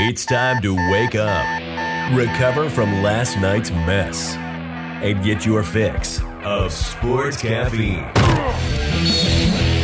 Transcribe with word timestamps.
It's 0.00 0.24
time 0.24 0.62
to 0.62 0.76
wake 0.92 1.16
up, 1.16 2.14
recover 2.16 2.70
from 2.70 3.02
last 3.02 3.36
night's 3.38 3.72
mess, 3.72 4.36
and 4.36 5.24
get 5.24 5.44
your 5.44 5.64
fix 5.64 6.20
of 6.44 6.72
sports 6.72 7.36
caffeine. 7.36 8.08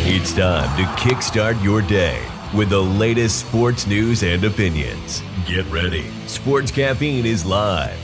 It's 0.06 0.32
time 0.32 0.76
to 0.76 0.84
kickstart 1.02 1.60
your 1.64 1.82
day 1.82 2.24
with 2.54 2.70
the 2.70 2.80
latest 2.80 3.44
sports 3.44 3.88
news 3.88 4.22
and 4.22 4.44
opinions. 4.44 5.20
Get 5.46 5.66
ready. 5.66 6.08
Sports 6.28 6.70
Caffeine 6.70 7.26
is 7.26 7.44
live 7.44 7.98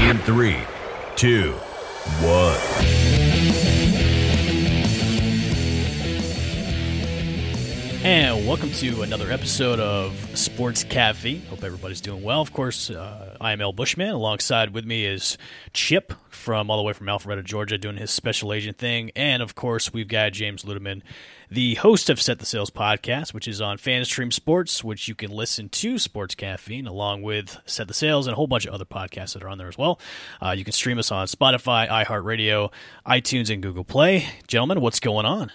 in 0.00 0.16
three, 0.20 0.56
two, 1.14 1.52
one. 2.22 3.07
And 8.04 8.46
welcome 8.46 8.70
to 8.74 9.02
another 9.02 9.32
episode 9.32 9.80
of 9.80 10.14
Sports 10.38 10.84
Cafe. 10.84 11.38
Hope 11.50 11.64
everybody's 11.64 12.00
doing 12.00 12.22
well. 12.22 12.40
Of 12.40 12.52
course, 12.52 12.90
uh, 12.90 13.36
I 13.40 13.50
am 13.50 13.60
El 13.60 13.72
Bushman. 13.72 14.10
Alongside 14.10 14.70
with 14.70 14.84
me 14.84 15.04
is 15.04 15.36
Chip 15.72 16.12
from 16.30 16.70
all 16.70 16.76
the 16.76 16.84
way 16.84 16.92
from 16.92 17.08
Alpharetta, 17.08 17.42
Georgia, 17.42 17.76
doing 17.76 17.96
his 17.96 18.12
special 18.12 18.52
agent 18.52 18.78
thing. 18.78 19.10
And 19.16 19.42
of 19.42 19.56
course, 19.56 19.92
we've 19.92 20.06
got 20.06 20.32
James 20.32 20.62
Ludeman, 20.62 21.02
the 21.50 21.74
host 21.74 22.08
of 22.08 22.20
Set 22.22 22.38
the 22.38 22.46
Sales 22.46 22.70
podcast, 22.70 23.34
which 23.34 23.48
is 23.48 23.60
on 23.60 23.78
FanStream 23.78 24.32
Sports, 24.32 24.84
which 24.84 25.08
you 25.08 25.16
can 25.16 25.32
listen 25.32 25.68
to 25.70 25.98
Sports 25.98 26.36
Caffeine 26.36 26.86
along 26.86 27.22
with 27.22 27.58
Set 27.66 27.88
the 27.88 27.94
Sales 27.94 28.28
and 28.28 28.32
a 28.32 28.36
whole 28.36 28.46
bunch 28.46 28.64
of 28.64 28.72
other 28.72 28.84
podcasts 28.84 29.32
that 29.32 29.42
are 29.42 29.48
on 29.48 29.58
there 29.58 29.68
as 29.68 29.76
well. 29.76 29.98
Uh, 30.40 30.52
you 30.52 30.62
can 30.62 30.72
stream 30.72 31.00
us 31.00 31.10
on 31.10 31.26
Spotify, 31.26 31.88
iHeartRadio, 31.88 32.72
iTunes, 33.04 33.52
and 33.52 33.60
Google 33.60 33.84
Play. 33.84 34.28
Gentlemen, 34.46 34.80
what's 34.80 35.00
going 35.00 35.26
on? 35.26 35.50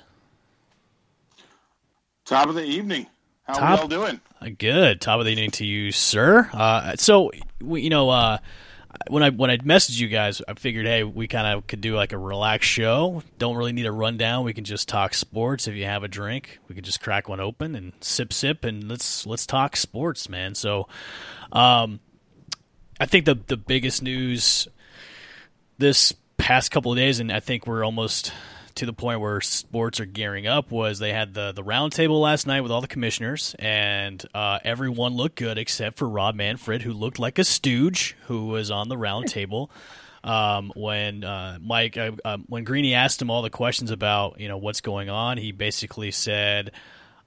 Top 2.25 2.47
of 2.49 2.55
the 2.55 2.63
evening. 2.63 3.07
How 3.43 3.53
Top- 3.53 3.63
are 3.63 3.75
we 3.75 3.81
all 3.81 3.87
doing? 4.05 4.21
Uh, 4.41 4.49
Good. 4.57 5.01
Top 5.01 5.19
of 5.19 5.25
the 5.25 5.31
evening 5.31 5.51
to 5.51 5.65
you, 5.65 5.91
sir. 5.91 6.49
Uh, 6.53 6.95
so, 6.95 7.31
we, 7.61 7.81
you 7.81 7.89
know, 7.89 8.09
uh, 8.09 8.38
when 9.09 9.23
I 9.23 9.30
when 9.31 9.49
I 9.49 9.57
messaged 9.57 9.99
you 9.99 10.07
guys, 10.07 10.41
I 10.47 10.53
figured, 10.53 10.85
hey, 10.85 11.03
we 11.03 11.27
kind 11.27 11.47
of 11.47 11.67
could 11.67 11.81
do 11.81 11.95
like 11.95 12.13
a 12.13 12.17
relaxed 12.17 12.69
show. 12.69 13.23
Don't 13.38 13.57
really 13.57 13.73
need 13.73 13.85
a 13.85 13.91
rundown. 13.91 14.45
We 14.45 14.53
can 14.53 14.63
just 14.63 14.88
talk 14.88 15.13
sports. 15.13 15.67
If 15.67 15.75
you 15.75 15.85
have 15.85 16.03
a 16.03 16.07
drink, 16.07 16.59
we 16.67 16.75
could 16.75 16.85
just 16.85 17.02
crack 17.02 17.27
one 17.27 17.39
open 17.39 17.75
and 17.75 17.91
sip, 18.02 18.31
sip, 18.31 18.63
and 18.63 18.87
let's 18.87 19.25
let's 19.25 19.45
talk 19.45 19.75
sports, 19.75 20.30
man. 20.30 20.55
So, 20.55 20.87
um, 21.52 21.99
I 22.99 23.05
think 23.05 23.25
the 23.25 23.35
the 23.47 23.58
biggest 23.58 24.02
news 24.02 24.67
this 25.77 26.13
past 26.37 26.71
couple 26.71 26.91
of 26.91 26.97
days, 26.97 27.19
and 27.19 27.31
I 27.31 27.39
think 27.39 27.67
we're 27.67 27.83
almost 27.83 28.31
to 28.75 28.85
the 28.85 28.93
point 28.93 29.19
where 29.21 29.41
sports 29.41 29.99
are 29.99 30.05
gearing 30.05 30.47
up, 30.47 30.71
was 30.71 30.99
they 30.99 31.13
had 31.13 31.33
the 31.33 31.52
the 31.52 31.63
roundtable 31.63 32.21
last 32.21 32.47
night 32.47 32.61
with 32.61 32.71
all 32.71 32.81
the 32.81 32.88
commissioners, 32.88 33.55
and 33.59 34.23
uh, 34.33 34.59
everyone 34.63 35.13
looked 35.13 35.35
good 35.35 35.57
except 35.57 35.97
for 35.97 36.07
Rob 36.07 36.35
Manfred, 36.35 36.81
who 36.81 36.93
looked 36.93 37.19
like 37.19 37.39
a 37.39 37.43
stooge, 37.43 38.15
who 38.23 38.47
was 38.47 38.71
on 38.71 38.89
the 38.89 38.95
roundtable. 38.95 39.69
Um, 40.25 40.71
when 40.73 41.25
uh, 41.25 41.57
Mike, 41.61 41.97
uh, 41.97 42.11
um, 42.23 42.45
when 42.47 42.63
Greeny 42.63 42.93
asked 42.93 43.21
him 43.21 43.30
all 43.30 43.41
the 43.41 43.49
questions 43.49 43.91
about 43.91 44.39
you 44.39 44.47
know 44.47 44.57
what's 44.57 44.80
going 44.80 45.09
on, 45.09 45.37
he 45.37 45.52
basically 45.52 46.11
said. 46.11 46.71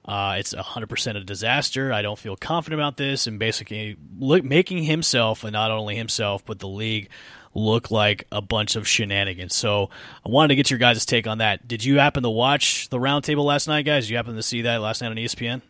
Uh, 0.03 0.37
it's 0.39 0.53
100% 0.53 1.17
a 1.17 1.23
disaster. 1.25 1.91
I 1.91 2.01
don't 2.01 2.17
feel 2.17 2.37
confident 2.37 2.79
about 2.79 2.95
this, 2.95 3.27
and 3.27 3.37
basically 3.39 3.97
look, 4.17 4.41
making 4.41 4.83
himself, 4.83 5.43
and 5.43 5.51
not 5.51 5.69
only 5.69 5.97
himself, 5.97 6.45
but 6.45 6.59
the 6.59 6.67
league, 6.67 7.09
look 7.53 7.91
like 7.91 8.25
a 8.31 8.41
bunch 8.41 8.75
of 8.75 8.87
shenanigans. 8.87 9.55
So 9.55 9.89
I 10.25 10.29
wanted 10.29 10.49
to 10.49 10.55
get 10.55 10.69
your 10.69 10.79
guys' 10.79 11.05
take 11.05 11.27
on 11.27 11.37
that. 11.39 11.67
Did 11.67 11.83
you 11.83 11.99
happen 11.99 12.23
to 12.23 12.29
watch 12.29 12.89
the 12.89 12.97
roundtable 12.99 13.45
last 13.45 13.67
night, 13.67 13.83
guys? 13.85 14.05
Did 14.05 14.11
you 14.11 14.17
happen 14.17 14.35
to 14.35 14.43
see 14.43 14.61
that 14.63 14.81
last 14.81 15.01
night 15.01 15.09
on 15.09 15.15
ESPN? 15.17 15.61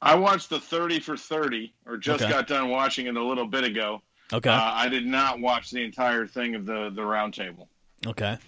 I 0.00 0.16
watched 0.16 0.50
the 0.50 0.58
30 0.58 1.00
for 1.00 1.16
30, 1.16 1.72
or 1.86 1.96
just 1.96 2.22
Okay. 2.22 2.32
got 2.32 2.48
done 2.48 2.70
watching 2.70 3.06
it 3.06 3.16
a 3.16 3.22
little 3.24 3.46
bit 3.46 3.64
ago. 3.64 4.02
Okay. 4.32 4.50
Uh, 4.50 4.54
I 4.74 4.88
did 4.88 5.06
not 5.06 5.40
watch 5.40 5.70
the 5.70 5.84
entire 5.84 6.26
thing 6.26 6.54
of 6.54 6.66
the, 6.66 6.90
the 6.90 7.02
roundtable. 7.02 7.68
okay. 8.06 8.38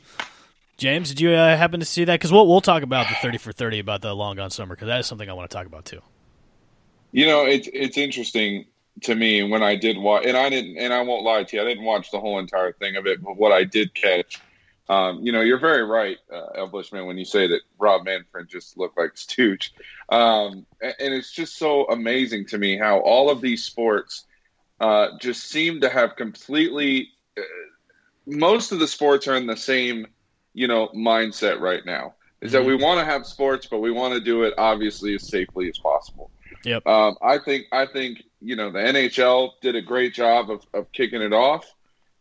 James, 0.77 1.11
did 1.11 1.21
you 1.21 1.31
uh, 1.31 1.57
happen 1.57 1.79
to 1.79 1.87
see 1.87 2.03
that? 2.05 2.15
Because 2.15 2.33
we'll, 2.33 2.49
we'll 2.49 2.61
talk 2.61 2.83
about 2.83 3.09
the 3.09 3.15
30 3.23 3.39
for 3.39 3.53
30 3.53 3.79
about 3.79 4.03
the 4.03 4.13
long 4.13 4.35
gone 4.35 4.51
summer, 4.51 4.75
because 4.75 4.89
that 4.89 4.99
is 4.99 5.07
something 5.07 5.31
I 5.31 5.33
want 5.33 5.49
to 5.49 5.57
talk 5.57 5.67
about 5.67 5.85
too. 5.85 6.01
You 7.13 7.27
know, 7.27 7.45
it's 7.45 7.69
it's 7.73 7.97
interesting 7.97 8.65
to 9.03 9.15
me 9.15 9.43
when 9.43 9.63
I 9.63 9.77
did 9.77 9.99
watch, 9.99 10.25
and 10.27 10.37
I 10.37 10.49
didn't, 10.49 10.79
and 10.79 10.93
I 10.93 11.03
won't 11.03 11.25
lie 11.25 11.45
to 11.45 11.57
you, 11.57 11.63
I 11.63 11.67
didn't 11.67 11.85
watch 11.85 12.11
the 12.11 12.21
whole 12.21 12.39
entire 12.39 12.73
thing 12.73 12.97
of 12.97 13.07
it, 13.07 13.23
but 13.23 13.37
what 13.37 13.53
I 13.53 13.65
did 13.65 13.95
catch, 13.95 14.41
um, 14.89 15.21
you 15.23 15.33
know, 15.33 15.41
you're 15.41 15.59
very 15.59 15.83
right, 15.83 16.19
uh, 16.33 16.67
when 16.67 17.19
you 17.19 17.25
say 17.25 17.49
that 17.49 17.61
Rob 17.79 18.05
Manfred 18.05 18.49
just 18.49 18.77
looked 18.79 18.97
like 18.97 19.17
Stooge, 19.17 19.73
um, 20.09 20.67
and, 20.81 20.95
and 21.01 21.15
it's 21.15 21.33
just 21.33 21.59
so 21.59 21.87
amazing 21.87 22.47
to 22.47 22.59
me 22.59 22.77
how 22.77 23.01
all 23.01 23.31
of 23.31 23.41
these 23.41 23.65
sports 23.65 24.27
uh, 24.81 25.09
just 25.21 25.49
seem 25.49 25.81
to 25.81 25.89
have 25.89 26.17
completely. 26.17 27.09
Uh, 27.37 27.43
most 28.27 28.73
of 28.73 28.79
the 28.79 28.89
sports 28.89 29.29
are 29.29 29.37
in 29.37 29.47
the 29.47 29.57
same, 29.57 30.07
you 30.53 30.67
know, 30.67 30.89
mindset 30.89 31.61
right 31.61 31.85
now. 31.85 32.15
Is 32.41 32.53
that 32.53 32.65
we 32.65 32.75
want 32.75 33.01
to 33.01 33.05
have 33.07 33.27
sports, 33.27 33.67
but 33.71 33.79
we 33.79 33.91
want 33.91 34.13
to 34.15 34.21
do 34.21 34.43
it 34.43 34.53
obviously 34.59 35.15
as 35.15 35.27
safely 35.27 35.69
as 35.69 35.79
possible. 35.79 36.31
Yep. 36.65 36.87
Um, 36.87 37.17
I 37.23 37.39
think 37.39 37.67
I 37.73 37.87
think 37.87 38.23
you 38.41 38.57
know 38.57 38.71
the 38.71 38.79
NHL 38.79 39.53
did 39.61 39.77
a 39.77 39.83
great 39.83 40.15
job 40.15 40.51
of, 40.51 40.67
of 40.73 40.91
kicking 40.93 41.23
it 41.23 41.33
off. 41.33 41.71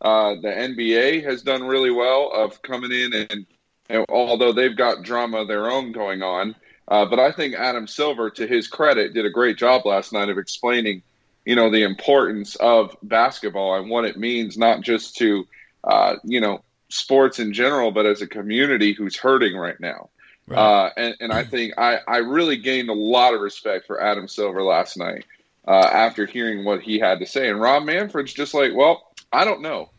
Uh, 0.02 0.36
the 0.36 0.50
NBA 0.50 1.24
has 1.24 1.44
done 1.44 1.64
really 1.64 1.92
well 1.92 2.30
of 2.34 2.62
coming 2.62 2.92
in 2.92 3.14
and, 3.14 3.46
and 3.90 4.06
although 4.10 4.52
they've 4.52 4.76
got 4.76 5.04
drama 5.04 5.38
of 5.38 5.48
their 5.48 5.72
own 5.72 5.94
going 5.94 6.22
on, 6.22 6.56
uh, 6.88 7.06
but 7.06 7.20
I 7.20 7.32
think 7.32 7.56
Adam 7.56 7.88
Silver, 7.88 8.30
to 8.32 8.48
his 8.48 8.68
credit, 8.68 9.14
did 9.14 9.26
a 9.26 9.30
great 9.30 9.58
job 9.58 9.86
last 9.86 10.12
night 10.12 10.30
of 10.30 10.38
explaining, 10.38 11.04
you 11.46 11.56
know, 11.56 11.72
the 11.72 11.84
importance 11.84 12.56
of 12.58 12.96
basketball 13.02 13.76
and 13.76 13.90
what 13.90 14.06
it 14.06 14.18
means 14.18 14.58
not 14.58 14.82
just 14.82 15.16
to, 15.18 15.48
uh, 15.84 16.16
you 16.24 16.42
know, 16.42 16.64
sports 16.90 17.40
in 17.40 17.54
general, 17.54 17.92
but 17.92 18.06
as 18.06 18.22
a 18.22 18.28
community 18.28 18.94
who's 18.94 19.16
hurting 19.16 19.56
right 19.56 19.80
now. 19.80 20.10
Right. 20.48 20.58
Uh, 20.58 20.90
and, 20.98 21.16
and 21.20 21.34
I 21.34 21.44
think 21.44 21.74
I, 21.78 22.00
I 22.08 22.18
really 22.18 22.58
gained 22.58 22.90
a 22.90 22.94
lot 22.94 23.34
of 23.34 23.42
respect 23.42 23.88
for 23.88 24.02
Adam 24.02 24.28
Silver 24.28 24.64
last 24.64 24.98
night 24.98 25.26
uh, 25.68 25.90
after 25.92 26.26
hearing 26.26 26.66
what 26.66 26.82
he 26.82 27.00
had 27.00 27.20
to 27.20 27.26
say. 27.26 27.50
And 27.50 27.60
Rob 27.60 27.84
Manfred's 27.84 28.34
just 28.34 28.54
like, 28.54 28.74
well, 28.74 29.14
I 29.32 29.46
don't 29.46 29.62
know. 29.62 29.90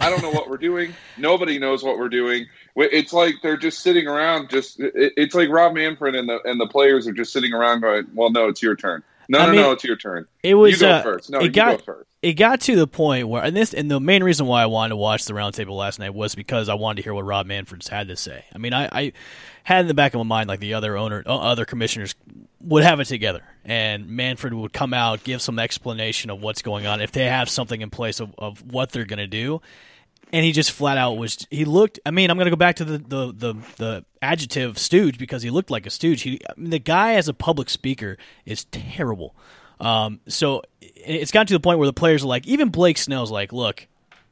I 0.00 0.10
don't 0.10 0.22
know 0.22 0.30
what 0.30 0.50
we're 0.50 0.56
doing. 0.56 0.92
Nobody 1.16 1.58
knows 1.58 1.82
what 1.82 1.98
we're 1.98 2.08
doing. 2.08 2.46
It's 2.76 3.12
like 3.12 3.36
they're 3.42 3.56
just 3.56 3.80
sitting 3.80 4.08
around. 4.08 4.50
Just 4.50 4.80
it, 4.80 5.12
it's 5.16 5.34
like 5.34 5.48
Rob 5.48 5.74
Manfred 5.74 6.16
and 6.16 6.28
the 6.28 6.42
and 6.42 6.60
the 6.60 6.66
players 6.66 7.06
are 7.06 7.12
just 7.12 7.32
sitting 7.32 7.54
around 7.54 7.82
going, 7.82 8.08
"Well, 8.12 8.30
no, 8.30 8.48
it's 8.48 8.60
your 8.60 8.74
turn. 8.74 9.04
No, 9.28 9.38
I 9.38 9.46
no, 9.46 9.52
mean, 9.52 9.60
no, 9.62 9.72
it's 9.72 9.84
your 9.84 9.96
turn. 9.96 10.26
It 10.42 10.54
was 10.54 10.72
you 10.72 10.86
go 10.86 10.90
uh, 10.90 11.02
first. 11.02 11.30
No, 11.30 11.38
it 11.38 11.44
you 11.44 11.50
got, 11.50 11.78
go 11.78 11.84
first." 11.84 12.08
it 12.24 12.34
got 12.34 12.60
to 12.62 12.74
the 12.76 12.86
point 12.86 13.28
where, 13.28 13.42
and 13.42 13.54
this, 13.54 13.74
and 13.74 13.90
the 13.90 14.00
main 14.00 14.24
reason 14.24 14.46
why 14.46 14.62
I 14.62 14.66
wanted 14.66 14.90
to 14.90 14.96
watch 14.96 15.26
the 15.26 15.34
roundtable 15.34 15.76
last 15.76 15.98
night 15.98 16.14
was 16.14 16.34
because 16.34 16.70
I 16.70 16.74
wanted 16.74 16.96
to 16.96 17.02
hear 17.02 17.12
what 17.12 17.26
Rob 17.26 17.46
Manfred's 17.46 17.88
had 17.88 18.08
to 18.08 18.16
say. 18.16 18.44
I 18.54 18.58
mean, 18.58 18.72
I, 18.72 18.88
I 18.90 19.12
had 19.62 19.82
in 19.82 19.88
the 19.88 19.94
back 19.94 20.14
of 20.14 20.18
my 20.18 20.24
mind 20.24 20.48
like 20.48 20.60
the 20.60 20.72
other 20.72 20.96
owner, 20.96 21.22
uh, 21.26 21.36
other 21.36 21.66
commissioners 21.66 22.14
would 22.60 22.82
have 22.82 22.98
it 23.00 23.04
together, 23.06 23.42
and 23.64 24.08
Manfred 24.08 24.54
would 24.54 24.72
come 24.72 24.94
out, 24.94 25.22
give 25.22 25.42
some 25.42 25.58
explanation 25.58 26.30
of 26.30 26.42
what's 26.42 26.62
going 26.62 26.86
on, 26.86 27.02
if 27.02 27.12
they 27.12 27.26
have 27.26 27.50
something 27.50 27.82
in 27.82 27.90
place 27.90 28.20
of, 28.20 28.34
of 28.38 28.62
what 28.72 28.90
they're 28.90 29.04
going 29.04 29.18
to 29.18 29.26
do. 29.26 29.60
And 30.34 30.44
he 30.44 30.50
just 30.50 30.72
flat 30.72 30.98
out 30.98 31.12
was. 31.12 31.46
He 31.48 31.64
looked. 31.64 32.00
I 32.04 32.10
mean, 32.10 32.28
I'm 32.28 32.36
going 32.36 32.46
to 32.46 32.50
go 32.50 32.56
back 32.56 32.76
to 32.76 32.84
the, 32.84 32.98
the 32.98 33.32
the 33.32 33.54
the 33.76 34.04
adjective 34.20 34.78
stooge 34.78 35.16
because 35.16 35.42
he 35.42 35.50
looked 35.50 35.70
like 35.70 35.86
a 35.86 35.90
stooge. 35.90 36.22
He, 36.22 36.40
I 36.48 36.54
mean, 36.56 36.70
the 36.70 36.80
guy 36.80 37.14
as 37.14 37.28
a 37.28 37.34
public 37.34 37.70
speaker 37.70 38.18
is 38.44 38.64
terrible. 38.64 39.36
Um, 39.78 40.18
so 40.26 40.62
it's 40.80 41.30
gotten 41.30 41.46
to 41.46 41.54
the 41.54 41.60
point 41.60 41.78
where 41.78 41.86
the 41.86 41.92
players 41.92 42.24
are 42.24 42.26
like, 42.26 42.48
even 42.48 42.70
Blake 42.70 42.98
Snell's 42.98 43.30
like, 43.30 43.52
look, 43.52 43.86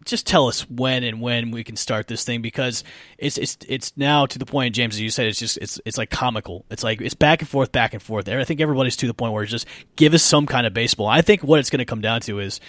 just 0.04 0.26
tell 0.26 0.48
us 0.48 0.68
when 0.68 1.04
and 1.04 1.20
when 1.20 1.50
we 1.50 1.62
can 1.62 1.76
start 1.76 2.08
this 2.08 2.24
thing 2.24 2.42
because 2.42 2.82
it's 3.18 3.38
it's 3.38 3.56
it's 3.68 3.92
now 3.96 4.26
to 4.26 4.38
the 4.38 4.46
point, 4.46 4.74
James, 4.74 4.94
as 4.94 5.00
you 5.00 5.10
said, 5.10 5.26
it's 5.26 5.38
just 5.38 5.58
it's 5.58 5.80
it's 5.84 5.98
like 5.98 6.10
comical. 6.10 6.64
It's 6.70 6.82
like 6.82 7.00
it's 7.00 7.14
back 7.14 7.40
and 7.42 7.48
forth, 7.48 7.72
back 7.72 7.94
and 7.94 8.02
forth. 8.02 8.28
I 8.28 8.44
think 8.44 8.60
everybody's 8.60 8.96
to 8.96 9.06
the 9.06 9.14
point 9.14 9.32
where 9.32 9.42
it's 9.42 9.52
just 9.52 9.66
give 9.96 10.14
us 10.14 10.22
some 10.22 10.46
kind 10.46 10.66
of 10.66 10.74
baseball. 10.74 11.06
I 11.06 11.22
think 11.22 11.42
what 11.42 11.60
it's 11.60 11.70
going 11.70 11.78
to 11.78 11.84
come 11.84 12.00
down 12.00 12.20
to 12.22 12.40
is 12.40 12.60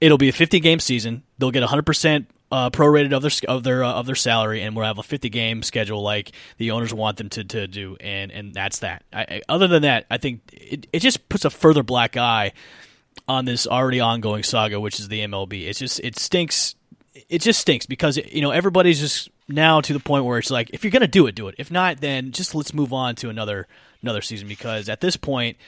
it'll 0.00 0.18
be 0.18 0.28
a 0.28 0.32
50 0.32 0.60
game 0.60 0.80
season. 0.80 1.22
They'll 1.38 1.50
get 1.50 1.60
100 1.60 1.86
percent 1.86 2.28
uh, 2.50 2.70
prorated 2.70 3.12
of 3.12 3.22
their 3.22 3.30
of 3.48 3.62
their 3.62 3.84
uh, 3.84 3.92
of 3.92 4.06
their 4.06 4.14
salary, 4.14 4.62
and 4.62 4.74
we'll 4.74 4.86
have 4.86 4.98
a 4.98 5.02
50 5.02 5.28
game 5.28 5.62
schedule 5.62 6.02
like 6.02 6.32
the 6.56 6.70
owners 6.70 6.94
want 6.94 7.18
them 7.18 7.28
to, 7.30 7.44
to 7.44 7.66
do, 7.66 7.96
and 8.00 8.30
and 8.32 8.54
that's 8.54 8.78
that. 8.80 9.04
I, 9.12 9.20
I, 9.20 9.42
other 9.48 9.68
than 9.68 9.82
that, 9.82 10.06
I 10.10 10.18
think 10.18 10.42
it, 10.52 10.86
it 10.92 11.00
just 11.00 11.28
puts 11.28 11.44
a 11.44 11.50
further 11.50 11.82
black 11.82 12.16
eye 12.16 12.52
on 13.26 13.44
this 13.44 13.66
already 13.66 14.00
ongoing 14.00 14.42
saga, 14.42 14.80
which 14.80 14.98
is 14.98 15.08
the 15.08 15.20
MLB. 15.20 15.68
It's 15.68 15.78
just 15.78 16.00
it 16.00 16.18
stinks. 16.18 16.74
It 17.28 17.42
just 17.42 17.60
stinks 17.60 17.84
because 17.84 18.16
you 18.16 18.40
know 18.40 18.50
everybody's 18.50 19.00
just 19.00 19.28
now 19.48 19.80
to 19.80 19.92
the 19.92 20.00
point 20.00 20.24
where 20.24 20.38
it's 20.38 20.50
like 20.50 20.70
if 20.72 20.84
you're 20.84 20.90
gonna 20.90 21.06
do 21.06 21.26
it, 21.26 21.34
do 21.34 21.48
it. 21.48 21.56
If 21.58 21.70
not, 21.70 22.00
then 22.00 22.32
just 22.32 22.54
let's 22.54 22.72
move 22.72 22.92
on 22.92 23.14
to 23.16 23.28
another 23.28 23.66
another 24.02 24.22
season 24.22 24.48
because 24.48 24.88
at 24.88 25.00
this 25.00 25.16
point, 25.16 25.58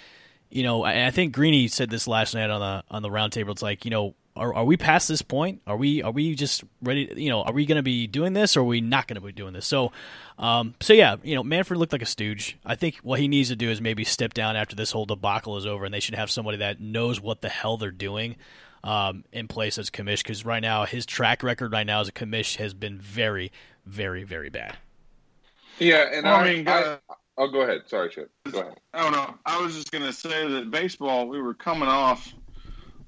you 0.48 0.62
know, 0.62 0.82
I, 0.82 1.08
I 1.08 1.10
think 1.10 1.34
Greeny 1.34 1.68
said 1.68 1.90
this 1.90 2.06
last 2.08 2.34
night 2.34 2.48
on 2.48 2.60
the 2.60 2.84
on 2.94 3.02
the 3.02 3.10
roundtable. 3.10 3.50
It's 3.50 3.62
like 3.62 3.84
you 3.84 3.90
know 3.90 4.14
are, 4.36 4.54
are 4.54 4.64
we 4.64 4.76
past 4.76 5.08
this 5.08 5.22
point? 5.22 5.60
Are 5.66 5.76
we 5.76 6.02
are 6.02 6.12
we 6.12 6.34
just 6.34 6.62
ready? 6.82 7.12
You 7.16 7.30
know, 7.30 7.42
are 7.42 7.52
we 7.52 7.66
going 7.66 7.76
to 7.76 7.82
be 7.82 8.06
doing 8.06 8.32
this, 8.32 8.56
or 8.56 8.60
are 8.60 8.64
we 8.64 8.80
not 8.80 9.06
going 9.06 9.16
to 9.16 9.20
be 9.20 9.32
doing 9.32 9.52
this? 9.52 9.66
So, 9.66 9.92
um, 10.38 10.74
so 10.80 10.92
yeah, 10.92 11.16
you 11.22 11.34
know, 11.34 11.42
Manfred 11.42 11.78
looked 11.78 11.92
like 11.92 12.02
a 12.02 12.06
stooge. 12.06 12.56
I 12.64 12.76
think 12.76 12.96
what 13.02 13.18
he 13.18 13.28
needs 13.28 13.48
to 13.48 13.56
do 13.56 13.70
is 13.70 13.80
maybe 13.80 14.04
step 14.04 14.32
down 14.32 14.56
after 14.56 14.76
this 14.76 14.92
whole 14.92 15.04
debacle 15.04 15.56
is 15.56 15.66
over, 15.66 15.84
and 15.84 15.92
they 15.92 16.00
should 16.00 16.14
have 16.14 16.30
somebody 16.30 16.58
that 16.58 16.80
knows 16.80 17.20
what 17.20 17.40
the 17.40 17.48
hell 17.48 17.76
they're 17.76 17.90
doing 17.90 18.36
um, 18.84 19.24
in 19.32 19.48
place 19.48 19.78
as 19.78 19.90
commish. 19.90 20.22
Because 20.22 20.44
right 20.44 20.62
now, 20.62 20.84
his 20.84 21.06
track 21.06 21.42
record 21.42 21.72
right 21.72 21.86
now 21.86 22.00
as 22.00 22.08
a 22.08 22.12
commish 22.12 22.56
has 22.56 22.72
been 22.72 22.98
very, 22.98 23.50
very, 23.84 24.22
very 24.22 24.48
bad. 24.48 24.76
Yeah, 25.80 26.08
and 26.12 26.24
Well, 26.24 26.34
I, 26.34 26.40
I 26.40 26.54
mean, 26.54 26.68
I, 26.68 26.82
uh, 26.82 26.98
oh, 27.36 27.48
go 27.48 27.62
ahead. 27.62 27.82
Sorry, 27.86 28.10
Chip. 28.10 28.30
Go 28.50 28.60
ahead. 28.60 28.78
Oh 28.94 29.10
no, 29.10 29.34
I 29.44 29.60
was 29.60 29.74
just 29.74 29.90
gonna 29.90 30.12
say 30.12 30.46
that 30.46 30.70
baseball. 30.70 31.26
We 31.26 31.40
were 31.40 31.54
coming 31.54 31.88
off 31.88 32.32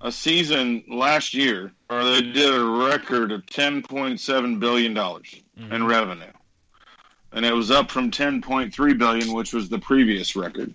a 0.03 0.13
season 0.13 0.85
last 0.89 1.33
year 1.33 1.73
where 1.89 2.05
they 2.05 2.23
did 2.23 2.55
a 2.55 2.65
record 2.65 3.33
of 3.33 3.47
ten 3.47 3.83
point 3.83 4.21
seven 4.21 4.59
billion 4.59 4.95
dollars 4.95 5.35
in 5.57 5.69
mm-hmm. 5.69 5.87
revenue, 5.87 6.33
and 7.33 7.47
it 7.47 7.55
was 7.55 7.71
up 7.71 7.91
from 7.91 8.11
ten 8.11 8.43
point 8.43 8.75
three 8.75 8.95
billion, 8.95 9.33
which 9.33 9.53
was 9.53 9.69
the 9.69 9.79
previous 9.79 10.37
record. 10.37 10.75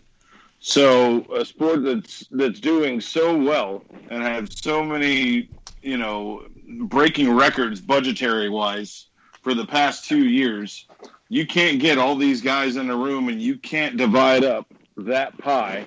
So 0.59 1.25
a 1.35 1.45
sport 1.45 1.83
that's 1.83 2.25
that's 2.31 2.59
doing 2.59 3.01
so 3.01 3.37
well 3.37 3.83
and 4.09 4.23
have 4.23 4.51
so 4.51 4.83
many, 4.83 5.49
you 5.81 5.97
know, 5.97 6.47
breaking 6.81 7.31
records 7.31 7.79
budgetary 7.79 8.49
wise 8.49 9.07
for 9.43 9.53
the 9.53 9.65
past 9.65 10.05
two 10.05 10.27
years 10.27 10.87
you 11.29 11.45
can't 11.45 11.79
get 11.79 11.97
all 11.97 12.15
these 12.15 12.41
guys 12.41 12.75
in 12.75 12.89
a 12.89 12.95
room 12.95 13.29
and 13.29 13.41
you 13.41 13.57
can't 13.57 13.97
divide 13.97 14.43
up 14.43 14.73
that 14.95 15.37
pie 15.37 15.85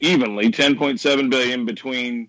evenly 0.00 0.50
10.7 0.50 1.30
billion 1.30 1.64
between 1.64 2.28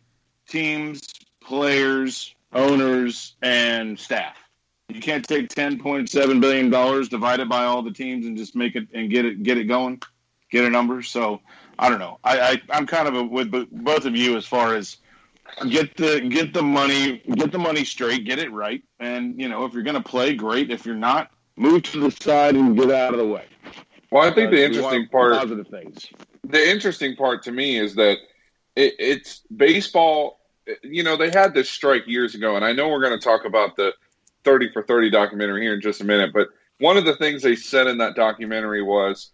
teams 0.51 1.01
players 1.43 2.35
owners 2.53 3.35
and 3.41 3.97
staff. 3.97 4.35
You 4.89 4.99
can't 4.99 5.25
take 5.25 5.47
10.7 5.47 6.41
billion 6.41 6.69
dollars 6.69 7.07
divided 7.07 7.47
by 7.47 7.63
all 7.63 7.81
the 7.81 7.91
teams 7.93 8.25
and 8.25 8.35
just 8.35 8.55
make 8.55 8.75
it 8.75 8.87
and 8.93 9.09
get 9.09 9.25
it 9.25 9.41
get 9.41 9.57
it 9.57 9.65
going 9.65 10.01
get 10.51 10.65
a 10.65 10.69
number. 10.69 11.01
So 11.01 11.39
i 11.79 11.89
don't 11.89 11.99
know. 11.99 12.19
I, 12.23 12.39
I 12.39 12.61
i'm 12.77 12.85
kind 12.85 13.07
of 13.07 13.15
a, 13.15 13.23
with 13.23 13.51
both 13.71 14.05
of 14.05 14.15
you 14.15 14.35
as 14.37 14.45
far 14.45 14.75
as 14.75 14.97
get 15.69 15.95
the 15.95 16.19
get 16.21 16.53
the 16.53 16.61
money 16.61 17.23
get 17.35 17.51
the 17.51 17.57
money 17.57 17.85
straight 17.85 18.25
get 18.25 18.37
it 18.39 18.51
right. 18.51 18.83
And 18.99 19.39
you 19.39 19.47
know 19.47 19.63
if 19.65 19.73
you're 19.73 19.83
going 19.83 20.01
to 20.01 20.09
play 20.09 20.33
great. 20.35 20.69
If 20.69 20.85
you're 20.85 20.95
not 20.95 21.31
move 21.55 21.83
to 21.83 21.99
the 21.99 22.11
side 22.11 22.55
and 22.55 22.77
get 22.77 22.91
out 22.91 23.13
of 23.13 23.19
the 23.19 23.27
way. 23.27 23.45
Well, 24.11 24.29
I 24.29 24.33
think 24.33 24.49
Uh, 24.49 24.51
the 24.51 24.65
interesting 24.65 25.07
part 25.07 25.33
positive 25.33 25.67
things. 25.69 26.07
the 26.43 26.69
interesting 26.69 27.15
part 27.15 27.43
to 27.43 27.51
me 27.53 27.77
is 27.77 27.95
that 27.95 28.17
it, 28.75 28.95
it's 28.99 29.41
baseball. 29.55 30.40
You 30.83 31.03
know, 31.03 31.17
they 31.17 31.29
had 31.29 31.53
this 31.53 31.69
strike 31.69 32.07
years 32.07 32.35
ago, 32.35 32.55
and 32.55 32.65
I 32.65 32.73
know 32.73 32.89
we're 32.89 33.01
going 33.01 33.17
to 33.17 33.23
talk 33.23 33.45
about 33.45 33.75
the 33.75 33.93
30 34.43 34.71
for 34.71 34.83
30 34.83 35.09
documentary 35.09 35.61
here 35.61 35.73
in 35.73 35.81
just 35.81 36.01
a 36.01 36.05
minute. 36.05 36.31
But 36.33 36.49
one 36.79 36.97
of 36.97 37.05
the 37.05 37.15
things 37.15 37.43
they 37.43 37.55
said 37.55 37.87
in 37.87 37.97
that 37.99 38.15
documentary 38.15 38.81
was, 38.81 39.31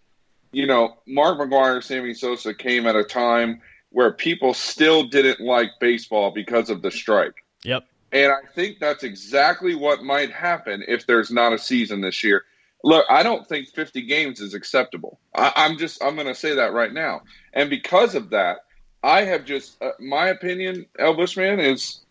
you 0.52 0.68
know, 0.68 0.98
Mark 1.06 1.40
McGwire, 1.40 1.84
Sammy 1.84 2.14
Sosa 2.14 2.54
came 2.54 2.88
at 2.88 2.96
a 2.96 3.04
time 3.04 3.62
where 3.90 4.12
people 4.12 4.54
still 4.54 5.04
didn't 5.04 5.40
like 5.40 5.72
baseball 5.80 6.32
because 6.32 6.70
of 6.70 6.82
the 6.82 6.92
strike. 6.92 7.46
Yep. 7.64 7.86
And 8.12 8.32
I 8.32 8.40
think 8.54 8.80
that's 8.80 9.04
exactly 9.04 9.76
what 9.76 10.04
might 10.04 10.32
happen 10.32 10.84
if 10.88 11.06
there's 11.06 11.32
not 11.32 11.54
a 11.54 11.58
season 11.58 12.02
this 12.02 12.24
year. 12.24 12.44
Look, 12.84 13.06
I 13.10 13.24
don't 13.24 13.48
think 13.48 13.70
50 13.70 14.04
games 14.04 14.40
is 14.40 14.54
acceptable. 14.54 15.20
I, 15.36 15.52
I'm 15.56 15.78
just, 15.78 16.04
I'm 16.04 16.16
going 16.16 16.28
to 16.28 16.36
say 16.36 16.56
that 16.56 16.74
right 16.74 16.94
now. 16.94 17.22
And 17.54 17.70
because 17.70 18.16
of 18.16 18.30
that, 18.30 18.60
I 19.04 19.24
have 19.24 19.46
just, 19.46 19.82
uh, 19.82 19.92
my 20.00 20.28
opinion, 20.28 20.86
El 20.98 21.16
Bushman, 21.16 21.60
is 21.60 22.02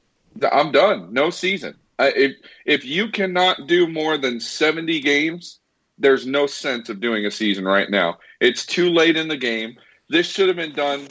I'm 0.52 0.72
done. 0.72 1.12
No 1.12 1.30
season. 1.30 1.74
I, 1.98 2.08
if, 2.08 2.36
if 2.64 2.84
you 2.84 3.10
cannot 3.10 3.66
do 3.66 3.88
more 3.88 4.18
than 4.18 4.40
70 4.40 5.00
games, 5.00 5.60
there's 5.98 6.26
no 6.26 6.46
sense 6.46 6.88
of 6.88 7.00
doing 7.00 7.24
a 7.24 7.30
season 7.30 7.64
right 7.64 7.90
now. 7.90 8.18
It's 8.40 8.66
too 8.66 8.90
late 8.90 9.16
in 9.16 9.28
the 9.28 9.36
game. 9.36 9.76
This 10.08 10.26
should 10.26 10.48
have 10.48 10.56
been 10.56 10.74
done 10.74 11.08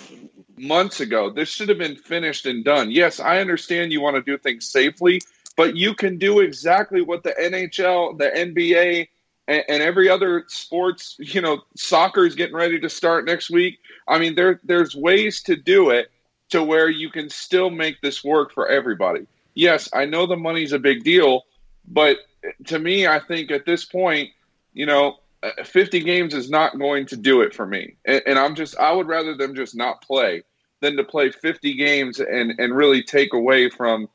months 0.57 0.99
ago. 0.99 1.29
This 1.29 1.49
should 1.49 1.69
have 1.69 1.77
been 1.77 1.95
finished 1.95 2.45
and 2.45 2.63
done. 2.63 2.91
Yes, 2.91 3.19
I 3.19 3.39
understand 3.39 3.91
you 3.91 4.01
want 4.01 4.15
to 4.15 4.21
do 4.21 4.37
things 4.37 4.67
safely, 4.67 5.21
but 5.57 5.75
you 5.75 5.95
can 5.95 6.17
do 6.17 6.39
exactly 6.39 7.01
what 7.01 7.23
the 7.23 7.31
NHL, 7.31 8.17
the 8.17 8.29
NBA, 8.29 9.07
and, 9.47 9.63
and 9.67 9.83
every 9.83 10.09
other 10.09 10.45
sports, 10.47 11.15
you 11.19 11.41
know, 11.41 11.61
soccer 11.75 12.25
is 12.25 12.35
getting 12.35 12.55
ready 12.55 12.79
to 12.79 12.89
start 12.89 13.25
next 13.25 13.49
week. 13.49 13.79
I 14.07 14.19
mean, 14.19 14.35
there 14.35 14.59
there's 14.63 14.95
ways 14.95 15.43
to 15.43 15.55
do 15.55 15.89
it 15.89 16.11
to 16.49 16.63
where 16.63 16.89
you 16.89 17.09
can 17.09 17.29
still 17.29 17.69
make 17.69 18.01
this 18.01 18.23
work 18.23 18.53
for 18.53 18.67
everybody. 18.67 19.25
Yes, 19.53 19.89
I 19.93 20.05
know 20.05 20.25
the 20.25 20.35
money's 20.35 20.73
a 20.73 20.79
big 20.79 21.03
deal, 21.03 21.45
but 21.87 22.17
to 22.65 22.77
me, 22.77 23.07
I 23.07 23.19
think 23.19 23.51
at 23.51 23.65
this 23.65 23.85
point, 23.85 24.29
you 24.73 24.85
know, 24.85 25.17
uh, 25.41 25.63
50 25.63 26.01
games 26.01 26.33
is 26.33 26.49
not 26.49 26.77
going 26.77 27.05
to 27.07 27.17
do 27.17 27.41
it 27.41 27.53
for 27.53 27.65
me. 27.65 27.95
And, 28.05 28.21
and 28.27 28.39
I'm 28.39 28.55
just, 28.55 28.77
I 28.77 28.91
would 28.91 29.07
rather 29.07 29.35
them 29.35 29.55
just 29.55 29.75
not 29.75 30.01
play 30.01 30.43
than 30.81 30.97
to 30.97 31.03
play 31.03 31.31
50 31.31 31.75
games 31.75 32.19
and, 32.19 32.59
and 32.59 32.75
really 32.75 33.01
take 33.01 33.33
away 33.33 33.69
from, 33.69 34.09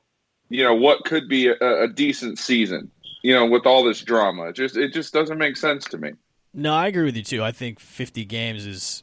you 0.48 0.62
know, 0.62 0.74
what 0.74 1.04
could 1.04 1.28
be 1.28 1.48
a, 1.48 1.82
a 1.82 1.88
decent 1.88 2.38
season, 2.38 2.90
you 3.22 3.34
know, 3.34 3.46
with 3.46 3.66
all 3.66 3.84
this 3.84 4.00
drama. 4.02 4.48
It 4.48 4.56
just, 4.56 4.76
it 4.76 4.92
just 4.92 5.12
doesn't 5.12 5.38
make 5.38 5.56
sense 5.56 5.84
to 5.86 5.98
me. 5.98 6.12
No, 6.52 6.74
I 6.74 6.88
agree 6.88 7.04
with 7.04 7.16
you 7.16 7.22
too. 7.22 7.42
I 7.42 7.52
think 7.52 7.80
50 7.80 8.24
games 8.24 8.66
is 8.66 9.02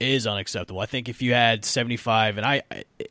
is 0.00 0.26
unacceptable. 0.26 0.80
I 0.80 0.86
think 0.86 1.08
if 1.08 1.22
you 1.22 1.34
had 1.34 1.64
75 1.64 2.38
and 2.38 2.46
I 2.46 2.62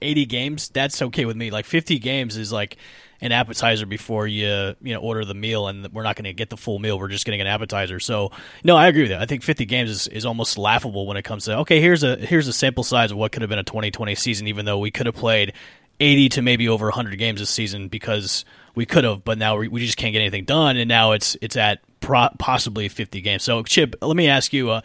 80 0.01 0.25
games, 0.25 0.69
that's 0.69 1.01
okay 1.01 1.25
with 1.25 1.35
me. 1.35 1.51
Like 1.51 1.65
50 1.65 1.99
games 1.99 2.37
is 2.37 2.51
like 2.51 2.77
an 3.19 3.31
appetizer 3.31 3.85
before 3.85 4.27
you 4.27 4.75
you 4.81 4.93
know 4.93 4.99
order 4.99 5.25
the 5.25 5.33
meal, 5.33 5.67
and 5.67 5.87
we're 5.93 6.03
not 6.03 6.15
going 6.15 6.25
to 6.25 6.33
get 6.33 6.49
the 6.49 6.57
full 6.57 6.79
meal. 6.79 6.97
We're 6.99 7.07
just 7.07 7.25
getting 7.25 7.41
an 7.41 7.47
appetizer. 7.47 7.99
So 7.99 8.31
no, 8.63 8.75
I 8.75 8.87
agree 8.87 9.03
with 9.03 9.11
that. 9.11 9.21
I 9.21 9.25
think 9.25 9.43
50 9.43 9.65
games 9.65 9.89
is, 9.89 10.07
is 10.07 10.25
almost 10.25 10.57
laughable 10.57 11.05
when 11.05 11.17
it 11.17 11.23
comes 11.23 11.45
to 11.45 11.57
okay, 11.59 11.81
here's 11.81 12.03
a 12.03 12.15
here's 12.15 12.47
a 12.47 12.53
sample 12.53 12.83
size 12.83 13.11
of 13.11 13.17
what 13.17 13.31
could 13.31 13.41
have 13.41 13.49
been 13.49 13.59
a 13.59 13.63
2020 13.63 14.15
season, 14.15 14.47
even 14.47 14.65
though 14.65 14.79
we 14.79 14.91
could 14.91 15.05
have 15.05 15.15
played 15.15 15.53
80 15.99 16.29
to 16.29 16.41
maybe 16.41 16.69
over 16.69 16.85
100 16.85 17.17
games 17.17 17.39
this 17.39 17.49
season 17.49 17.87
because 17.87 18.45
we 18.75 18.85
could 18.85 19.03
have, 19.03 19.23
but 19.23 19.37
now 19.37 19.57
we, 19.57 19.67
we 19.67 19.85
just 19.85 19.97
can't 19.97 20.13
get 20.13 20.19
anything 20.19 20.45
done, 20.45 20.77
and 20.77 20.87
now 20.87 21.13
it's 21.13 21.35
it's 21.41 21.55
at 21.55 21.79
pro- 21.99 22.29
possibly 22.37 22.87
50 22.87 23.21
games. 23.21 23.43
So 23.43 23.63
Chip, 23.63 23.95
let 24.01 24.15
me 24.15 24.27
ask 24.27 24.53
you. 24.53 24.69
Uh, 24.69 24.81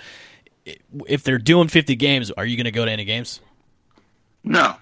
if 1.08 1.24
they're 1.24 1.38
doing 1.38 1.68
50 1.68 1.96
games, 1.96 2.30
are 2.30 2.46
you 2.46 2.56
going 2.56 2.64
to 2.64 2.70
go 2.70 2.84
to 2.84 2.90
any 2.90 3.04
games? 3.04 3.40
No, 4.44 4.76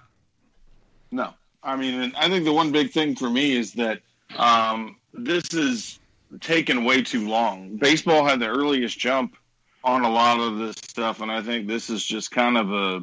no. 1.11 1.33
I 1.63 1.77
mean, 1.77 2.13
I 2.17 2.29
think 2.29 2.45
the 2.45 2.53
one 2.53 2.73
big 2.73 2.91
thing 2.91 3.17
for 3.17 3.29
me 3.29 3.57
is 3.57 3.73
that 3.75 4.01
um, 4.37 4.97
this 5.13 5.53
is 5.53 5.99
taken 6.41 6.85
way 6.85 7.03
too 7.03 7.29
long. 7.29 7.77
Baseball 7.77 8.25
had 8.25 8.41
the 8.41 8.47
earliest 8.47 8.99
jump 8.99 9.37
on 9.85 10.05
a 10.05 10.11
lot 10.11 10.39
of 10.39 10.59
this 10.59 10.77
stuff, 10.77 11.21
and 11.21 11.31
I 11.31 11.43
think 11.43 11.67
this 11.67 11.91
is 11.91 12.05
just 12.05 12.31
kind 12.31 12.57
of 12.57 12.73
a, 12.73 13.01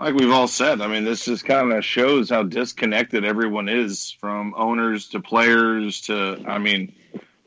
like 0.00 0.14
we've 0.14 0.30
all 0.30 0.48
said. 0.48 0.80
I 0.80 0.86
mean, 0.86 1.04
this 1.04 1.24
just 1.24 1.44
kind 1.44 1.72
of 1.72 1.84
shows 1.84 2.30
how 2.30 2.42
disconnected 2.42 3.24
everyone 3.24 3.68
is 3.68 4.10
from 4.10 4.54
owners 4.56 5.08
to 5.10 5.20
players 5.20 6.02
to. 6.02 6.42
I 6.46 6.58
mean, 6.58 6.94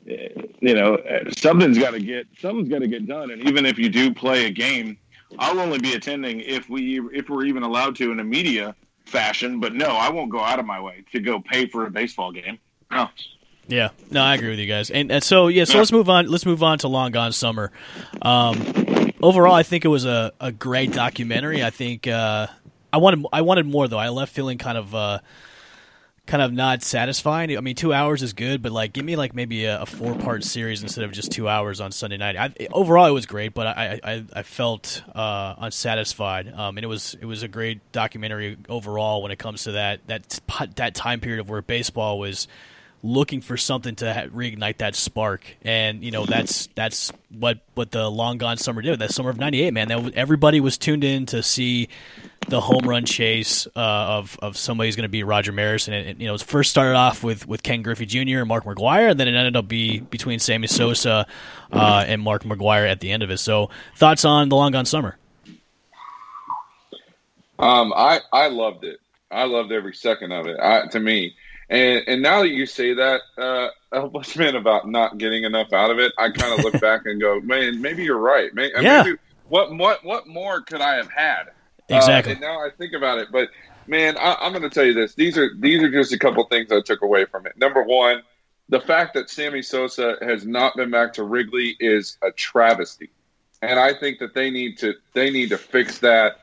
you 0.06 0.74
know, 0.74 0.98
something's 1.38 1.78
got 1.78 1.92
to 1.92 2.00
get 2.00 2.28
something's 2.40 2.70
got 2.70 2.80
to 2.80 2.88
get 2.88 3.08
done, 3.08 3.32
and 3.32 3.44
even 3.48 3.66
if 3.66 3.78
you 3.78 3.90
do 3.90 4.14
play 4.14 4.46
a 4.46 4.52
game. 4.52 4.98
I'll 5.40 5.60
only 5.60 5.78
be 5.80 5.94
attending 5.94 6.40
if 6.40 6.70
we 6.70 7.02
if 7.12 7.30
we're 7.30 7.44
even 7.44 7.64
allowed 7.64 7.98
to 7.98 8.12
in 8.12 8.20
a 8.22 8.24
media 8.24 8.74
fashion. 9.06 9.60
But 9.60 9.74
no, 9.74 9.88
I 9.88 10.10
won't 10.10 10.32
go 10.32 10.40
out 10.40 10.58
of 10.60 10.66
my 10.66 10.80
way 10.80 11.04
to 11.12 11.20
go 11.20 11.42
pay 11.42 11.68
for 11.68 11.86
a 11.86 11.92
baseball 11.92 12.32
game. 12.32 12.60
No. 12.92 13.10
Yeah, 13.68 13.90
no, 14.12 14.24
I 14.24 14.36
agree 14.36 14.50
with 14.50 14.60
you 14.60 14.68
guys. 14.68 14.90
And, 14.90 15.12
and 15.12 15.22
so 15.22 15.50
yeah, 15.50 15.66
so 15.66 15.78
let's 15.78 15.92
move 15.92 16.10
on. 16.10 16.28
Let's 16.28 16.46
move 16.46 16.64
on 16.64 16.78
to 16.80 16.88
Long 16.88 17.12
Gone 17.12 17.34
Summer. 17.34 17.74
Um, 18.22 19.07
overall, 19.22 19.54
I 19.54 19.64
think 19.64 19.86
it 19.86 19.90
was 19.90 20.06
a, 20.06 20.34
a 20.40 20.52
great 20.52 20.94
documentary. 20.94 21.64
I 21.64 21.70
think 21.70 22.08
uh, 22.08 22.48
I 22.92 22.98
wanted 22.98 23.26
I 23.32 23.42
wanted 23.42 23.66
more 23.66 23.88
though. 23.88 23.98
I 23.98 24.10
left 24.10 24.34
feeling 24.34 24.58
kind 24.58 24.78
of 24.78 24.94
uh, 24.96 25.20
kind 26.26 26.44
of 26.44 26.52
not 26.52 26.84
satisfied. 26.84 27.52
I 27.52 27.62
mean, 27.62 27.76
two 27.76 27.94
hours 27.94 28.22
is 28.22 28.34
good, 28.34 28.62
but 28.62 28.72
like 28.72 28.94
give 28.94 29.06
me 29.06 29.16
like 29.16 29.34
maybe 29.34 29.66
a, 29.66 29.82
a 29.82 29.86
four 29.86 30.16
part 30.16 30.44
series 30.44 30.84
instead 30.84 31.04
of 31.04 31.12
just 31.12 31.32
two 31.32 31.48
hours 31.48 31.82
on 31.82 31.92
Sunday 31.92 32.18
night. 32.18 32.36
I, 32.36 32.68
overall, 32.72 33.06
it 33.06 33.12
was 33.12 33.26
great, 33.26 33.54
but 33.54 33.68
I 33.68 34.00
I, 34.04 34.26
I 34.34 34.44
felt 34.44 35.04
uh, 35.16 35.56
unsatisfied. 35.58 36.54
Um, 36.54 36.78
and 36.78 36.84
it 36.84 36.88
was 36.88 37.16
it 37.20 37.26
was 37.26 37.44
a 37.44 37.48
great 37.48 37.92
documentary 37.92 38.58
overall 38.70 39.24
when 39.24 39.32
it 39.32 39.40
comes 39.40 39.64
to 39.64 39.74
that 39.74 40.06
that 40.08 40.40
that 40.76 40.96
time 40.96 41.20
period 41.20 41.40
of 41.40 41.50
where 41.50 41.62
baseball 41.62 42.20
was 42.20 42.48
looking 43.04 43.42
for 43.42 43.58
something 43.58 43.96
to 43.96 44.14
ha- 44.14 44.28
reignite 44.28 44.78
that 44.78 44.96
spark, 44.96 45.44
and 45.62 46.04
you 46.04 46.12
know 46.12 46.26
that's 46.26 46.68
that's 46.76 47.12
what 47.30 47.60
what 47.76 47.92
the 47.92 48.10
long 48.10 48.38
gone 48.38 48.58
summer 48.58 48.82
did. 48.82 49.00
That 49.00 49.12
summer 49.12 49.30
of 49.30 49.38
'98, 49.38 49.74
man, 49.74 49.88
that 49.88 50.14
everybody 50.14 50.60
was 50.60 50.78
tuned 50.78 51.04
in 51.04 51.26
to 51.28 51.44
see 51.44 51.90
the 52.48 52.62
home 52.62 52.86
run 52.86 53.06
chase 53.06 53.68
uh, 53.76 53.80
of 53.80 54.38
of 54.42 54.58
somebody's 54.58 54.96
going 54.96 55.04
to 55.04 55.10
be 55.10 55.24
Roger 55.24 55.52
Maris, 55.52 55.88
and 55.88 55.96
it, 55.96 56.08
it, 56.08 56.20
you 56.20 56.28
know 56.28 56.34
it 56.34 56.42
first 56.42 56.72
started 56.72 56.96
off 56.96 57.24
with 57.24 57.48
with 57.48 57.64
Ken 57.64 57.82
Griffey 57.82 58.06
Jr. 58.06 58.40
and 58.40 58.48
Mark 58.48 58.66
McGwire, 58.66 59.12
and 59.12 59.20
then 59.20 59.28
it 59.28 59.36
ended 59.36 59.56
up 59.56 59.68
be 59.68 60.00
between 60.00 60.40
Sammy 60.40 60.68
Sosa 60.68 61.28
uh, 61.72 62.06
and 62.08 62.22
Mark 62.22 62.44
McGwire 62.44 62.90
at 62.90 63.00
the 63.00 63.12
end 63.12 63.24
of 63.24 63.32
it. 63.32 63.38
So, 63.38 63.70
thoughts 63.96 64.26
on 64.26 64.50
the 64.50 64.56
long 64.56 64.72
gone 64.72 64.86
summer? 64.86 65.18
Um, 67.60 67.94
I 67.96 68.20
I 68.32 68.48
loved 68.48 68.84
it. 68.84 69.00
I 69.30 69.44
loved 69.44 69.72
every 69.72 69.94
second 69.94 70.32
of 70.32 70.48
it. 70.48 70.58
I, 70.60 70.88
to 70.88 71.00
me, 71.00 71.36
and 71.70 72.04
and 72.08 72.22
now 72.22 72.42
that 72.42 72.50
you 72.50 72.66
say 72.66 72.94
that, 72.94 73.22
uh, 73.38 74.08
Bushman 74.08 74.56
about 74.56 74.90
not 74.90 75.18
getting 75.18 75.44
enough 75.44 75.74
out 75.74 75.92
of 75.92 76.00
it, 76.00 76.14
I 76.18 76.30
kind 76.30 76.58
of 76.58 76.64
look 76.64 76.82
back 76.82 77.06
and 77.06 77.20
go, 77.20 77.40
man, 77.42 77.82
maybe 77.82 78.04
you're 78.04 78.18
right. 78.18 78.54
Maybe, 78.54 78.74
yeah. 78.82 79.04
Maybe, 79.04 79.18
what 79.50 79.76
what 79.76 80.04
what 80.04 80.28
more 80.28 80.62
could 80.62 80.82
I 80.82 80.96
have 80.96 81.10
had? 81.12 81.46
Exactly. 81.90 82.34
Uh, 82.34 82.36
and 82.36 82.42
now 82.42 82.60
I 82.60 82.70
think 82.70 82.94
about 82.94 83.20
it, 83.20 83.30
but 83.32 83.50
man, 83.88 84.18
I, 84.18 84.36
I'm 84.42 84.52
going 84.52 84.64
to 84.64 84.70
tell 84.70 84.86
you 84.86 84.94
this. 84.94 85.16
These 85.16 85.38
are 85.38 85.50
these 85.58 85.82
are 85.84 85.92
just 85.92 86.14
a 86.14 86.20
couple 86.20 86.44
things 86.46 86.72
I 86.72 86.82
took 86.82 87.02
away 87.02 87.26
from 87.26 87.46
it. 87.46 87.58
Number 87.58 87.84
one, 87.84 88.24
the 88.70 88.82
fact 88.82 89.14
that 89.14 89.30
Sammy 89.30 89.62
Sosa 89.62 90.18
has 90.22 90.46
not 90.46 90.76
been 90.76 90.92
back 90.92 91.14
to 91.14 91.24
Wrigley 91.24 91.76
is 91.80 92.18
a 92.22 92.32
travesty, 92.32 93.10
and 93.62 93.80
I 93.80 93.94
think 93.94 94.20
that 94.20 94.34
they 94.34 94.52
need 94.52 94.78
to 94.80 94.96
they 95.14 95.30
need 95.30 95.50
to 95.50 95.58
fix 95.58 96.00
that 96.00 96.42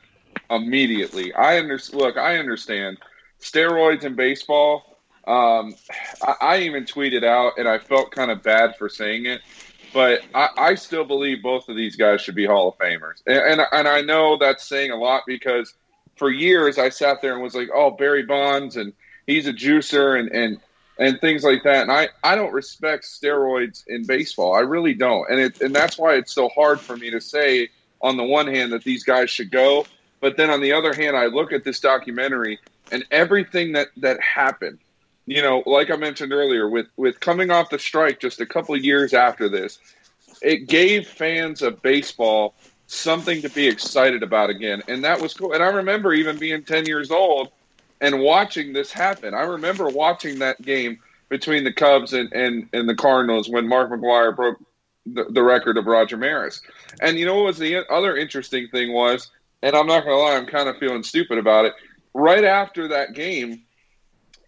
immediately. 0.49 1.33
I 1.33 1.57
understand. 1.57 2.01
Look, 2.01 2.17
I 2.17 2.37
understand 2.37 2.97
steroids 3.39 4.03
in 4.03 4.15
baseball. 4.15 4.94
Um, 5.27 5.75
I, 6.21 6.35
I 6.41 6.57
even 6.59 6.85
tweeted 6.85 7.23
out, 7.23 7.53
and 7.57 7.67
I 7.67 7.79
felt 7.79 8.11
kind 8.11 8.31
of 8.31 8.43
bad 8.43 8.75
for 8.77 8.89
saying 8.89 9.25
it, 9.25 9.41
but 9.93 10.21
I, 10.33 10.49
I 10.57 10.75
still 10.75 11.05
believe 11.05 11.41
both 11.41 11.69
of 11.69 11.75
these 11.75 11.95
guys 11.95 12.21
should 12.21 12.35
be 12.35 12.45
Hall 12.45 12.69
of 12.69 12.77
Famers, 12.77 13.21
and, 13.25 13.37
and 13.37 13.61
and 13.71 13.87
I 13.87 14.01
know 14.01 14.37
that's 14.37 14.67
saying 14.67 14.91
a 14.91 14.97
lot 14.97 15.23
because 15.25 15.73
for 16.15 16.29
years 16.29 16.77
I 16.77 16.89
sat 16.89 17.21
there 17.21 17.33
and 17.33 17.41
was 17.41 17.55
like, 17.55 17.69
oh, 17.73 17.91
Barry 17.91 18.23
Bonds, 18.23 18.77
and 18.77 18.93
he's 19.25 19.47
a 19.47 19.53
juicer, 19.53 20.19
and 20.19 20.31
and 20.31 20.59
and 20.97 21.19
things 21.19 21.43
like 21.43 21.63
that. 21.63 21.83
And 21.83 21.91
I, 21.91 22.09
I 22.23 22.35
don't 22.35 22.53
respect 22.53 23.03
steroids 23.03 23.85
in 23.87 24.05
baseball. 24.05 24.55
I 24.55 24.61
really 24.61 24.93
don't. 24.93 25.29
And 25.29 25.39
it 25.39 25.61
and 25.61 25.75
that's 25.75 25.97
why 25.97 26.15
it's 26.15 26.33
so 26.33 26.49
hard 26.49 26.79
for 26.79 26.95
me 26.95 27.11
to 27.11 27.21
say 27.21 27.69
on 28.01 28.17
the 28.17 28.23
one 28.23 28.47
hand 28.47 28.71
that 28.71 28.83
these 28.83 29.03
guys 29.03 29.29
should 29.29 29.51
go, 29.51 29.85
but 30.19 30.37
then 30.37 30.49
on 30.49 30.61
the 30.61 30.73
other 30.73 30.93
hand, 30.93 31.15
I 31.15 31.25
look 31.25 31.51
at 31.51 31.63
this 31.63 31.79
documentary 31.79 32.59
and 32.91 33.05
everything 33.11 33.73
that 33.73 33.89
that 33.97 34.19
happened. 34.21 34.79
You 35.25 35.41
know, 35.41 35.63
like 35.65 35.89
I 35.89 35.95
mentioned 35.95 36.31
earlier, 36.31 36.69
with 36.69 36.87
with 36.97 37.19
coming 37.19 37.51
off 37.51 37.69
the 37.69 37.79
strike 37.79 38.19
just 38.19 38.41
a 38.41 38.45
couple 38.45 38.77
years 38.77 39.13
after 39.13 39.49
this, 39.49 39.79
it 40.41 40.67
gave 40.67 41.07
fans 41.07 41.61
of 41.61 41.81
baseball 41.81 42.53
something 42.87 43.41
to 43.41 43.49
be 43.49 43.67
excited 43.67 44.21
about 44.21 44.49
again, 44.49 44.83
and 44.87 45.03
that 45.03 45.19
was 45.19 45.33
cool. 45.33 45.53
And 45.53 45.63
I 45.63 45.67
remember 45.67 46.13
even 46.13 46.37
being 46.37 46.63
ten 46.63 46.85
years 46.85 47.09
old 47.09 47.49
and 48.01 48.19
watching 48.19 48.73
this 48.73 48.91
happen. 48.91 49.33
I 49.33 49.41
remember 49.41 49.89
watching 49.89 50.39
that 50.39 50.61
game 50.61 50.99
between 51.29 51.63
the 51.63 51.73
Cubs 51.73 52.13
and, 52.13 52.31
and, 52.33 52.69
and 52.73 52.87
the 52.87 52.95
Cardinals 52.95 53.49
when 53.49 53.67
Mark 53.67 53.89
McGwire 53.89 54.35
broke 54.35 54.59
the, 55.05 55.25
the 55.29 55.43
record 55.43 55.77
of 55.77 55.85
Roger 55.85 56.17
Maris. 56.17 56.61
And 57.01 57.17
you 57.17 57.25
know 57.25 57.35
what 57.35 57.45
was 57.45 57.57
the 57.57 57.89
other 57.91 58.15
interesting 58.15 58.67
thing 58.67 58.93
was, 58.93 59.31
and 59.61 59.75
I'm 59.75 59.87
not 59.87 60.03
to 60.03 60.15
lie, 60.15 60.35
I'm 60.35 60.45
kind 60.45 60.69
of 60.69 60.77
feeling 60.77 61.03
stupid 61.03 61.37
about 61.37 61.65
it. 61.65 61.73
Right 62.13 62.43
after 62.43 62.89
that 62.89 63.13
game, 63.13 63.63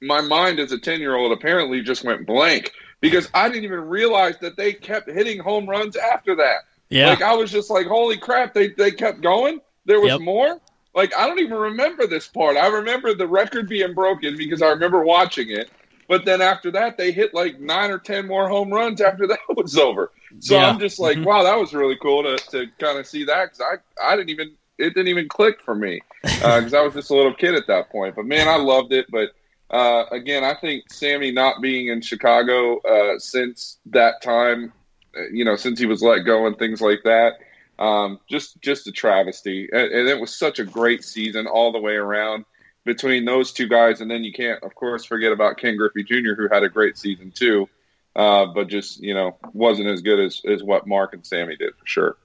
my 0.01 0.21
mind 0.21 0.59
as 0.59 0.71
a 0.71 0.79
10 0.79 0.99
year 0.99 1.15
old 1.15 1.31
apparently 1.31 1.81
just 1.81 2.03
went 2.03 2.25
blank 2.27 2.71
because 3.01 3.29
I 3.33 3.47
didn't 3.49 3.63
even 3.65 3.81
realize 3.81 4.37
that 4.39 4.57
they 4.57 4.73
kept 4.73 5.09
hitting 5.09 5.39
home 5.39 5.67
runs 5.67 5.95
after 5.95 6.35
that. 6.35 6.61
Yeah. 6.89 7.09
Like 7.09 7.21
I 7.21 7.33
was 7.35 7.51
just 7.51 7.69
like, 7.69 7.87
holy 7.87 8.17
crap, 8.17 8.53
they, 8.53 8.69
they 8.69 8.91
kept 8.91 9.21
going. 9.21 9.59
There 9.85 9.99
was 9.99 10.11
Yep. 10.11 10.21
more. 10.21 10.59
Like 10.95 11.15
I 11.15 11.27
don't 11.27 11.39
even 11.39 11.57
remember 11.57 12.07
this 12.07 12.27
part. 12.27 12.57
I 12.57 12.67
remember 12.67 13.13
the 13.13 13.27
record 13.27 13.69
being 13.69 13.93
broken 13.93 14.35
because 14.37 14.61
I 14.61 14.69
remember 14.69 15.03
watching 15.03 15.49
it. 15.49 15.69
But 16.07 16.23
then 16.23 16.41
after 16.41 16.71
that, 16.71 16.97
they 16.97 17.11
hit 17.11 17.33
like 17.33 17.59
nine 17.59 17.91
or 17.91 17.99
ten 17.99 18.27
more 18.27 18.47
home 18.47 18.71
runs 18.71 19.01
after 19.01 19.27
that 19.27 19.39
was 19.55 19.77
over. 19.77 20.11
So 20.39 20.55
Yeah. 20.55 20.69
I'm 20.69 20.79
just 20.79 20.99
like, 20.99 21.17
Mhm. 21.17 21.25
wow, 21.25 21.43
that 21.43 21.57
was 21.59 21.73
really 21.73 21.97
cool 22.01 22.23
to, 22.23 22.37
to 22.51 22.67
kind 22.79 22.97
of 22.97 23.05
see 23.05 23.25
that 23.25 23.51
because 23.51 23.61
I 23.61 24.11
I 24.13 24.15
didn't 24.15 24.29
even 24.29 24.55
it 24.77 24.93
didn't 24.93 25.07
even 25.09 25.27
click 25.27 25.57
for 25.65 25.75
me 25.75 26.01
because 26.23 26.73
I 26.73 26.81
was 26.81 26.93
just 26.93 27.09
a 27.11 27.15
little 27.15 27.33
kid 27.33 27.55
at 27.55 27.67
that 27.67 27.89
point. 27.89 28.15
But 28.15 28.25
man, 28.25 28.47
I 28.47 28.55
loved 28.57 28.93
it. 28.93 29.07
But 29.11 29.31
uh, 29.69 30.05
again, 30.11 30.43
I 30.43 30.53
think 30.53 30.91
Sammy 30.91 31.31
not 31.31 31.61
being 31.61 31.87
in 31.87 32.01
Chicago 32.01 32.79
uh, 32.79 33.19
since 33.19 33.77
that 33.87 34.21
time, 34.21 34.71
uh, 35.15 35.27
you 35.31 35.43
know, 35.43 35.55
since 35.55 35.79
he 35.79 35.85
was 35.85 36.01
let 36.01 36.19
go 36.19 36.45
and 36.47 36.57
things 36.57 36.81
like 36.81 37.03
that, 37.03 37.33
um, 37.77 38.19
just 38.29 38.59
just 38.61 38.87
a 38.87 38.91
travesty. 38.91 39.67
And, 39.71 39.91
and 39.91 40.07
it 40.07 40.19
was 40.19 40.33
such 40.33 40.59
a 40.59 40.63
great 40.65 41.03
season 41.03 41.47
all 41.47 41.71
the 41.71 41.81
way 41.81 41.95
around 41.95 42.45
between 42.85 43.25
those 43.25 43.51
two 43.51 43.67
guys. 43.67 43.99
And 43.99 44.09
then 44.09 44.23
you 44.23 44.31
can't, 44.31 44.63
of 44.63 44.73
course, 44.73 45.03
forget 45.03 45.33
about 45.33 45.57
Ken 45.57 45.75
Griffey 45.75 46.03
Jr., 46.03 46.35
who 46.35 46.47
had 46.49 46.63
a 46.63 46.69
great 46.69 46.97
season 46.97 47.31
too, 47.31 47.67
uh, 48.15 48.45
but 48.45 48.69
just 48.69 49.01
you 49.01 49.13
know 49.13 49.35
wasn't 49.53 49.89
as 49.89 50.01
good 50.01 50.19
as 50.19 50.41
as 50.47 50.63
what 50.63 50.87
Mark 50.87 51.13
and 51.13 51.25
Sammy 51.25 51.57
did 51.57 51.75
for 51.75 51.85
sure. 51.85 52.17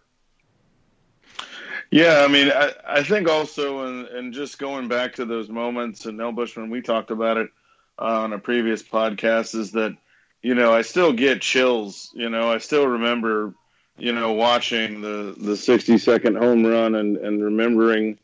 Yeah, 1.92 2.24
I 2.24 2.28
mean, 2.28 2.50
I, 2.50 2.72
I 2.88 3.02
think 3.02 3.28
also, 3.28 4.06
and, 4.06 4.32
just 4.32 4.58
going 4.58 4.88
back 4.88 5.16
to 5.16 5.26
those 5.26 5.50
moments, 5.50 6.06
and 6.06 6.18
El 6.18 6.32
Bushman, 6.32 6.70
we 6.70 6.80
talked 6.80 7.10
about 7.10 7.36
it 7.36 7.50
uh, 7.98 8.22
on 8.22 8.32
a 8.32 8.38
previous 8.38 8.82
podcast, 8.82 9.54
is 9.54 9.72
that, 9.72 9.94
you 10.40 10.54
know, 10.54 10.72
I 10.72 10.80
still 10.80 11.12
get 11.12 11.42
chills. 11.42 12.10
You 12.14 12.30
know, 12.30 12.50
I 12.50 12.58
still 12.58 12.86
remember, 12.86 13.52
you 13.98 14.14
know, 14.14 14.32
watching 14.32 15.02
the, 15.02 15.34
the 15.36 15.54
60 15.54 15.98
second 15.98 16.36
home 16.36 16.64
run 16.64 16.94
and, 16.94 17.18
and 17.18 17.44
remembering, 17.44 18.18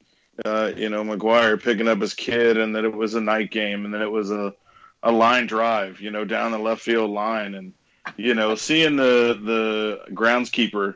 uh, 0.46 0.72
you 0.74 0.88
know, 0.88 1.04
McGwire 1.04 1.62
picking 1.62 1.88
up 1.88 2.00
his 2.00 2.14
kid 2.14 2.56
and 2.56 2.74
that 2.74 2.86
it 2.86 2.94
was 2.94 3.16
a 3.16 3.20
night 3.20 3.50
game 3.50 3.84
and 3.84 3.92
that 3.92 4.00
it 4.00 4.10
was 4.10 4.30
a, 4.30 4.54
a 5.02 5.12
line 5.12 5.46
drive, 5.46 6.00
you 6.00 6.10
know, 6.10 6.24
down 6.24 6.52
the 6.52 6.58
left 6.58 6.80
field 6.80 7.10
line. 7.10 7.54
And, 7.54 7.74
you 8.16 8.32
know, 8.32 8.54
seeing 8.54 8.96
the, 8.96 9.38
the 9.44 10.14
groundskeeper 10.14 10.94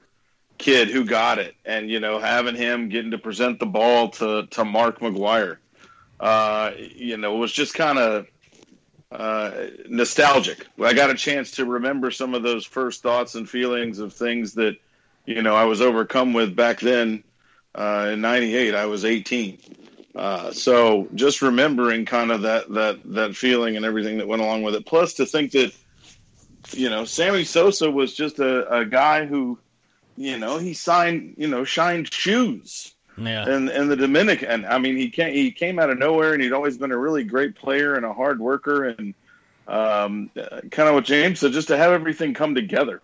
kid 0.59 0.89
who 0.89 1.05
got 1.05 1.39
it. 1.39 1.55
And 1.65 1.91
you 1.91 2.01
know 2.01 2.19
having 2.19 2.55
him 2.55 2.89
getting 2.89 3.11
to 3.13 3.19
present 3.19 3.59
the 3.59 3.67
ball 3.67 4.11
to 4.11 4.47
to 4.47 4.65
Mark 4.65 5.01
McGwire 5.01 5.59
uh 6.21 6.71
you 6.79 7.17
know 7.17 7.35
was 7.35 7.53
just 7.53 7.75
kind 7.75 7.99
of 7.99 8.27
uh 9.11 9.67
nostalgic. 9.89 10.67
I 10.81 10.95
got 10.95 11.11
a 11.11 11.15
chance 11.15 11.53
to 11.53 11.65
remember 11.65 12.11
some 12.11 12.35
of 12.35 12.43
those 12.43 12.65
first 12.65 13.03
thoughts 13.03 13.35
and 13.35 13.49
feelings 13.49 13.99
of 13.99 14.15
things 14.15 14.55
that 14.55 14.77
you 15.27 15.43
know 15.43 15.55
I 15.55 15.65
was 15.65 15.81
overcome 15.81 16.33
with 16.33 16.55
back 16.55 16.81
then 16.81 17.25
uh 17.75 18.11
in 18.13 18.21
98 18.21 18.75
I 18.75 18.87
was 18.87 19.05
18 19.05 19.59
uh 20.15 20.53
so 20.53 21.09
just 21.15 21.43
remembering 21.43 22.05
kind 22.05 22.31
of 22.31 22.43
that 22.43 22.69
that 22.71 23.01
that 23.07 23.37
feeling 23.37 23.77
and 23.77 23.85
everything 23.85 24.19
that 24.19 24.29
went 24.29 24.43
along 24.43 24.63
with 24.63 24.75
it. 24.75 24.87
Plus 24.87 25.15
to 25.15 25.27
think 25.27 25.53
that 25.53 25.73
you 26.73 26.89
know 26.89 27.05
Sammy 27.05 27.45
Sosa 27.45 27.91
was 27.91 28.15
just 28.15 28.39
a, 28.39 28.81
a 28.81 28.85
guy 28.85 29.27
who 29.27 29.59
you 30.17 30.39
know, 30.39 30.59
he 30.59 30.75
signed, 30.75 31.35
you 31.39 31.49
know, 31.49 31.65
shined 31.65 32.13
shoes 32.13 32.95
Yeah. 33.17 33.49
and 33.49 33.69
and 33.69 33.91
the 33.91 33.97
Dominican. 33.97 34.65
I 34.65 34.79
mean, 34.79 34.97
he 34.97 35.11
came 35.11 35.33
he 35.35 35.53
came 35.53 35.79
out 35.79 35.91
of 35.91 35.99
nowhere, 35.99 36.33
and 36.33 36.43
he'd 36.43 36.53
always 36.53 36.77
been 36.77 36.93
a 36.93 36.99
really 36.99 37.25
great 37.25 37.55
player 37.57 37.95
and 37.95 38.05
a 38.05 38.13
hard 38.13 38.41
worker, 38.41 38.85
and 38.85 39.15
um, 39.67 40.31
kind 40.71 40.89
of 40.89 40.95
what 40.95 41.05
James 41.05 41.41
said, 41.41 41.53
just 41.53 41.69
to 41.69 41.77
have 41.77 41.93
everything 41.93 42.35
come 42.35 42.55
together 42.55 43.01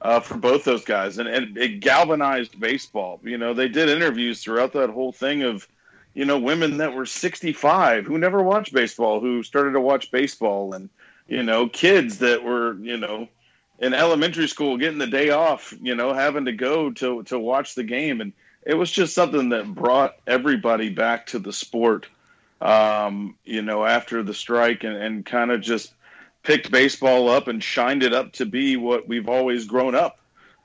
uh, 0.00 0.20
for 0.20 0.36
both 0.36 0.64
those 0.64 0.84
guys, 0.84 1.18
and, 1.18 1.28
and 1.28 1.56
it 1.56 1.80
galvanized 1.80 2.58
baseball. 2.58 3.20
You 3.22 3.38
know, 3.38 3.54
they 3.54 3.68
did 3.68 3.88
interviews 3.88 4.42
throughout 4.42 4.72
that 4.72 4.90
whole 4.90 5.12
thing 5.12 5.42
of, 5.42 5.66
you 6.14 6.24
know, 6.24 6.38
women 6.38 6.78
that 6.78 6.94
were 6.94 7.06
65 7.06 8.06
who 8.06 8.18
never 8.18 8.42
watched 8.42 8.72
baseball 8.72 9.20
who 9.20 9.42
started 9.42 9.72
to 9.72 9.80
watch 9.80 10.10
baseball, 10.10 10.74
and 10.74 10.88
you 11.28 11.42
know, 11.42 11.68
kids 11.68 12.18
that 12.18 12.42
were, 12.42 12.74
you 12.74 12.96
know 12.96 13.28
in 13.78 13.94
elementary 13.94 14.48
school 14.48 14.76
getting 14.76 14.98
the 14.98 15.06
day 15.06 15.30
off, 15.30 15.72
you 15.80 15.94
know, 15.94 16.12
having 16.12 16.46
to 16.46 16.52
go 16.52 16.90
to 16.92 17.22
to 17.24 17.38
watch 17.38 17.74
the 17.74 17.84
game, 17.84 18.20
and 18.20 18.32
it 18.64 18.74
was 18.74 18.90
just 18.90 19.14
something 19.14 19.50
that 19.50 19.72
brought 19.74 20.16
everybody 20.26 20.90
back 20.90 21.26
to 21.26 21.38
the 21.38 21.52
sport. 21.52 22.06
Um, 22.60 23.36
you 23.44 23.62
know, 23.62 23.84
after 23.84 24.24
the 24.24 24.34
strike, 24.34 24.82
and, 24.82 24.96
and 24.96 25.24
kind 25.24 25.52
of 25.52 25.60
just 25.60 25.92
picked 26.42 26.72
baseball 26.72 27.28
up 27.28 27.46
and 27.46 27.62
shined 27.62 28.02
it 28.02 28.12
up 28.12 28.32
to 28.32 28.46
be 28.46 28.76
what 28.76 29.06
we've 29.06 29.28
always 29.28 29.66
grown 29.66 29.94
up 29.94 30.18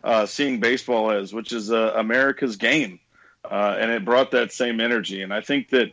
uh, 0.04 0.26
seeing 0.26 0.60
baseball 0.60 1.12
as, 1.12 1.34
which 1.34 1.54
is 1.54 1.72
uh, 1.72 1.94
America's 1.96 2.58
game, 2.58 3.00
uh, 3.50 3.78
and 3.80 3.92
it 3.92 4.04
brought 4.04 4.32
that 4.32 4.52
same 4.52 4.82
energy. 4.82 5.22
And 5.22 5.34
I 5.34 5.42
think 5.42 5.70
that 5.70 5.92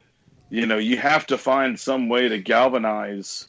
you 0.49 0.67
know 0.67 0.79
you 0.79 0.97
have 0.97 1.27
to 1.29 1.39
find 1.39 1.79
some 1.79 2.09
way 2.09 2.29
to 2.29 2.39
galvanize 2.39 3.47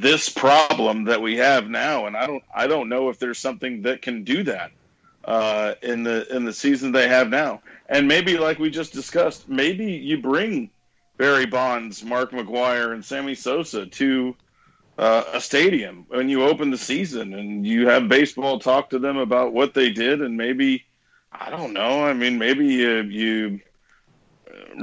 this 0.00 0.28
problem 0.28 1.04
that 1.04 1.20
we 1.20 1.36
have 1.36 1.68
now 1.68 2.06
and 2.06 2.16
i 2.16 2.26
don't 2.26 2.44
i 2.54 2.66
don't 2.66 2.88
know 2.88 3.08
if 3.08 3.18
there's 3.18 3.38
something 3.38 3.82
that 3.82 4.02
can 4.02 4.24
do 4.24 4.42
that 4.44 4.70
uh, 5.28 5.74
in 5.82 6.02
the 6.04 6.34
in 6.34 6.44
the 6.46 6.52
season 6.52 6.90
they 6.90 7.06
have 7.06 7.28
now. 7.28 7.60
And 7.88 8.08
maybe 8.08 8.38
like 8.38 8.58
we 8.58 8.70
just 8.70 8.94
discussed 8.94 9.48
maybe 9.48 9.92
you 9.92 10.22
bring 10.22 10.70
barry 11.18 11.46
bonds 11.46 12.02
mark 12.02 12.30
mcgwire 12.30 12.92
and 12.92 13.04
sammy 13.04 13.34
sosa 13.34 13.86
to 13.86 14.36
uh, 14.96 15.24
a 15.34 15.40
stadium 15.40 16.06
when 16.08 16.28
you 16.28 16.44
open 16.44 16.70
the 16.70 16.78
season 16.78 17.34
and 17.34 17.66
you 17.66 17.88
have 17.88 18.08
baseball 18.08 18.58
talk 18.58 18.90
to 18.90 18.98
them 18.98 19.16
about 19.16 19.52
what 19.52 19.74
they 19.74 19.90
did 19.90 20.22
and 20.22 20.36
maybe 20.36 20.84
i 21.32 21.50
don't 21.50 21.72
know 21.72 22.04
i 22.04 22.12
mean 22.12 22.38
maybe 22.38 22.66
you, 22.66 23.00
you 23.02 23.60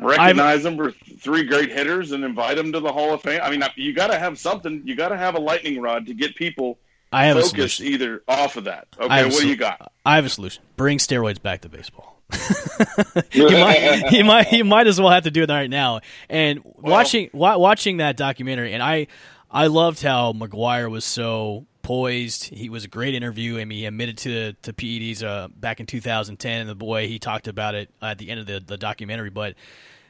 recognize 0.01 0.63
them 0.63 0.77
for 0.77 0.91
three 0.91 1.43
great 1.43 1.72
hitters 1.72 2.12
and 2.12 2.24
invite 2.24 2.57
them 2.57 2.72
to 2.72 2.79
the 2.79 2.91
Hall 2.91 3.13
of 3.13 3.22
Fame. 3.22 3.39
I 3.43 3.50
mean, 3.50 3.63
you 3.75 3.93
got 3.93 4.07
to 4.07 4.19
have 4.19 4.38
something. 4.38 4.81
You 4.86 4.95
got 4.95 5.10
to 5.10 5.17
have 5.17 5.36
a 5.36 5.39
lightning 5.39 5.81
rod 5.81 6.05
to 6.07 6.13
get 6.13 6.36
people 6.36 6.77
I 7.12 7.25
have 7.25 7.41
focused 7.41 7.81
either 7.81 8.24
off 8.27 8.57
of 8.57 8.65
that. 8.65 8.88
Okay, 9.00 9.25
what 9.25 9.41
do 9.41 9.48
you 9.48 9.55
got? 9.55 9.91
I 10.05 10.15
have 10.15 10.25
a 10.25 10.29
solution. 10.29 10.63
Bring 10.75 10.98
steroids 10.98 11.41
back 11.41 11.62
to 11.62 11.69
baseball. 11.69 12.19
you 13.31 13.50
might, 13.51 14.12
you 14.12 14.24
might, 14.24 14.51
you 14.51 14.65
might 14.65 14.88
as 14.88 15.00
well 15.00 15.12
have 15.12 15.24
to 15.24 15.31
do 15.31 15.43
it 15.43 15.50
right 15.50 15.69
now. 15.69 16.01
And 16.29 16.62
well, 16.63 16.93
watching, 16.93 17.29
wa- 17.31 17.57
watching 17.57 17.98
that 17.98 18.17
documentary, 18.17 18.74
and 18.74 18.84
I, 18.84 19.07
I 19.50 19.67
loved 19.67 20.01
how 20.01 20.34
McGwire 20.34 20.89
was 20.89 21.05
so 21.05 21.65
poised. 21.86 22.46
He 22.46 22.68
was 22.68 22.84
a 22.84 22.88
great 22.88 23.13
interview. 23.13 23.60
I 23.60 23.65
mean, 23.65 23.77
he 23.77 23.86
admitted 23.86 24.18
to 24.20 24.54
to 24.54 24.74
PEDs 24.74 25.24
uh, 25.24 25.50
back 25.50 25.80
in 25.80 25.86
2010, 25.86 26.62
and 26.62 26.68
the 26.68 26.74
boy 26.74 27.08
he 27.08 27.20
talked 27.20 27.48
about 27.48 27.75
it 27.75 27.92
at 28.01 28.18
the 28.18 28.32
end 28.32 28.39
of 28.39 28.48
the, 28.48 28.60
the 28.60 28.75
documentary. 28.75 29.30
But 29.30 29.54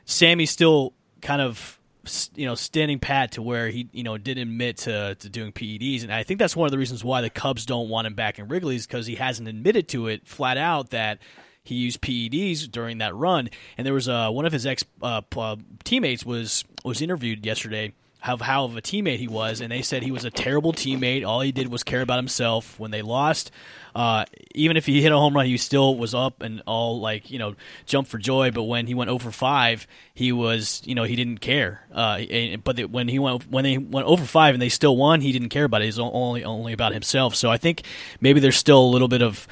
Sammy's 0.05 0.51
still 0.51 0.93
kind 1.21 1.41
of 1.41 1.77
you 2.35 2.45
know 2.45 2.55
standing 2.55 2.99
pat 2.99 3.33
to 3.33 3.41
where 3.41 3.67
he 3.67 3.89
you 3.91 4.03
know 4.03 4.17
did 4.17 4.37
admit 4.37 4.77
to 4.77 5.15
to 5.15 5.29
doing 5.29 5.51
PEDs, 5.51 6.03
and 6.03 6.13
I 6.13 6.23
think 6.23 6.39
that's 6.39 6.55
one 6.55 6.65
of 6.65 6.71
the 6.71 6.77
reasons 6.77 7.03
why 7.03 7.19
the 7.19 7.29
Cubs 7.29 7.65
don't 7.65 7.89
want 7.89 8.07
him 8.07 8.13
back 8.13 8.39
in 8.39 8.47
Wrigley's 8.47 8.87
because 8.87 9.05
he 9.05 9.15
hasn't 9.15 9.49
admitted 9.49 9.89
to 9.89 10.07
it 10.07 10.25
flat 10.25 10.57
out 10.57 10.91
that 10.91 11.19
he 11.61 11.75
used 11.75 11.99
PEDs 11.99 12.71
during 12.71 12.99
that 12.99 13.13
run. 13.13 13.49
And 13.77 13.85
there 13.85 13.93
was 13.93 14.07
uh, 14.07 14.29
one 14.29 14.45
of 14.45 14.53
his 14.53 14.65
ex 14.65 14.85
uh, 15.01 15.21
teammates 15.83 16.25
was 16.25 16.63
was 16.85 17.01
interviewed 17.01 17.45
yesterday 17.45 17.91
of 18.33 18.41
how 18.41 18.65
of 18.65 18.75
a 18.75 18.81
teammate 18.81 19.17
he 19.17 19.27
was, 19.27 19.61
and 19.61 19.71
they 19.71 19.81
said 19.81 20.03
he 20.03 20.11
was 20.11 20.25
a 20.25 20.31
terrible 20.31 20.73
teammate. 20.73 21.25
All 21.25 21.41
he 21.41 21.51
did 21.51 21.67
was 21.67 21.83
care 21.83 22.01
about 22.01 22.17
himself. 22.17 22.79
When 22.79 22.91
they 22.91 23.01
lost, 23.01 23.51
uh, 23.93 24.25
even 24.53 24.77
if 24.77 24.85
he 24.85 25.01
hit 25.01 25.11
a 25.11 25.17
home 25.17 25.35
run, 25.35 25.45
he 25.45 25.57
still 25.57 25.95
was 25.95 26.13
up 26.13 26.41
and 26.41 26.61
all 26.65 26.99
like 26.99 27.31
you 27.31 27.39
know 27.39 27.55
jump 27.85 28.07
for 28.07 28.17
joy. 28.17 28.51
But 28.51 28.63
when 28.63 28.87
he 28.87 28.93
went 28.93 29.09
over 29.09 29.31
five, 29.31 29.87
he 30.13 30.31
was 30.31 30.81
you 30.85 30.95
know 30.95 31.03
he 31.03 31.15
didn't 31.15 31.39
care. 31.39 31.85
Uh, 31.93 32.21
but 32.63 32.89
when 32.89 33.07
he 33.07 33.19
went 33.19 33.49
when 33.49 33.63
they 33.63 33.77
went 33.77 34.07
over 34.07 34.25
five 34.25 34.55
and 34.55 34.61
they 34.61 34.69
still 34.69 34.97
won, 34.97 35.21
he 35.21 35.31
didn't 35.31 35.49
care 35.49 35.65
about 35.65 35.81
it. 35.81 35.85
He's 35.85 35.99
only 35.99 36.43
only 36.43 36.73
about 36.73 36.93
himself. 36.93 37.35
So 37.35 37.49
I 37.49 37.57
think 37.57 37.83
maybe 38.19 38.39
there's 38.39 38.57
still 38.57 38.81
a 38.81 38.91
little 38.91 39.07
bit 39.07 39.21
of 39.21 39.47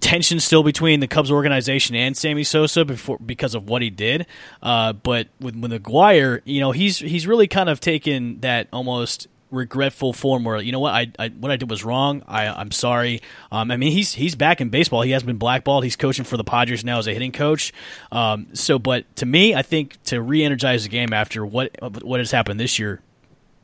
tension 0.00 0.40
still 0.40 0.62
between 0.62 1.00
the 1.00 1.08
Cubs 1.08 1.30
organization 1.30 1.96
and 1.96 2.16
Sammy 2.16 2.44
Sosa 2.44 2.84
before 2.84 3.18
because 3.18 3.54
of 3.54 3.68
what 3.68 3.82
he 3.82 3.90
did. 3.90 4.26
Uh, 4.62 4.92
but 4.92 5.28
with, 5.40 5.56
with 5.56 5.72
McGwire, 5.72 6.40
you 6.44 6.60
know, 6.60 6.72
he's 6.72 6.98
he's 6.98 7.26
really 7.26 7.48
kind 7.48 7.68
of 7.68 7.80
taken 7.80 8.40
that 8.40 8.68
almost 8.72 9.28
regretful 9.50 10.12
form 10.12 10.44
where 10.44 10.60
you 10.60 10.72
know 10.72 10.80
what 10.80 10.92
I, 10.92 11.10
I 11.18 11.28
what 11.28 11.50
I 11.50 11.56
did 11.56 11.70
was 11.70 11.84
wrong. 11.84 12.22
I 12.28 12.48
I'm 12.48 12.70
sorry. 12.70 13.22
Um, 13.50 13.70
I 13.70 13.76
mean 13.76 13.92
he's 13.92 14.12
he's 14.12 14.34
back 14.34 14.60
in 14.60 14.68
baseball. 14.68 15.02
He 15.02 15.12
has 15.12 15.22
been 15.22 15.38
blackballed. 15.38 15.84
He's 15.84 15.96
coaching 15.96 16.24
for 16.24 16.36
the 16.36 16.44
Padres 16.44 16.84
now 16.84 16.98
as 16.98 17.06
a 17.06 17.12
hitting 17.12 17.32
coach. 17.32 17.72
Um, 18.12 18.48
so, 18.52 18.78
but 18.78 19.04
to 19.16 19.26
me, 19.26 19.54
I 19.54 19.62
think 19.62 20.02
to 20.04 20.20
re-energize 20.20 20.82
the 20.82 20.90
game 20.90 21.12
after 21.12 21.46
what 21.46 21.76
what 21.80 22.20
has 22.20 22.30
happened 22.30 22.60
this 22.60 22.78
year, 22.78 23.00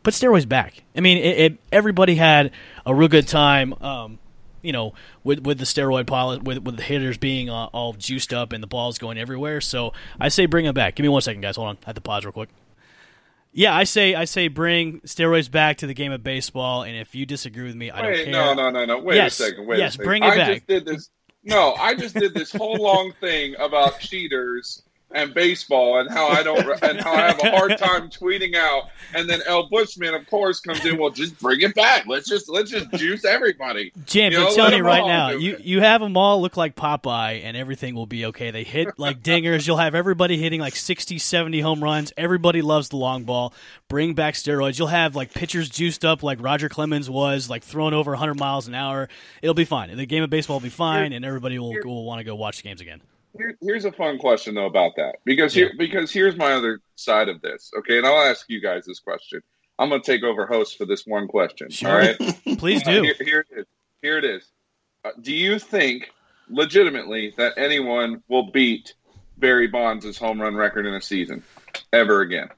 put 0.03 0.15
steroids 0.15 0.49
back. 0.49 0.83
I 0.97 1.01
mean, 1.01 1.19
it, 1.19 1.39
it, 1.39 1.59
everybody 1.71 2.15
had 2.15 2.53
a 2.87 2.95
real 2.95 3.09
good 3.09 3.29
time. 3.29 3.75
Um, 3.83 4.19
you 4.65 4.73
know, 4.73 4.95
with 5.23 5.41
with 5.41 5.59
the 5.59 5.65
steroid 5.65 6.07
pilot, 6.07 6.43
with 6.43 6.59
with 6.59 6.77
the 6.77 6.83
hitters 6.83 7.19
being 7.19 7.51
uh, 7.51 7.67
all 7.67 7.93
juiced 7.93 8.33
up 8.33 8.53
and 8.53 8.63
the 8.63 8.67
balls 8.67 8.99
going 8.99 9.19
everywhere. 9.19 9.61
So 9.61 9.93
I 10.19 10.29
say 10.29 10.47
bring 10.47 10.65
them 10.65 10.75
back. 10.75 10.97
Give 10.97 11.05
me 11.05 11.09
one 11.09 11.23
second, 11.23 11.43
guys. 11.43 11.57
Hold 11.57 11.69
on, 11.69 11.79
I 11.83 11.87
have 11.87 11.95
to 11.97 12.01
pause 12.01 12.25
real 12.25 12.33
quick. 12.33 12.49
Yeah, 13.53 13.75
I 13.75 13.85
say 13.85 14.15
I 14.15 14.25
say 14.25 14.49
bring 14.49 15.01
steroids 15.03 15.51
back 15.51 15.77
to 15.79 15.87
the 15.87 15.95
game 15.95 16.11
of 16.11 16.25
baseball, 16.25 16.83
and 16.83 16.97
if 16.97 17.15
you 17.15 17.25
disagree 17.25 17.65
with 17.65 17.77
me, 17.77 17.91
I 17.91 18.03
Wait, 18.03 18.17
don't 18.17 18.25
care. 18.25 18.33
No, 18.33 18.55
no, 18.55 18.71
no, 18.71 18.85
no. 18.85 18.99
Wait 18.99 19.17
yes, 19.17 19.39
a 19.39 19.45
second. 19.45 19.67
Wait 19.67 19.79
yes, 19.79 19.91
a 19.91 19.93
second. 19.93 20.05
bring 20.07 20.23
it 20.25 20.27
I 20.27 20.37
back. 20.37 20.49
just 20.55 20.67
did 20.67 20.85
this. 20.87 21.11
No, 21.45 21.75
I 21.75 21.95
just 21.95 22.15
did 22.15 22.35
this 22.35 22.51
whole 22.51 22.77
long 22.77 23.13
thing 23.21 23.55
about 23.59 24.01
cheaters 24.01 24.83
and 25.15 25.33
baseball 25.33 26.01
and 26.01 26.11
how 26.11 26.27
I 26.29 26.43
don't 26.43 26.67
and 26.83 27.01
how 27.01 27.13
I 27.13 27.29
have 27.29 27.39
a 27.39 27.51
hard 27.51 27.79
time 27.79 28.11
tweeting 28.11 28.55
out. 28.57 28.89
And 29.15 29.31
then 29.31 29.41
El 29.47 29.69
Bushman, 29.69 30.13
of 30.15 30.27
course, 30.27 30.61
comes 30.61 30.85
in. 30.85 30.99
Well, 30.99 31.11
just 31.11 31.39
bring 31.39 31.61
it 31.63 31.75
back. 31.75 32.07
Let's 32.07 32.29
just 32.29 32.49
let's 32.49 32.71
just 32.71 32.91
juice 32.93 33.25
everybody. 33.25 33.93
James, 34.07 34.35
You 34.35 34.41
know, 34.41 34.49
I'm 34.49 34.55
telling 34.55 34.71
let 34.73 34.77
you 34.79 34.83
'em 34.85 34.87
right 34.87 35.07
now, 35.07 35.31
you 35.31 35.55
it. 35.55 35.61
you 35.61 35.81
have 35.81 36.01
them 36.01 36.17
all 36.17 36.43
look 36.43 36.57
like 36.57 36.75
Popeye, 36.75 37.43
and 37.45 37.57
everything 37.57 37.95
will 37.95 38.07
be 38.07 38.27
okay. 38.27 38.51
They 38.51 38.65
hit 38.65 38.99
like 38.99 39.23
dingers. 39.23 39.67
You'll 39.67 39.77
have 39.79 39.95
everybody 39.95 40.37
hitting 40.37 40.61
like 40.61 40.77
60, 40.77 41.19
70 41.19 41.61
home 41.61 41.83
runs. 41.83 42.13
Everybody 42.17 42.61
loves 42.61 42.89
the 42.89 42.97
long 42.97 43.25
ball. 43.25 43.55
Bring 43.89 44.15
back 44.15 44.35
steroids. 44.35 44.79
You'll 44.79 44.89
have 44.89 45.15
like 45.15 45.33
pitchers 45.33 45.69
juiced 45.69 46.05
up 46.05 46.23
like 46.23 46.43
Roger 46.43 46.69
Clemens 46.69 47.09
was, 47.09 47.49
like 47.49 47.63
throwing 47.63 47.95
over 47.95 48.11
100 48.13 48.35
miles 48.39 48.67
an 48.67 48.75
hour. 48.75 49.09
It'll 49.43 49.55
be 49.55 49.65
fine. 49.65 49.97
The 49.97 50.07
game 50.07 50.23
of 50.25 50.31
baseball 50.31 50.57
will 50.57 50.63
be 50.63 50.69
fine, 50.71 51.13
and 51.13 51.25
everybody 51.25 51.59
will, 51.59 51.75
will 51.85 52.05
want 52.05 52.19
to 52.19 52.25
go 52.25 52.35
watch 52.35 52.57
the 52.57 52.63
games 52.65 52.81
again. 52.81 53.01
Here, 53.37 53.57
here's 53.61 53.85
a 53.85 53.93
fun 53.93 54.19
question 54.19 54.55
though 54.55 54.67
about 54.67 54.93
that 54.97 55.17
because 55.25 55.53
here 55.53 55.73
because 55.77 56.13
here's 56.13 56.37
my 56.37 56.53
other 56.53 56.81
side 56.97 57.29
of 57.29 57.41
this. 57.43 57.71
Okay, 57.79 57.99
and 57.99 58.07
I'll 58.07 58.23
ask 58.31 58.47
you 58.49 58.61
guys 58.61 58.85
this 58.87 59.01
question. 59.01 59.41
I'm 59.79 59.89
going 59.89 60.03
to 60.03 60.07
take 60.07 60.23
over 60.23 60.47
host 60.47 60.79
for 60.79 60.85
this 60.87 61.05
one 61.05 61.27
question. 61.27 61.69
Sure. 61.71 61.91
All 61.91 61.97
right. 61.99 62.17
Please 62.59 62.87
Uh, 62.87 62.93
do. 62.93 63.03
here, 63.03 63.15
here 63.21 63.41
it 63.51 63.59
is. 63.59 63.67
Here 64.03 64.19
it 64.19 64.25
is. 64.25 64.49
Uh, 65.05 65.11
do 65.21 65.33
you 65.35 65.59
think, 65.59 66.11
legitimately, 66.49 67.35
that 67.39 67.55
anyone 67.57 68.23
will 68.29 68.53
beat 68.53 68.95
Barry 69.37 69.67
Bonds' 69.67 70.17
home 70.17 70.41
run 70.41 70.55
record 70.55 70.87
in 70.87 70.95
a 70.95 71.01
season 71.01 71.43
ever 71.93 72.21
again? 72.21 72.51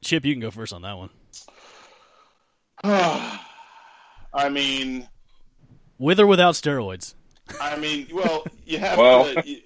Chip, 0.00 0.24
you 0.24 0.32
can 0.32 0.40
go 0.40 0.50
first 0.50 0.72
on 0.72 0.80
that 0.82 0.96
one. 0.96 1.10
I 4.32 4.48
mean, 4.50 5.06
With 5.98 6.18
or 6.20 6.26
without 6.26 6.54
steroids. 6.54 7.14
I 7.60 7.76
mean, 7.76 8.08
well, 8.12 8.44
you 8.64 8.78
have 8.78 8.98
Well. 8.98 9.24
to. 9.34 9.48
You, 9.48 9.60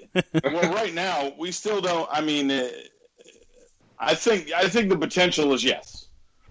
well, 0.45 0.73
right 0.73 0.93
now 0.95 1.33
we 1.39 1.53
still 1.53 1.81
don't. 1.81 2.09
I 2.11 2.21
mean, 2.21 2.51
uh, 2.51 2.69
I 3.99 4.15
think 4.15 4.53
I 4.53 4.69
think 4.69 4.89
the 4.89 4.99
potential 4.99 5.53
is 5.55 5.65
yes, 5.65 6.07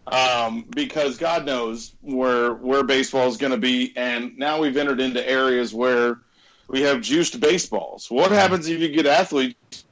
um, 0.08 0.65
because 0.70 1.18
God 1.18 1.46
knows 1.46 1.94
where 2.02 2.54
where 2.54 2.84
baseball 2.84 3.28
is 3.28 3.38
going 3.38 3.52
to 3.52 3.58
be, 3.58 3.94
and 3.96 4.38
now 4.38 4.60
we've 4.60 4.78
entered 4.78 5.00
into 5.00 5.28
areas 5.28 5.74
where 5.74 6.20
we 6.68 6.82
have 6.82 7.02
juiced 7.02 7.39
baseballs. 7.39 8.10
What 8.10 8.32
happens 8.32 8.68
if 8.68 8.80
you 8.80 8.89
get 8.89 9.06
athletes 9.06 9.86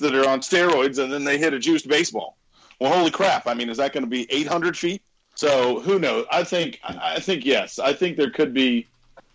that 0.00 0.14
are 0.14 0.28
on 0.28 0.40
steroids 0.40 1.02
and 1.02 1.12
then 1.12 1.24
they 1.24 1.38
hit 1.38 1.54
a 1.54 1.58
juiced 1.58 1.88
baseball? 1.88 2.36
Well, 2.80 2.92
holy 2.92 3.10
crap! 3.10 3.46
I 3.46 3.54
mean, 3.54 3.68
is 3.70 3.78
that 3.78 3.92
going 3.92 4.04
to 4.04 4.10
be 4.10 4.26
800 4.30 4.76
feet? 4.76 5.02
So 5.34 5.80
who 5.80 5.98
knows? 5.98 6.26
I 6.30 6.44
think 6.44 6.80
I 6.82 7.14
I 7.16 7.20
think 7.20 7.44
yes. 7.44 7.78
I 7.78 7.92
think 7.92 8.16
there 8.16 8.30
could 8.30 8.52
be 8.54 8.86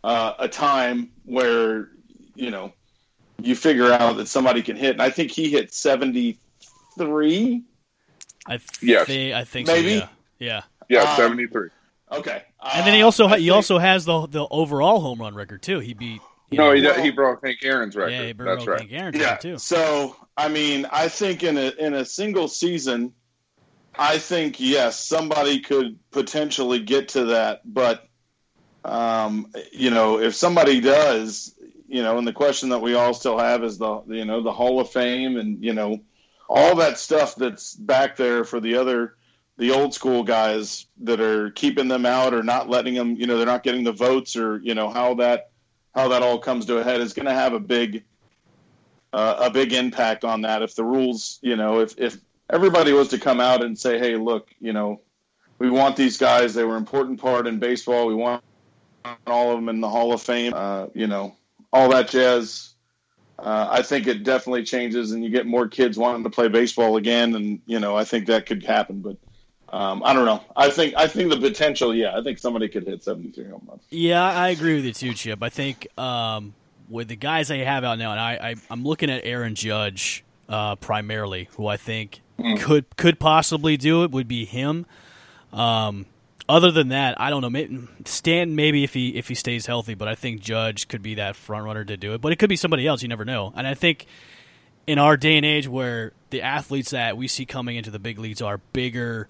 uh, 0.03 0.33
a 0.39 0.47
time 0.47 1.09
where 1.25 1.89
you 2.35 2.51
know 2.51 2.73
you 3.41 3.55
figure 3.55 3.91
out 3.91 4.17
that 4.17 4.27
somebody 4.27 4.61
can 4.61 4.75
hit. 4.75 4.91
And 4.91 5.01
I 5.01 5.09
think 5.09 5.31
he 5.31 5.49
hit 5.49 5.73
73. 5.73 7.63
I 8.47 8.59
Yes. 8.81 9.07
thi- 9.07 9.33
I 9.33 9.43
think 9.43 9.67
Maybe. 9.67 9.99
so. 9.99 10.07
Yeah. 10.39 10.61
Yeah. 10.89 11.03
Yeah, 11.03 11.09
Um, 11.11 11.15
73. 11.17 11.69
Okay, 12.11 12.43
And 12.75 12.85
then 12.85 12.93
he 12.93 13.01
Uh, 13.01 13.05
also 13.05 13.27
ha- 13.27 13.35
he 13.37 13.43
think- 13.45 13.55
also 13.55 13.79
has 13.79 14.05
the 14.05 14.27
the 14.27 14.45
overall 14.51 14.99
home 14.99 15.19
run 15.19 15.33
record 15.33 15.61
too. 15.63 15.79
He 15.79 15.93
beat 15.93 16.21
you 16.51 16.57
No, 16.59 16.67
know, 16.67 16.73
he, 16.75 16.81
well- 16.83 17.01
he 17.01 17.09
broke 17.09 17.43
Hank 17.43 17.57
Aaron's 17.63 17.95
record. 17.95 18.11
yeah, 18.11 18.19
he 18.21 18.25
That's 18.33 18.37
broke 18.37 18.67
right. 18.67 18.79
Hank 18.81 18.91
Aaron's 18.93 19.17
yeah. 19.17 19.23
record 19.31 19.41
too. 19.41 19.57
So 19.57 20.15
I 20.37 20.47
mean, 20.49 20.85
I 20.91 21.07
think 21.07 21.43
in 21.43 21.57
a 21.57 21.71
in 21.79 21.93
a 21.95 22.05
single 22.05 22.47
season, 22.47 23.13
I 23.97 24.17
think 24.19 24.59
yes, 24.59 24.99
somebody 25.03 25.59
could 25.61 25.97
potentially 26.11 26.79
get 26.79 27.09
to 27.09 27.25
that. 27.25 27.61
But 27.65 28.07
um, 28.83 29.51
you 29.71 29.89
know, 29.89 30.19
if 30.19 30.35
somebody 30.35 30.81
does, 30.81 31.55
you 31.87 32.03
know, 32.03 32.17
and 32.17 32.27
the 32.27 32.33
question 32.33 32.69
that 32.69 32.81
we 32.81 32.95
all 32.95 33.13
still 33.13 33.37
have 33.37 33.63
is 33.63 33.77
the 33.77 34.01
you 34.07 34.25
know 34.25 34.41
the 34.41 34.51
Hall 34.51 34.79
of 34.79 34.89
Fame 34.89 35.37
and 35.37 35.63
you 35.63 35.73
know 35.73 35.99
all 36.49 36.75
that 36.75 36.97
stuff 36.97 37.35
that's 37.35 37.75
back 37.75 38.15
there 38.15 38.43
for 38.43 38.59
the 38.59 38.75
other 38.75 39.15
the 39.57 39.71
old 39.71 39.93
school 39.93 40.23
guys 40.23 40.87
that 41.01 41.21
are 41.21 41.51
keeping 41.51 41.87
them 41.87 42.05
out 42.05 42.33
or 42.33 42.43
not 42.43 42.69
letting 42.69 42.95
them 42.95 43.15
you 43.15 43.27
know 43.27 43.37
they're 43.37 43.45
not 43.45 43.63
getting 43.63 43.83
the 43.83 43.91
votes 43.91 44.35
or 44.35 44.59
you 44.63 44.73
know 44.73 44.89
how 44.89 45.13
that 45.13 45.51
how 45.93 46.07
that 46.07 46.23
all 46.23 46.39
comes 46.39 46.65
to 46.65 46.77
a 46.77 46.83
head 46.83 46.99
is 46.99 47.13
going 47.13 47.27
to 47.27 47.33
have 47.33 47.53
a 47.53 47.59
big 47.59 48.03
uh, 49.13 49.35
a 49.41 49.51
big 49.51 49.73
impact 49.73 50.25
on 50.25 50.41
that. 50.41 50.63
If 50.63 50.75
the 50.75 50.83
rules 50.83 51.39
you 51.41 51.55
know 51.55 51.79
if 51.79 51.97
if 51.97 52.17
everybody 52.49 52.91
was 52.91 53.09
to 53.09 53.19
come 53.19 53.39
out 53.39 53.63
and 53.63 53.77
say 53.77 53.99
hey 53.99 54.15
look 54.15 54.49
you 54.59 54.73
know 54.73 55.01
we 55.59 55.69
want 55.69 55.95
these 55.95 56.17
guys. 56.17 56.53
They 56.53 56.63
were 56.63 56.75
an 56.75 56.79
important 56.79 57.21
part 57.21 57.47
in 57.47 57.59
baseball. 57.59 58.07
We 58.07 58.15
want 58.15 58.43
all 59.27 59.51
of 59.51 59.57
them 59.57 59.69
in 59.69 59.81
the 59.81 59.89
hall 59.89 60.13
of 60.13 60.21
fame 60.21 60.53
uh, 60.55 60.87
you 60.93 61.07
know 61.07 61.35
all 61.71 61.89
that 61.89 62.09
jazz 62.09 62.73
uh, 63.39 63.67
I 63.69 63.81
think 63.81 64.07
it 64.07 64.23
definitely 64.23 64.63
changes, 64.63 65.11
and 65.11 65.23
you 65.23 65.29
get 65.29 65.45
more 65.45 65.67
kids 65.67 65.97
wanting 65.97 66.23
to 66.23 66.29
play 66.29 66.47
baseball 66.47 66.97
again, 66.97 67.35
and 67.35 67.59
you 67.65 67.79
know 67.79 67.95
I 67.95 68.05
think 68.05 68.27
that 68.27 68.45
could 68.45 68.63
happen. 68.63 69.01
But 69.01 69.17
um, 69.75 70.03
I 70.05 70.13
don't 70.13 70.25
know. 70.25 70.41
I 70.55 70.69
think 70.69 70.93
I 70.95 71.07
think 71.07 71.29
the 71.29 71.39
potential, 71.39 71.93
yeah, 71.95 72.17
I 72.17 72.21
think 72.21 72.37
somebody 72.37 72.69
could 72.69 72.85
hit 72.85 73.03
seventy 73.03 73.31
three 73.31 73.49
home 73.49 73.67
runs. 73.67 73.83
Yeah, 73.89 74.23
I 74.23 74.49
agree 74.49 74.75
with 74.75 74.85
you 74.85 74.93
too, 74.93 75.13
Chip. 75.13 75.41
I 75.41 75.49
think 75.49 75.87
um, 75.97 76.53
with 76.87 77.07
the 77.07 77.15
guys 77.15 77.49
I 77.49 77.57
have 77.57 77.83
out 77.83 77.97
now, 77.97 78.11
and 78.11 78.19
I, 78.19 78.33
I 78.33 78.55
I'm 78.69 78.83
looking 78.83 79.09
at 79.09 79.25
Aaron 79.25 79.55
Judge 79.55 80.23
uh, 80.47 80.75
primarily, 80.75 81.49
who 81.57 81.67
I 81.67 81.77
think 81.77 82.21
could 82.59 82.95
could 82.97 83.19
possibly 83.19 83.77
do 83.77 84.03
it. 84.03 84.11
Would 84.11 84.27
be 84.27 84.45
him. 84.45 84.85
Um, 85.51 86.05
other 86.47 86.71
than 86.71 86.89
that, 86.89 87.19
I 87.19 87.29
don't 87.29 87.41
know. 87.41 87.49
Maybe, 87.49 87.87
Stan, 88.05 88.55
maybe 88.55 88.83
if 88.83 88.93
he 88.93 89.15
if 89.15 89.27
he 89.27 89.35
stays 89.35 89.65
healthy, 89.65 89.93
but 89.93 90.07
I 90.07 90.15
think 90.15 90.41
Judge 90.41 90.87
could 90.87 91.01
be 91.01 91.15
that 91.15 91.35
front 91.35 91.65
runner 91.65 91.85
to 91.85 91.97
do 91.97 92.13
it. 92.13 92.21
But 92.21 92.31
it 92.31 92.39
could 92.39 92.49
be 92.49 92.55
somebody 92.55 92.87
else. 92.87 93.01
You 93.01 93.09
never 93.09 93.25
know. 93.25 93.53
And 93.55 93.65
I 93.65 93.73
think 93.73 94.05
in 94.85 94.99
our 94.99 95.17
day 95.17 95.37
and 95.37 95.45
age, 95.45 95.67
where 95.67 96.13
the 96.29 96.41
athletes 96.41 96.91
that 96.91 97.17
we 97.17 97.27
see 97.27 97.45
coming 97.45 97.77
into 97.77 97.91
the 97.91 97.99
big 97.99 98.19
leagues 98.19 98.41
are 98.41 98.57
bigger, 98.73 99.29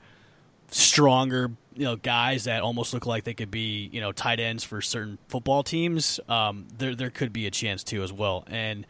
stronger, 0.69 1.51
you 1.75 1.83
know, 1.83 1.95
guys 1.95 2.45
that 2.45 2.61
almost 2.61 2.93
look 2.93 3.05
like 3.05 3.23
they 3.23 3.33
could 3.33 3.51
be, 3.51 3.89
you 3.91 4.01
know, 4.01 4.11
tight 4.11 4.39
ends 4.39 4.63
for 4.63 4.81
certain 4.81 5.17
football 5.27 5.63
teams, 5.63 6.19
um, 6.27 6.67
there 6.77 6.95
there 6.95 7.09
could 7.09 7.31
be 7.31 7.45
a 7.45 7.51
chance 7.51 7.83
too 7.83 8.03
as 8.03 8.11
well. 8.11 8.43
And 8.47 8.85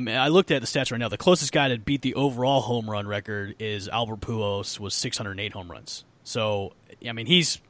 mean, 0.00 0.16
I 0.16 0.28
looked 0.28 0.50
at 0.50 0.60
the 0.60 0.66
stats 0.66 0.92
right 0.92 0.98
now. 0.98 1.08
The 1.08 1.16
closest 1.16 1.52
guy 1.52 1.68
to 1.68 1.78
beat 1.78 2.02
the 2.02 2.14
overall 2.14 2.60
home 2.60 2.90
run 2.90 3.06
record 3.06 3.56
is 3.58 3.88
Albert 3.88 4.20
Pujols 4.20 4.78
was 4.78 4.94
608 4.94 5.52
home 5.52 5.70
runs. 5.70 6.04
So, 6.24 6.74
I 7.06 7.12
mean, 7.12 7.26
he's 7.26 7.60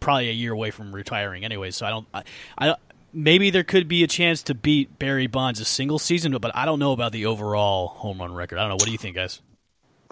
probably 0.00 0.30
a 0.30 0.32
year 0.32 0.52
away 0.52 0.70
from 0.70 0.94
retiring 0.94 1.44
anyway. 1.44 1.70
So 1.70 1.86
I 1.86 1.90
don't, 1.90 2.06
I, 2.12 2.22
I 2.58 2.74
maybe 3.12 3.50
there 3.50 3.64
could 3.64 3.88
be 3.88 4.02
a 4.04 4.06
chance 4.06 4.42
to 4.44 4.54
beat 4.54 4.98
Barry 4.98 5.26
Bonds 5.26 5.60
a 5.60 5.64
single 5.64 5.98
season, 5.98 6.36
but 6.38 6.54
I 6.54 6.64
don't 6.64 6.78
know 6.78 6.92
about 6.92 7.12
the 7.12 7.26
overall 7.26 7.88
home 7.88 8.20
run 8.20 8.34
record. 8.34 8.58
I 8.58 8.62
don't 8.62 8.70
know. 8.70 8.76
What 8.76 8.86
do 8.86 8.92
you 8.92 8.98
think, 8.98 9.16
guys? 9.16 9.40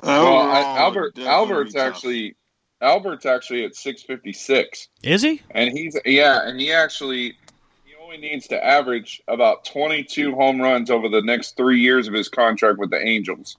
Oh, 0.03 0.25
well, 0.25 0.51
I, 0.51 0.79
Albert 0.79 1.19
Albert's 1.19 1.75
actually 1.75 2.37
Albert's 2.81 3.27
actually 3.27 3.65
at 3.65 3.75
656. 3.75 4.89
Is 5.03 5.23
he? 5.23 5.43
And 5.51 5.77
he's 5.77 5.99
yeah, 6.05 6.47
and 6.47 6.61
he 6.61 6.73
actually 6.73 7.37
he 7.85 7.95
only 8.01 8.19
needs 8.19 8.47
to 8.49 8.65
average 8.65 9.21
about 9.27 9.65
22 9.65 10.35
home 10.35 10.61
runs 10.61 10.91
over 10.91 11.09
the 11.09 11.23
next 11.23 11.57
3 11.57 11.81
years 11.81 12.07
of 12.07 12.15
his 12.15 12.29
contract 12.29 12.79
with 12.79 12.91
the 12.91 13.05
Angels 13.05 13.57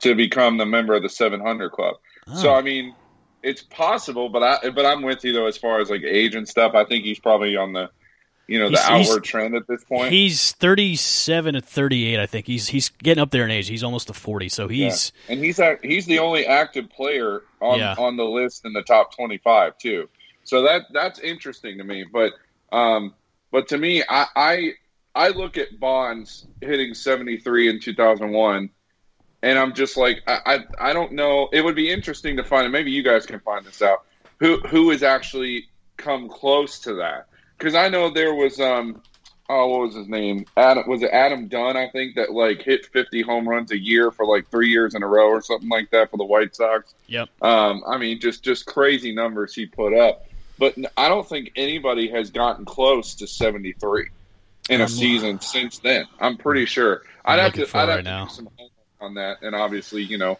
to 0.00 0.14
become 0.14 0.56
the 0.56 0.66
member 0.66 0.94
of 0.94 1.02
the 1.02 1.08
700 1.08 1.70
club. 1.70 1.96
Oh. 2.26 2.34
So 2.34 2.54
I 2.54 2.62
mean, 2.62 2.94
it's 3.46 3.62
possible, 3.62 4.28
but 4.28 4.42
I 4.42 4.70
but 4.70 4.84
I'm 4.84 5.02
with 5.02 5.24
you 5.24 5.32
though 5.32 5.46
as 5.46 5.56
far 5.56 5.80
as 5.80 5.88
like 5.88 6.02
age 6.02 6.34
and 6.34 6.48
stuff. 6.48 6.74
I 6.74 6.84
think 6.84 7.04
he's 7.04 7.20
probably 7.20 7.56
on 7.56 7.72
the 7.72 7.90
you 8.48 8.58
know 8.58 8.68
the 8.68 8.76
he's, 8.76 8.86
outward 9.08 9.24
he's, 9.24 9.30
trend 9.30 9.54
at 9.54 9.68
this 9.68 9.84
point. 9.84 10.12
He's 10.12 10.50
37 10.52 11.54
to 11.54 11.60
38, 11.60 12.18
I 12.18 12.26
think. 12.26 12.46
He's 12.46 12.66
he's 12.66 12.88
getting 12.88 13.22
up 13.22 13.30
there 13.30 13.44
in 13.44 13.52
age. 13.52 13.68
He's 13.68 13.84
almost 13.84 14.08
to 14.08 14.14
40, 14.14 14.48
so 14.48 14.66
he's 14.66 15.12
yeah. 15.28 15.34
and 15.34 15.44
he's 15.44 15.60
he's 15.82 16.06
the 16.06 16.18
only 16.18 16.44
active 16.44 16.90
player 16.90 17.42
on 17.60 17.78
yeah. 17.78 17.94
on 17.96 18.16
the 18.16 18.24
list 18.24 18.64
in 18.64 18.72
the 18.72 18.82
top 18.82 19.14
25 19.14 19.78
too. 19.78 20.08
So 20.42 20.62
that 20.62 20.82
that's 20.92 21.20
interesting 21.20 21.78
to 21.78 21.84
me. 21.84 22.04
But 22.12 22.32
um, 22.72 23.14
but 23.52 23.68
to 23.68 23.78
me, 23.78 24.02
I 24.08 24.26
I, 24.34 24.72
I 25.14 25.28
look 25.28 25.56
at 25.56 25.78
Bonds 25.78 26.48
hitting 26.60 26.94
73 26.94 27.70
in 27.70 27.80
2001 27.80 28.70
and 29.42 29.58
I'm 29.58 29.74
just 29.74 29.96
like, 29.96 30.22
I, 30.26 30.40
I, 30.46 30.90
I 30.90 30.92
don't 30.92 31.12
know. 31.12 31.48
It 31.52 31.64
would 31.64 31.76
be 31.76 31.90
interesting 31.90 32.36
to 32.36 32.44
find, 32.44 32.64
and 32.64 32.72
maybe 32.72 32.90
you 32.90 33.02
guys 33.02 33.26
can 33.26 33.40
find 33.40 33.64
this 33.64 33.82
out. 33.82 34.04
Who 34.38 34.58
who 34.60 34.90
has 34.90 35.02
actually 35.02 35.68
come 35.96 36.28
close 36.28 36.80
to 36.80 36.94
that? 36.94 37.26
Because 37.56 37.74
I 37.74 37.88
know 37.88 38.10
there 38.10 38.34
was, 38.34 38.60
um, 38.60 39.00
oh, 39.48 39.68
what 39.68 39.80
was 39.86 39.94
his 39.94 40.08
name? 40.08 40.44
Adam 40.56 40.84
was 40.86 41.02
it 41.02 41.10
Adam 41.10 41.48
Dunn? 41.48 41.76
I 41.76 41.88
think 41.88 42.16
that 42.16 42.32
like 42.32 42.62
hit 42.62 42.86
50 42.86 43.22
home 43.22 43.48
runs 43.48 43.72
a 43.72 43.78
year 43.78 44.10
for 44.10 44.26
like 44.26 44.50
three 44.50 44.70
years 44.70 44.94
in 44.94 45.02
a 45.02 45.06
row 45.06 45.28
or 45.28 45.40
something 45.40 45.68
like 45.68 45.90
that 45.90 46.10
for 46.10 46.18
the 46.18 46.24
White 46.24 46.54
Sox. 46.54 46.94
Yep. 47.06 47.28
Um, 47.40 47.82
I 47.86 47.96
mean, 47.98 48.20
just 48.20 48.42
just 48.42 48.66
crazy 48.66 49.14
numbers 49.14 49.54
he 49.54 49.66
put 49.66 49.94
up. 49.94 50.26
But 50.58 50.74
I 50.96 51.08
don't 51.08 51.26
think 51.26 51.52
anybody 51.56 52.10
has 52.10 52.30
gotten 52.30 52.64
close 52.64 53.16
to 53.16 53.26
73 53.26 54.08
in 54.70 54.80
a 54.80 54.84
um, 54.84 54.88
season 54.88 55.40
since 55.40 55.78
then. 55.78 56.06
I'm 56.18 56.36
pretty 56.36 56.64
sure. 56.64 57.02
I'm 57.24 57.38
I'd 57.38 57.42
have 57.42 57.52
to. 57.54 57.62
I'd 57.62 57.68
have 57.68 57.88
right 57.88 57.96
to 57.96 58.02
now. 58.02 58.24
do 58.24 58.30
some 58.30 58.48
on 59.00 59.14
that, 59.14 59.38
and 59.42 59.54
obviously, 59.54 60.02
you 60.02 60.18
know, 60.18 60.38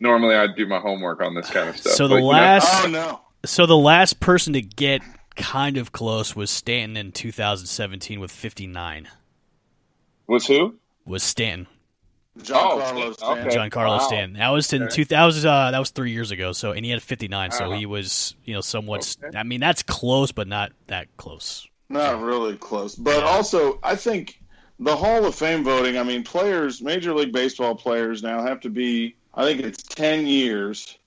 normally 0.00 0.34
I'd 0.34 0.56
do 0.56 0.66
my 0.66 0.78
homework 0.78 1.20
on 1.20 1.34
this 1.34 1.50
kind 1.50 1.68
of 1.68 1.76
stuff. 1.76 1.94
So 1.94 2.08
the 2.08 2.16
but, 2.16 2.24
last, 2.24 2.88
know, 2.88 2.88
oh 2.88 2.90
no, 2.90 3.20
so 3.44 3.66
the 3.66 3.76
last 3.76 4.20
person 4.20 4.52
to 4.54 4.62
get 4.62 5.02
kind 5.36 5.76
of 5.76 5.92
close 5.92 6.36
was 6.36 6.50
Stanton 6.50 6.96
in 6.96 7.12
2017 7.12 8.20
with 8.20 8.30
59. 8.30 9.08
Was 10.26 10.46
who? 10.46 10.76
Was 11.04 11.22
Stanton. 11.22 11.66
John 12.42 12.56
oh, 12.56 12.78
Carlos 12.78 13.16
Stanton. 13.16 13.46
Okay. 13.46 13.56
Giancarlo 13.56 13.98
wow. 13.98 13.98
Stanton. 13.98 14.38
That 14.38 14.48
was 14.48 14.72
in 14.72 14.84
okay. 14.84 14.94
2000. 14.94 15.48
Uh, 15.48 15.70
that 15.70 15.78
was 15.78 15.90
three 15.90 16.12
years 16.12 16.30
ago. 16.30 16.52
So 16.52 16.72
and 16.72 16.84
he 16.84 16.90
had 16.90 17.02
59. 17.02 17.50
Uh-huh. 17.50 17.58
So 17.58 17.72
he 17.72 17.86
was, 17.86 18.34
you 18.44 18.54
know, 18.54 18.60
somewhat. 18.60 19.16
Okay. 19.22 19.36
I 19.36 19.42
mean, 19.42 19.60
that's 19.60 19.82
close, 19.82 20.32
but 20.32 20.48
not 20.48 20.72
that 20.86 21.14
close. 21.16 21.66
Not 21.88 22.22
really 22.22 22.56
close. 22.56 22.94
But 22.94 23.18
yeah. 23.18 23.28
also, 23.28 23.78
I 23.82 23.96
think 23.96 24.40
the 24.82 24.96
Hall 24.96 25.24
of 25.24 25.34
Fame 25.34 25.62
voting, 25.62 25.96
I 25.96 26.02
mean, 26.02 26.24
players, 26.24 26.82
Major 26.82 27.14
League 27.14 27.32
Baseball 27.32 27.74
players 27.74 28.22
now 28.22 28.42
have 28.42 28.60
to 28.60 28.70
be, 28.70 29.14
I 29.34 29.44
think 29.44 29.60
it's 29.60 29.82
10 29.82 30.26
years 30.26 30.98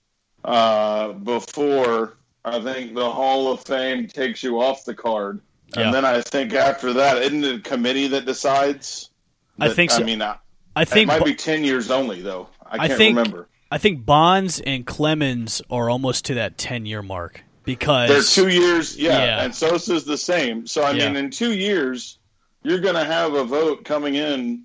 uh, 0.44 1.12
before 1.14 2.18
I 2.46 2.62
think 2.62 2.96
the 2.96 3.10
Hall 3.10 3.52
of 3.52 3.62
Fame 3.62 4.08
takes 4.08 4.44
you 4.44 4.62
off 4.62 4.86
the 4.86 4.94
card. 4.94 5.42
Yeah. 5.76 5.86
And 5.86 5.94
then 5.94 6.06
I 6.06 6.22
think 6.22 6.54
after 6.54 6.94
that, 6.94 7.18
isn't 7.18 7.44
it 7.44 7.56
a 7.56 7.60
committee 7.60 8.08
that 8.08 8.26
decides? 8.26 9.10
That, 9.58 9.72
I 9.72 9.74
think 9.74 9.92
so. 9.92 10.02
I 10.02 10.04
mean, 10.04 10.22
I, 10.22 10.38
I 10.76 10.86
think 10.86 11.10
it 11.10 11.20
might 11.20 11.26
be 11.26 11.36
10 11.36 11.64
years 11.64 11.92
only, 11.92 12.22
though. 12.22 12.48
I 12.66 12.78
can't 12.78 12.92
I 12.92 12.96
think, 12.96 13.18
remember. 13.18 13.48
I 13.72 13.78
think 13.78 14.06
Bonds 14.06 14.62
and 14.62 14.86
Clemens 14.86 15.62
are 15.70 15.90
almost 15.90 16.26
to 16.26 16.36
that 16.36 16.58
10 16.58 16.86
year 16.86 17.02
mark 17.02 17.44
because. 17.64 18.10
They're 18.10 18.46
two 18.46 18.54
years, 18.54 18.96
yeah, 18.96 19.18
yeah. 19.18 19.44
and 19.44 19.54
Sosa's 19.54 20.06
the 20.06 20.18
same. 20.18 20.66
So, 20.66 20.84
I 20.84 20.92
yeah. 20.92 21.08
mean, 21.08 21.26
in 21.26 21.32
two 21.32 21.54
years 21.54 22.20
you're 22.66 22.80
going 22.80 22.96
to 22.96 23.06
have 23.06 23.34
a 23.34 23.44
vote 23.44 23.86
coming 23.86 24.16
in 24.16 24.64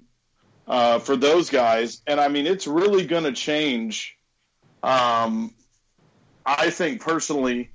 uh, 0.66 0.98
for 0.98 1.16
those 1.16 1.50
guys, 1.50 2.00
and 2.06 2.20
I 2.20 2.28
mean 2.28 2.46
it's 2.46 2.66
really 2.66 3.04
going 3.04 3.24
to 3.24 3.32
change. 3.32 4.16
Um, 4.82 5.52
I 6.46 6.70
think 6.70 7.02
personally 7.02 7.70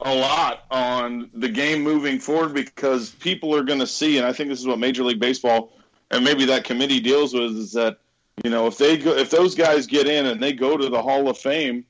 a 0.00 0.12
lot 0.12 0.64
on 0.70 1.30
the 1.32 1.48
game 1.48 1.82
moving 1.82 2.18
forward 2.18 2.52
because 2.54 3.10
people 3.10 3.54
are 3.54 3.62
going 3.62 3.78
to 3.78 3.86
see, 3.86 4.18
and 4.18 4.26
I 4.26 4.32
think 4.32 4.48
this 4.50 4.58
is 4.58 4.66
what 4.66 4.80
Major 4.80 5.04
League 5.04 5.20
Baseball 5.20 5.72
and 6.12 6.24
maybe 6.24 6.44
that 6.46 6.64
committee 6.64 7.00
deals 7.00 7.32
with 7.32 7.56
is 7.56 7.72
that 7.72 7.98
you 8.44 8.50
know 8.50 8.66
if 8.66 8.78
they 8.78 8.96
go 8.96 9.16
if 9.16 9.30
those 9.30 9.54
guys 9.54 9.86
get 9.86 10.06
in 10.06 10.26
and 10.26 10.42
they 10.42 10.52
go 10.52 10.76
to 10.76 10.88
the 10.88 11.02
Hall 11.02 11.28
of 11.28 11.38
Fame, 11.38 11.84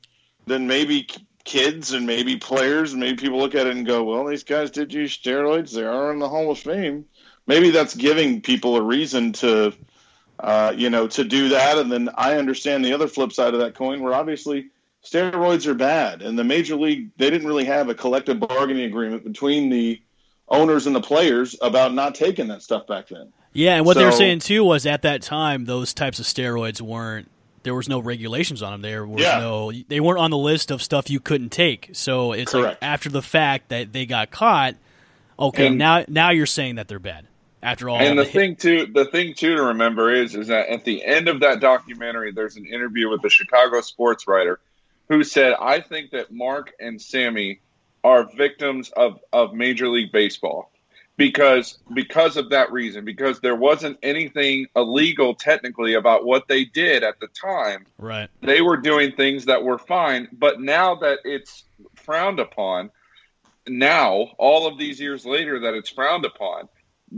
then 0.47 0.67
maybe 0.67 1.07
kids 1.45 1.93
and 1.93 2.07
maybe 2.07 2.37
players 2.37 2.93
and 2.93 3.01
maybe 3.01 3.17
people 3.17 3.39
look 3.39 3.57
at 3.57 3.67
it 3.67 3.77
and 3.77 3.85
go, 3.85 4.05
well, 4.05 4.25
these 4.25 4.45
guys 4.45 4.71
did 4.71 4.93
use 4.93 5.19
steroids. 5.19 5.75
They 5.75 5.83
are 5.83 6.13
in 6.13 6.21
the 6.21 6.29
Hall 6.29 6.53
of 6.53 6.59
Fame 6.59 7.05
maybe 7.47 7.71
that's 7.71 7.95
giving 7.95 8.41
people 8.41 8.77
a 8.77 8.83
reason 8.83 9.33
to, 9.33 9.73
uh, 10.39 10.73
you 10.77 10.91
know, 10.91 11.09
to 11.09 11.25
do 11.25 11.51
that. 11.51 11.79
And 11.79 11.91
then 11.91 12.11
I 12.15 12.37
understand 12.37 12.85
the 12.85 12.93
other 12.93 13.09
flip 13.09 13.33
side 13.33 13.55
of 13.55 13.61
that 13.61 13.75
coin, 13.75 14.01
where 14.01 14.15
obviously 14.15 14.71
steroids 15.05 15.67
are 15.67 15.75
bad, 15.75 16.23
and 16.23 16.39
the 16.39 16.45
major 16.45 16.77
league 16.77 17.11
they 17.17 17.31
didn't 17.31 17.47
really 17.47 17.65
have 17.65 17.89
a 17.89 17.95
collective 17.95 18.41
bargaining 18.41 18.85
agreement 18.85 19.25
between 19.25 19.71
the 19.71 20.01
owners 20.49 20.87
and 20.87 20.95
the 20.95 21.01
players 21.01 21.57
about 21.61 21.95
not 21.95 22.15
taking 22.15 22.49
that 22.49 22.63
stuff 22.63 22.87
back 22.87 23.09
then. 23.09 23.33
Yeah, 23.53 23.77
and 23.77 23.87
what 23.87 23.95
so, 23.95 24.01
they 24.01 24.07
were 24.07 24.13
saying 24.13 24.41
too 24.41 24.65
was 24.65 24.87
at 24.87 25.03
that 25.03 25.23
time 25.23 25.65
those 25.65 25.93
types 25.93 26.19
of 26.19 26.27
steroids 26.27 26.81
weren't 26.81 27.29
there 27.63 27.75
was 27.75 27.89
no 27.89 28.01
regulations 28.01 28.63
on 28.63 28.73
them. 28.73 28.83
There 28.83 29.07
was 29.07 29.23
yeah. 29.23 29.39
no 29.39 29.73
they 29.73 30.01
weren't 30.01 30.19
on 30.19 30.31
the 30.31 30.39
list 30.39 30.71
of 30.71 30.83
stuff 30.83 31.11
you 31.11 31.21
couldn't 31.21 31.51
take. 31.51 31.91
So 31.93 32.33
it's 32.33 32.55
like 32.55 32.79
after 32.83 33.09
the 33.09 33.23
fact 33.23 33.69
that 33.69 33.93
they 33.93 34.07
got 34.07 34.31
caught. 34.31 34.77
Okay, 35.39 35.69
and, 35.69 35.79
now 35.79 36.05
now 36.09 36.31
you're 36.31 36.47
saying 36.47 36.77
that 36.77 36.89
they're 36.89 36.99
bad 36.99 37.27
after 37.63 37.89
all. 37.89 37.99
And 37.99 38.19
the, 38.19 38.25
the 38.25 38.31
thing 38.31 38.57
too, 38.57 38.87
the 38.93 39.05
thing 39.05 39.35
too 39.35 39.57
to 39.57 39.63
remember 39.63 40.13
is, 40.13 40.35
is 40.35 40.49
that 40.49 40.69
at 40.69 40.85
the 40.85 41.05
end 41.05 41.29
of 41.29 41.41
that 41.41 41.61
documentary, 41.61 42.33
there's 42.33 42.57
an 42.57 42.67
interview 42.67 43.09
with 43.09 43.25
a 43.25 43.31
Chicago 43.31 43.81
sports 43.81 44.27
writer 44.27 44.59
who 45.09 45.23
said, 45.25 45.55
"I 45.61 45.81
think 45.81 46.11
that 46.11 46.33
Mark 46.33 46.73
and 46.81 47.01
Sammy 47.01 47.61
are 48.03 48.29
victims 48.37 48.91
of 48.91 49.21
of 49.33 49.55
Major 49.55 49.89
League 49.89 50.13
Baseball." 50.13 50.71
Because 51.19 51.79
because 51.93 52.39
of 52.39 52.51
that 52.51 52.73
reason, 52.73 53.05
because 53.05 53.41
there 53.41 53.55
wasn't 53.55 53.99
anything 54.03 54.67
illegal 54.75 55.35
technically 55.35 55.95
about 55.95 56.25
what 56.25 56.49
they 56.49 56.65
did 56.65 57.05
at 57.05 57.21
the 57.21 57.29
time. 57.29 57.87
Right. 57.99 58.31
They 58.41 58.63
were 58.63 58.79
doing 58.79 59.13
things 59.13 59.45
that 59.45 59.63
were 59.63 59.79
fine, 59.79 60.29
but 60.33 60.61
now 60.61 60.95
that 60.97 61.19
it's 61.25 61.65
frowned 61.97 62.41
upon, 62.41 62.91
now 63.69 64.31
all 64.39 64.67
of 64.67 64.79
these 64.79 64.99
years 64.99 65.27
later 65.27 65.61
that 65.61 65.75
it's 65.75 65.91
frowned 65.91 66.25
upon, 66.25 66.69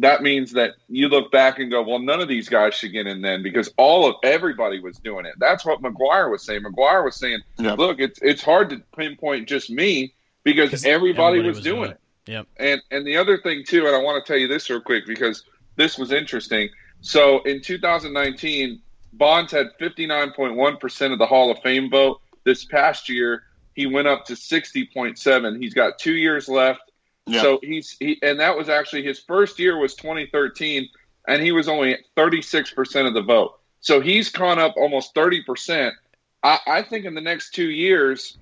that 0.01 0.23
means 0.23 0.53
that 0.53 0.75
you 0.89 1.09
look 1.09 1.31
back 1.31 1.59
and 1.59 1.71
go, 1.71 1.83
well, 1.83 1.99
none 1.99 2.21
of 2.21 2.29
these 2.29 2.49
guys 2.49 2.75
should 2.75 2.93
get 2.93 3.07
in 3.07 3.21
then 3.21 3.43
because 3.43 3.73
all 3.77 4.09
of 4.09 4.17
everybody 4.25 4.81
was 4.81 4.99
doing 4.99 5.25
it. 5.25 5.35
That's 5.39 5.65
what 5.65 5.83
McGwire 5.83 6.31
was 6.31 6.45
saying. 6.45 6.63
McGwire 6.63 7.05
was 7.05 7.17
saying, 7.17 7.41
yep. 7.59 7.79
look, 7.79 8.01
it's 8.01 8.19
it's 8.23 8.43
hard 8.43 8.71
to 8.71 8.83
pinpoint 8.97 9.49
just 9.49 9.71
me 9.71 10.13
because 10.43 10.85
everybody, 10.85 11.39
everybody 11.39 11.39
was, 11.41 11.57
was, 11.59 11.65
doing, 11.65 11.77
doing 11.77 11.91
it. 11.91 12.01
it. 12.27 12.33
Yep. 12.33 12.47
And 12.57 12.83
and 12.91 13.07
the 13.07 13.17
other 13.17 13.39
thing 13.39 13.65
too, 13.65 13.87
and 13.87 13.95
I 13.95 13.99
want 13.99 14.25
to 14.25 14.33
tell 14.33 14.39
you 14.39 14.49
this 14.49 14.69
real 14.69 14.81
quick 14.81 15.07
because 15.07 15.45
this 15.77 15.97
was 15.97 16.11
interesting. 16.11 16.71
So 17.01 17.43
in 17.43 17.61
2019, 17.61 18.81
Bonds 19.13 19.53
had 19.53 19.69
59.1% 19.81 21.13
of 21.13 21.19
the 21.19 21.27
Hall 21.27 21.51
of 21.53 21.59
Fame 21.61 21.91
vote. 21.91 22.21
This 22.45 22.65
past 22.65 23.09
year, 23.09 23.45
he 23.75 23.87
went 23.87 24.09
up 24.09 24.25
to 24.27 24.33
60.7. 24.33 25.61
He's 25.61 25.75
got 25.75 25.99
two 25.99 26.15
years 26.15 26.49
left 26.49 26.84
so 27.31 27.61
he's 27.63 27.97
he, 27.99 28.19
and 28.23 28.41
that 28.41 28.57
was 28.57 28.69
actually 28.69 29.03
his 29.03 29.19
first 29.19 29.59
year 29.59 29.79
was 29.79 29.95
2013, 29.95 30.89
and 31.27 31.43
he 31.43 31.53
was 31.53 31.69
only 31.69 31.99
36 32.17 32.73
percent 32.73 33.09
of 33.09 33.15
the 33.15 33.23
vote. 33.23 33.59
So 33.81 34.01
he's 34.01 34.31
gone 34.31 34.59
up 34.59 34.75
almost 34.77 35.15
30 35.15 35.43
percent. 35.45 35.95
I, 36.43 36.59
I 36.67 36.83
think 36.83 37.07
in 37.07 37.15
the 37.15 37.21
next 37.21 37.51
two 37.55 37.71
years, 37.71 38.37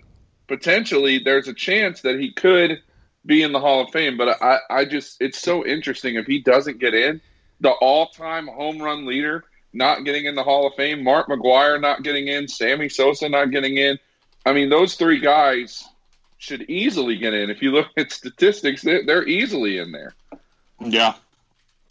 potentially, 0.49 1.18
there's 1.18 1.49
a 1.49 1.55
chance 1.55 2.01
that 2.03 2.18
he 2.18 2.33
could 2.33 2.83
be 3.25 3.42
in 3.42 3.53
the 3.53 3.61
Hall 3.61 3.83
of 3.83 3.90
Fame. 3.90 4.16
But 4.16 4.42
I, 4.42 4.59
I 4.68 4.85
just 4.85 5.21
it's 5.21 5.38
so 5.38 5.64
interesting 5.64 6.16
if 6.16 6.27
he 6.27 6.40
doesn't 6.40 6.81
get 6.81 6.95
in, 6.95 7.21
the 7.61 7.71
all-time 7.71 8.49
home 8.49 8.83
run 8.83 9.07
leader 9.07 9.45
not 9.73 10.05
getting 10.05 10.27
in 10.27 10.35
the 10.35 10.42
Hall 10.42 10.66
of 10.66 10.75
Fame, 10.75 11.03
Mark 11.03 11.29
McGwire 11.29 11.81
not 11.81 12.03
getting 12.03 12.29
in, 12.29 12.47
Sammy 12.47 12.88
Sosa 12.88 13.29
not 13.29 13.51
getting 13.51 13.79
in. 13.79 13.99
I 14.45 14.53
mean, 14.53 14.68
those 14.68 14.97
three 14.97 15.21
guys 15.21 15.88
should 16.42 16.62
easily 16.62 17.16
get 17.16 17.33
in. 17.35 17.50
If 17.50 17.62
you 17.62 17.70
look 17.70 17.87
at 17.96 18.11
statistics, 18.11 18.83
they're, 18.83 19.07
they're 19.07 19.26
easily 19.26 19.78
in 19.78 19.92
there. 19.92 20.12
Yeah. 20.81 21.14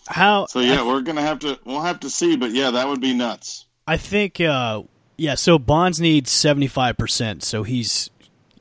How? 0.08 0.46
So 0.48 0.60
yeah, 0.60 0.86
we're 0.86 1.02
gonna 1.02 1.22
have 1.22 1.40
to 1.40 1.58
we'll 1.64 1.82
have 1.82 2.02
to 2.02 2.10
see, 2.10 2.36
but 2.36 2.52
yeah, 2.52 2.72
that 2.72 2.88
would 2.88 3.00
be 3.00 3.14
nuts. 3.14 3.66
I 3.88 3.98
think. 3.98 4.42
Uh, 4.42 4.84
yeah. 5.18 5.36
So 5.36 5.58
Bonds 5.58 6.02
needs 6.02 6.32
seventy 6.32 6.68
five 6.68 6.98
percent, 6.98 7.44
so 7.44 7.64
he's 7.64 8.10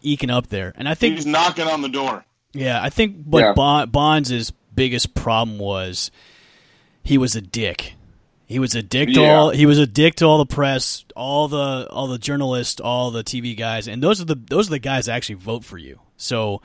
eking 0.03 0.31
up 0.31 0.46
there, 0.48 0.72
and 0.76 0.88
I 0.88 0.94
think 0.94 1.16
he's 1.16 1.26
knocking 1.26 1.66
on 1.66 1.83
the 1.83 1.88
door. 1.88 2.24
Yeah, 2.53 2.81
I 2.81 2.90
think 2.90 3.24
what 3.24 3.40
Yeah. 3.40 3.53
Bon- 3.55 3.90
Bonds' 3.90 4.53
biggest 4.74 5.14
problem 5.14 5.59
was 5.59 6.11
he 7.03 7.18
was 7.18 7.35
a 7.35 7.40
dick. 7.40 7.94
He 8.51 8.59
was 8.59 8.75
a 8.75 8.83
dick 8.83 9.09
to 9.15 9.21
Yeah. 9.21 9.35
all. 9.37 9.51
He 9.51 9.65
was 9.65 9.79
a 9.79 9.87
dick 9.87 10.17
to 10.17 10.25
all 10.27 10.39
the 10.39 10.45
press, 10.47 11.05
all 11.15 11.47
the 11.49 11.87
all 11.89 12.09
the 12.09 12.19
journalists, 12.19 12.81
all 12.81 13.11
the 13.13 13.23
TV 13.23 13.57
guys, 13.57 13.87
and 13.87 14.03
those 14.03 14.21
are 14.21 14.25
the 14.25 14.35
those 14.35 14.67
are 14.67 14.71
the 14.73 14.79
guys 14.81 15.07
that 15.07 15.13
actually 15.15 15.37
vote 15.37 15.65
for 15.65 15.79
you. 15.79 16.01
So 16.17 16.61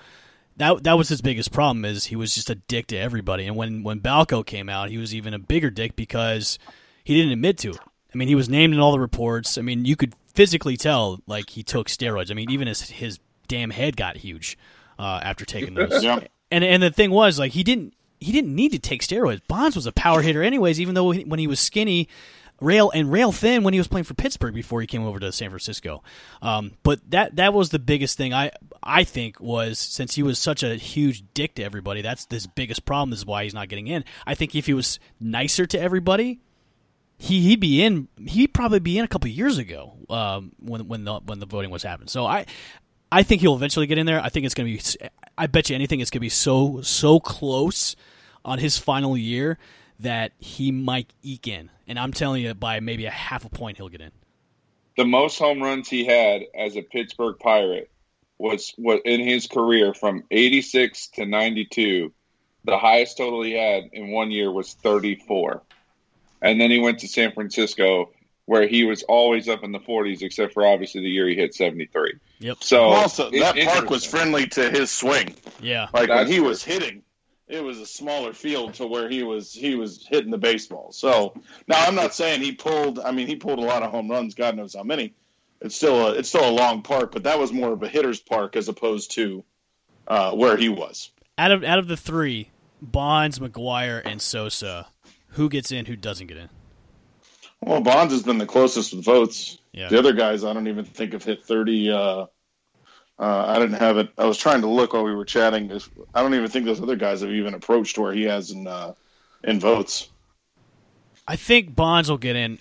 that 0.58 0.84
that 0.84 0.98
was 0.98 1.10
his 1.10 1.22
biggest 1.22 1.52
problem 1.52 1.86
is 1.86 2.06
he 2.06 2.16
was 2.16 2.34
just 2.34 2.50
a 2.50 2.56
dick 2.56 2.88
to 2.88 2.98
everybody. 2.98 3.46
And 3.46 3.56
when 3.56 3.84
when 3.84 4.00
Balco 4.00 4.46
came 4.46 4.68
out, 4.68 4.90
he 4.90 4.98
was 4.98 5.14
even 5.14 5.34
a 5.34 5.40
bigger 5.40 5.70
dick 5.70 5.96
because 5.96 6.58
he 7.04 7.14
didn't 7.16 7.34
admit 7.34 7.58
to 7.60 7.70
it. 7.72 7.80
I 8.14 8.18
mean, 8.18 8.30
he 8.30 8.36
was 8.36 8.50
named 8.50 8.74
in 8.74 8.80
all 8.80 8.92
the 8.94 9.00
reports. 9.00 9.58
I 9.58 9.62
mean, 9.62 9.86
you 9.86 9.96
could 9.96 10.14
physically 10.34 10.78
tell 10.78 11.20
like 11.28 11.50
he 11.52 11.62
took 11.64 11.88
steroids. 11.88 12.32
I 12.32 12.34
mean, 12.34 12.50
even 12.50 12.68
his 12.68 12.82
his 12.82 13.20
damn 13.48 13.70
head 13.70 13.96
got 13.96 14.18
huge 14.18 14.58
uh, 14.98 15.20
after 15.22 15.46
taking 15.46 15.74
those. 15.76 16.04
Yeah. 16.04 16.20
And 16.52 16.64
and 16.64 16.82
the 16.82 16.92
thing 16.92 17.12
was 17.12 17.38
like 17.38 17.52
he 17.52 17.64
didn't 17.64 17.94
he 18.20 18.32
didn't 18.32 18.56
need 18.56 18.72
to 18.72 18.80
take 18.80 19.02
steroids. 19.02 19.42
Bonds 19.48 19.76
was 19.76 19.86
a 19.86 19.92
power 19.92 20.22
hitter 20.22 20.44
anyways, 20.44 20.80
even 20.80 20.96
though 20.96 21.14
when 21.14 21.40
he 21.40 21.48
was 21.48 21.60
skinny, 21.60 22.08
rail 22.62 22.92
and 22.94 23.12
rail 23.12 23.32
thin 23.32 23.64
when 23.64 23.74
he 23.74 23.80
was 23.80 23.88
playing 23.88 24.06
for 24.06 24.14
Pittsburgh 24.14 24.54
before 24.54 24.82
he 24.82 24.88
came 24.88 25.04
over 25.04 25.20
to 25.20 25.32
San 25.32 25.50
Francisco. 25.50 26.04
Um, 26.42 26.74
but 26.84 27.00
that 27.12 27.36
that 27.36 27.54
was 27.54 27.70
the 27.70 27.80
biggest 27.80 28.18
thing 28.18 28.34
I 28.34 28.52
I 28.82 29.04
think 29.04 29.40
was 29.40 29.80
since 29.80 30.16
he 30.16 30.24
was 30.24 30.40
such 30.40 30.64
a 30.64 30.76
huge 30.76 31.24
dick 31.34 31.56
to 31.56 31.64
everybody. 31.64 32.02
That's 32.02 32.28
his 32.30 32.48
biggest 32.48 32.86
problem. 32.86 33.10
This 33.10 33.20
is 33.20 33.26
why 33.26 33.44
he's 33.44 33.54
not 33.54 33.70
getting 33.70 33.88
in. 33.88 34.04
I 34.26 34.36
think 34.36 34.56
if 34.56 34.66
he 34.66 34.74
was 34.74 35.00
nicer 35.20 35.66
to 35.66 35.80
everybody, 35.80 36.40
he 37.18 37.42
he'd 37.42 37.60
be 37.60 37.84
in. 37.84 38.08
He'd 38.26 38.54
probably 38.54 38.80
be 38.80 38.98
in 38.98 39.06
a 39.06 39.08
couple 39.08 39.30
years 39.30 39.58
ago 39.58 39.94
um, 40.10 40.54
when 40.60 40.88
when 40.88 41.04
the 41.04 41.20
when 41.20 41.40
the 41.40 41.46
voting 41.46 41.72
was 41.72 41.84
happening. 41.84 42.08
So 42.08 42.26
I 42.26 42.46
I 43.12 43.24
think 43.24 43.42
he'll 43.42 43.56
eventually 43.56 43.88
get 43.88 43.98
in 43.98 44.06
there. 44.06 44.22
I 44.22 44.30
think 44.30 44.46
it's 44.46 44.56
going 44.56 44.78
to 44.78 45.00
be. 45.00 45.10
I 45.38 45.48
bet 45.48 45.70
you 45.70 45.76
anything 45.76 46.00
it's 46.00 46.10
going 46.10 46.20
to 46.20 46.26
be 46.26 46.30
so 46.30 46.82
so 46.82 47.20
close 47.20 47.96
on 48.44 48.60
his 48.60 48.78
final 48.78 49.18
year 49.18 49.58
that 50.00 50.32
he 50.40 50.72
might 50.72 51.12
eke 51.24 51.48
in. 51.48 51.70
And 51.88 52.00
I'm 52.00 52.14
telling 52.14 52.44
you, 52.44 52.54
by 52.54 52.80
maybe 52.80 53.06
a 53.06 53.12
half 53.12 53.46
a 53.46 53.50
point, 53.50 53.78
he'll 53.78 53.90
get 53.90 54.02
in. 54.02 54.12
The 54.98 55.06
most 55.06 55.38
home 55.38 55.62
runs 55.62 55.90
he 55.90 56.06
had 56.06 56.44
as 56.58 56.76
a 56.76 56.82
Pittsburgh 56.82 57.38
Pirate 57.40 57.90
was 58.38 58.74
what 58.78 59.02
in 59.06 59.22
his 59.22 59.48
career 59.48 59.94
from 59.94 60.24
86 60.32 61.08
to 61.16 61.26
92. 61.26 62.14
The 62.64 62.78
highest 62.78 63.18
total 63.18 63.44
he 63.44 63.54
had 63.54 63.86
in 63.94 64.12
one 64.12 64.32
year 64.32 64.52
was 64.52 64.74
34. 64.74 65.62
And 66.42 66.60
then 66.60 66.72
he 66.72 66.80
went 66.80 67.00
to 67.00 67.08
San 67.08 67.32
Francisco 67.34 68.12
where 68.46 68.68
he 68.68 68.84
was 68.84 69.04
always 69.04 69.50
up 69.50 69.64
in 69.64 69.72
the 69.72 69.80
40s 69.80 70.22
except 70.22 70.54
for 70.54 70.66
obviously 70.66 71.02
the 71.02 71.10
year 71.10 71.28
he 71.28 71.36
hit 71.36 71.56
73. 71.56 72.14
Yep. 72.40 72.58
So 72.62 72.84
also, 72.84 73.32
that 73.32 73.58
park 73.58 73.90
was 73.90 74.06
friendly 74.06 74.48
to 74.48 74.70
his 74.70 74.92
swing. 74.92 75.36
Yeah. 75.62 75.88
Like 75.94 76.10
when 76.10 76.28
he 76.28 76.38
true. 76.38 76.48
was 76.48 76.64
hitting, 76.64 77.04
it 77.48 77.64
was 77.64 77.80
a 77.80 77.86
smaller 77.86 78.34
field 78.34 78.76
to 78.76 78.88
where 78.88 79.10
he 79.10 79.24
was 79.24 79.54
he 79.54 79.76
was 79.76 80.06
hitting 80.06 80.32
the 80.32 80.38
baseball. 80.38 80.92
So 80.92 81.34
now 81.68 81.86
I'm 81.86 81.96
not 81.96 82.14
saying 82.14 82.42
he 82.42 82.52
pulled. 82.52 83.00
I 83.00 83.12
mean, 83.12 83.28
he 83.28 83.36
pulled 83.36 83.60
a 83.60 83.64
lot 83.64 83.84
of 83.84 83.92
home 83.92 84.10
runs. 84.10 84.36
God 84.36 84.56
knows 84.56 84.76
how 84.76 84.84
many. 84.84 85.14
It's 85.62 85.76
still 85.76 86.08
a 86.08 86.14
it's 86.14 86.30
still 86.30 86.48
a 86.48 86.52
long 86.52 86.82
park, 86.82 87.12
but 87.12 87.24
that 87.24 87.40
was 87.40 87.52
more 87.52 87.72
of 87.72 87.82
a 87.82 87.88
hitter's 87.88 88.20
park 88.20 88.56
as 88.56 88.68
opposed 88.68 89.12
to 89.12 89.44
uh, 90.08 90.32
where 90.34 90.58
he 90.58 90.70
was. 90.70 91.12
Out 91.38 91.52
of 91.52 91.64
out 91.64 91.80
of 91.80 91.88
the 91.88 91.98
three, 91.98 92.50
Bonds, 92.82 93.40
McGwire, 93.40 94.02
and 94.06 94.22
Sosa, 94.22 94.88
who 95.30 95.50
gets 95.50 95.72
in? 95.72 95.86
Who 95.86 95.96
doesn't 95.96 96.28
get 96.28 96.38
in? 96.38 96.50
Well, 97.66 97.82
Bonds 97.82 98.14
has 98.14 98.22
been 98.22 98.38
the 98.38 98.46
closest 98.46 98.94
with 98.94 99.04
votes. 99.04 99.58
Yeah. 99.72 99.90
The 99.90 99.98
other 99.98 100.14
guys, 100.14 100.44
I 100.44 100.54
don't 100.54 100.68
even 100.68 100.86
think 100.86 101.14
have 101.14 101.24
hit 101.24 101.44
30. 101.44 101.90
Uh, 101.90 101.98
uh, 101.98 102.26
I 103.18 103.58
didn't 103.58 103.80
have 103.80 103.98
it. 103.98 104.10
I 104.20 104.26
was 104.26 104.38
trying 104.38 104.62
to 104.62 104.68
look 104.68 104.94
while 104.94 105.04
we 105.04 105.16
were 105.16 105.26
chatting. 105.26 105.72
I 106.14 106.22
don't 106.22 106.36
even 106.36 106.48
think 106.48 106.66
those 106.66 106.80
other 106.80 106.96
guys 106.96 107.22
have 107.22 107.32
even 107.32 107.56
approached 107.56 107.98
where 107.98 108.14
he 108.14 108.24
has 108.24 108.52
in 108.52 108.68
uh, 108.68 108.94
in 109.44 109.60
votes. 109.60 110.10
I 111.28 111.38
think 111.38 111.76
Bonds 111.76 112.08
will 112.10 112.20
get 112.20 112.36
in. 112.36 112.58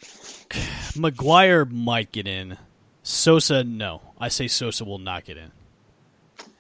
McGwire 0.97 1.71
might 1.71 2.11
get 2.11 2.27
in. 2.27 2.57
Sosa, 3.03 3.63
no. 3.63 4.01
I 4.19 4.29
say 4.29 4.49
Sosa 4.49 4.87
will 4.87 4.99
not 4.99 5.25
get 5.27 5.37
in. 5.37 5.51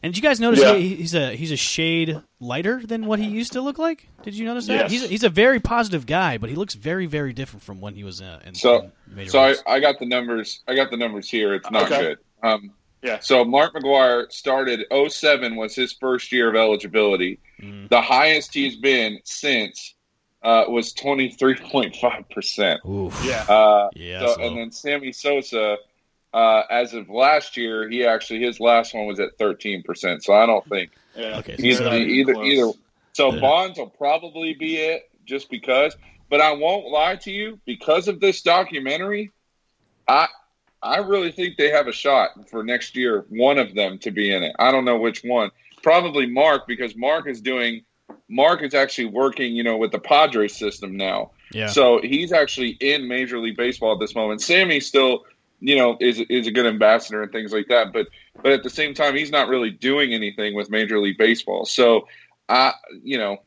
And 0.04 0.12
did 0.14 0.22
you 0.22 0.28
guys 0.28 0.38
notice 0.38 0.60
Yeah. 0.60 0.74
he, 0.76 0.94
he's 0.96 1.14
a 1.14 1.34
he's 1.34 1.50
a 1.50 1.56
shade 1.56 2.20
lighter 2.38 2.80
than 2.84 3.06
what 3.06 3.18
he 3.18 3.26
used 3.26 3.52
to 3.54 3.62
look 3.62 3.78
like? 3.78 4.06
Did 4.22 4.34
you 4.34 4.44
notice 4.44 4.66
that? 4.66 4.74
Yes. 4.74 4.90
He's 4.90 5.04
a, 5.04 5.06
he's 5.08 5.24
a 5.24 5.28
very 5.30 5.60
positive 5.60 6.04
guy, 6.06 6.36
but 6.38 6.50
he 6.50 6.56
looks 6.56 6.74
very 6.74 7.06
very 7.06 7.32
different 7.32 7.62
from 7.62 7.80
when 7.80 7.94
he 7.94 8.04
was 8.04 8.20
uh, 8.20 8.40
in, 8.44 8.54
So- 8.54 8.90
in 9.16 9.28
So 9.28 9.40
I. 9.40 9.54
I 9.66 9.80
got 9.80 9.98
the 9.98 10.06
numbers. 10.06 10.60
I 10.68 10.74
got 10.74 10.90
the 10.90 10.96
numbers 10.98 11.28
here. 11.30 11.54
It's 11.54 11.70
not 11.70 11.90
Okay. 11.90 12.00
good. 12.00 12.18
Um, 12.42 12.70
Yeah. 13.02 13.18
So 13.20 13.44
Mark 13.44 13.74
McGwire 13.74 14.30
started 14.30 14.84
07 14.90 15.56
was 15.56 15.74
his 15.74 15.92
first 15.94 16.30
year 16.32 16.48
of 16.50 16.54
eligibility. 16.56 17.38
Mhm. 17.62 17.88
The 17.88 18.00
highest 18.02 18.52
he's 18.54 18.76
been 18.76 19.20
since 19.24 19.94
uh, 20.42 20.64
was 20.68 20.92
23.5 20.92 22.28
percent. 22.30 22.80
Oof. 22.86 23.18
Yeah. 23.24 23.42
Uh, 23.48 23.88
Yeah. 23.94 24.20
so, 24.20 24.34
so- 24.34 24.42
and 24.42 24.58
then 24.58 24.70
Sammy 24.70 25.12
Sosa, 25.12 25.76
uh, 26.34 26.64
as 26.68 26.92
of 26.92 27.08
last 27.08 27.56
year, 27.56 27.88
he 27.88 28.04
actually 28.04 28.40
his 28.40 28.58
last 28.60 28.92
one 28.92 29.06
was 29.06 29.20
at 29.20 29.38
13 29.38 29.82
percent. 29.84 30.24
So 30.24 30.34
I 30.34 30.44
don't 30.44 30.66
think 30.68 30.90
yeah. 31.16 31.38
Okay, 31.38 31.56
so 31.56 31.62
either 31.62 31.84
not 31.84 31.90
they're 31.90 32.00
even 32.00 32.10
either 32.10 32.34
close. 32.34 32.46
either. 32.46 32.72
So 33.12 33.32
Yeah. 33.32 33.40
Bonds 33.40 33.78
will 33.78 33.90
probably 33.90 34.54
be 34.54 34.76
it 34.76 35.08
just 35.24 35.48
because. 35.48 35.96
But 36.28 36.40
I 36.40 36.52
won't 36.52 36.88
lie 36.88 37.16
to 37.16 37.30
you 37.30 37.60
because 37.64 38.08
of 38.08 38.18
this 38.18 38.42
documentary. 38.42 39.30
I 40.08 40.26
I 40.82 40.98
really 40.98 41.30
think 41.32 41.56
they 41.56 41.70
have 41.70 41.86
a 41.86 41.92
shot 41.92 42.30
for 42.50 42.64
next 42.64 42.96
year. 42.96 43.24
One 43.28 43.58
of 43.58 43.74
them 43.74 43.98
to 44.00 44.10
be 44.10 44.34
in 44.34 44.42
it. 44.42 44.56
I 44.58 44.72
don't 44.72 44.84
know 44.84 44.98
which 44.98 45.22
one. 45.22 45.50
Probably 45.82 46.26
Mark 46.26 46.66
because 46.66 46.96
Mark 46.96 47.28
is 47.28 47.40
doing. 47.40 47.84
Mark 48.28 48.62
is 48.62 48.74
actually 48.74 49.06
working, 49.06 49.54
you 49.54 49.62
know, 49.62 49.76
with 49.76 49.92
the 49.92 49.98
Padres 49.98 50.56
system 50.56 50.96
now. 50.96 51.30
yeah. 51.52 51.68
So 51.68 52.00
he's 52.02 52.32
actually 52.32 52.70
in 52.80 53.06
Major 53.06 53.38
League 53.38 53.56
Baseball 53.56 53.92
at 53.92 54.00
this 54.00 54.14
moment. 54.14 54.40
Sammy 54.42 54.80
still, 54.80 55.24
you 55.64 55.76
know, 55.76 55.96
is 55.98 56.20
is 56.28 56.46
a 56.46 56.50
good 56.50 56.66
ambassador 56.66 57.22
and 57.22 57.32
things 57.32 57.50
like 57.50 57.68
that. 57.68 57.90
But 57.90 58.08
but 58.42 58.52
at 58.52 58.62
the 58.62 58.68
same 58.68 58.92
time, 58.92 59.16
he's 59.16 59.30
not 59.30 59.48
really 59.48 59.70
doing 59.70 60.12
anything 60.12 60.54
with 60.54 60.68
Major 60.68 61.00
League 61.00 61.16
Baseball. 61.16 61.64
So 61.64 62.06
I, 62.50 62.74
you 63.02 63.16
know, 63.16 63.38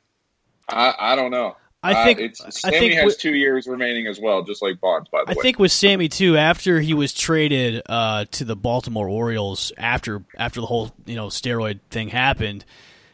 I 0.68 0.96
I 0.98 1.16
don't 1.16 1.30
know. 1.30 1.56
I 1.84 2.06
think 2.06 2.20
uh, 2.20 2.24
it's 2.24 2.44
I 2.44 2.50
Sammy 2.50 2.80
think 2.80 2.94
has 2.96 3.06
with- 3.06 3.20
two 3.20 3.36
years 3.36 3.68
remaining 3.68 4.08
as 4.08 4.20
well, 4.20 4.42
just 4.42 4.64
like 4.64 4.82
Bonds. 4.82 5.08
By 5.12 5.20
the 5.26 5.30
I 5.30 5.34
way, 5.34 5.40
I 5.40 5.44
think 5.44 5.60
with 5.60 5.72
Sammy 5.72 6.10
too. 6.10 6.38
After 6.38 6.82
he 6.82 6.96
was 6.96 7.14
traded 7.14 7.84
uh, 7.88 8.26
to 8.32 8.46
the 8.46 8.56
Baltimore 8.56 9.08
Orioles, 9.08 9.72
after 9.78 10.24
after 10.36 10.60
the 10.60 10.68
whole 10.68 10.92
you 11.06 11.16
know 11.16 11.28
steroid 11.28 11.82
thing 11.92 12.10
happened, 12.10 12.66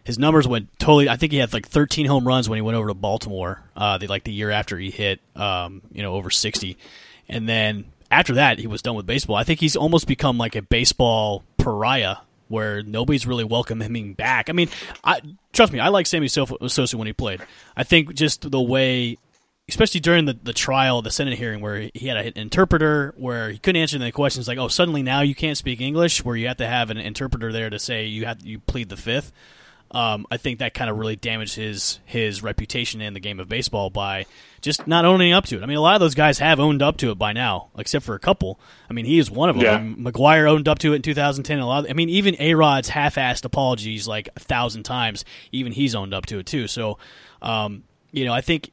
his 0.06 0.18
numbers 0.18 0.48
went 0.48 0.70
totally. 0.80 1.10
I 1.10 1.18
think 1.18 1.34
he 1.34 1.40
had 1.40 1.52
like 1.52 1.68
13 1.68 2.06
home 2.06 2.26
runs 2.26 2.48
when 2.48 2.56
he 2.56 2.62
went 2.62 2.78
over 2.78 2.88
to 2.88 2.94
Baltimore. 2.94 3.62
Uh, 3.76 3.98
the, 3.98 4.08
like 4.08 4.24
the 4.24 4.32
year 4.32 4.50
after 4.50 4.78
he 4.78 4.92
hit, 4.92 5.20
um, 5.36 5.82
you 5.92 6.02
know, 6.02 6.14
over 6.14 6.30
60, 6.30 6.78
and 7.28 7.50
then 7.50 7.84
after 8.14 8.34
that 8.36 8.60
he 8.60 8.68
was 8.68 8.82
done 8.82 8.96
with 8.96 9.06
baseball. 9.06 9.36
I 9.36 9.44
think 9.44 9.60
he's 9.60 9.76
almost 9.76 10.08
become 10.08 10.38
like 10.38 10.56
a 10.56 10.62
baseball 10.62 11.44
pariah. 11.58 12.18
Where 12.50 12.84
nobody's 12.84 13.26
really 13.26 13.46
welcoming 13.46 13.96
him 13.96 14.14
back. 14.14 14.48
I 14.48 14.54
mean, 14.54 14.70
I, 15.04 15.22
trust 15.54 15.74
me, 15.74 15.80
I 15.80 15.88
like 15.88 16.06
Sammy 16.06 16.28
Sosa 16.28 16.98
when 16.98 17.08
he 17.08 17.14
played. 17.14 17.42
I 17.76 17.84
think 17.84 18.14
just 18.14 18.52
the 18.52 18.62
way 18.62 19.18
especially 19.70 20.02
during 20.02 20.26
the, 20.26 20.38
the 20.44 20.54
trial, 20.54 21.02
the 21.02 21.12
Senate 21.12 21.38
hearing, 21.38 21.62
where 21.62 21.90
he 21.94 22.08
had 22.08 22.18
an 22.18 22.34
interpreter, 22.36 23.14
where 23.18 23.50
he 23.50 23.58
couldn't 23.58 23.82
answer 23.82 23.98
any 23.98 24.12
questions, 24.12 24.48
like, 24.48 24.58
oh, 24.58 24.68
suddenly 24.68 25.02
now 25.04 25.22
you 25.22 25.36
can't 25.36 25.58
speak 25.58 25.80
English, 25.80 26.24
where 26.24 26.36
you 26.36 26.48
have 26.48 26.58
to 26.58 26.68
have 26.68 26.90
an 26.90 26.98
interpreter 26.98 27.52
there 27.52 27.70
to 27.70 27.80
say 27.80 28.06
you 28.06 28.26
have 28.26 28.46
you 28.46 28.60
plead 28.60 28.90
the 28.90 28.98
fifth. 28.98 29.32
Um, 29.94 30.26
I 30.32 30.38
think 30.38 30.60
that 30.60 30.74
kind 30.74 30.90
of 30.90 30.98
really 30.98 31.16
damaged 31.16 31.56
his 31.56 32.00
his 32.06 32.42
reputation 32.42 33.00
in 33.00 33.14
the 33.14 33.20
game 33.20 33.40
of 33.40 33.48
baseball 33.48 33.92
by 33.92 34.26
just 34.62 34.88
not 34.88 35.06
owning 35.06 35.34
up 35.34 35.46
to 35.46 35.58
it. 35.58 35.64
I 35.64 35.66
mean, 35.68 35.78
a 35.78 35.82
lot 35.82 35.94
of 35.94 36.00
those 36.00 36.16
guys 36.16 36.40
have 36.40 36.60
owned 36.60 36.82
up 36.82 36.98
to 36.98 37.12
it 37.12 37.16
by 37.20 37.34
now, 37.34 37.70
except 37.78 38.04
for 38.06 38.16
a 38.16 38.20
couple. 38.20 38.60
I 38.90 38.94
mean, 38.94 39.06
he 39.06 39.20
is 39.20 39.30
one 39.30 39.50
of 39.50 39.56
them. 39.56 39.64
Yeah. 39.64 40.12
McGwire 40.12 40.50
owned 40.50 40.68
up 40.68 40.80
to 40.80 40.94
it 40.94 40.98
in 40.98 41.02
2010. 41.04 41.60
A 41.60 41.68
lot. 41.68 41.86
Of, 41.86 41.92
I 41.92 41.94
mean, 41.94 42.10
even 42.10 42.36
A 42.40 42.56
Rod's 42.56 42.90
half-assed 42.90 43.46
apologies 43.46 44.08
like 44.08 44.30
a 44.36 44.40
thousand 44.40 44.84
times. 44.84 45.26
Even 45.52 45.74
he's 45.74 45.94
owned 45.94 46.14
up 46.14 46.26
to 46.28 46.40
it 46.40 46.48
too. 46.48 46.68
So, 46.68 46.98
um, 47.42 47.84
you 48.12 48.26
know, 48.26 48.34
I 48.34 48.42
think 48.42 48.72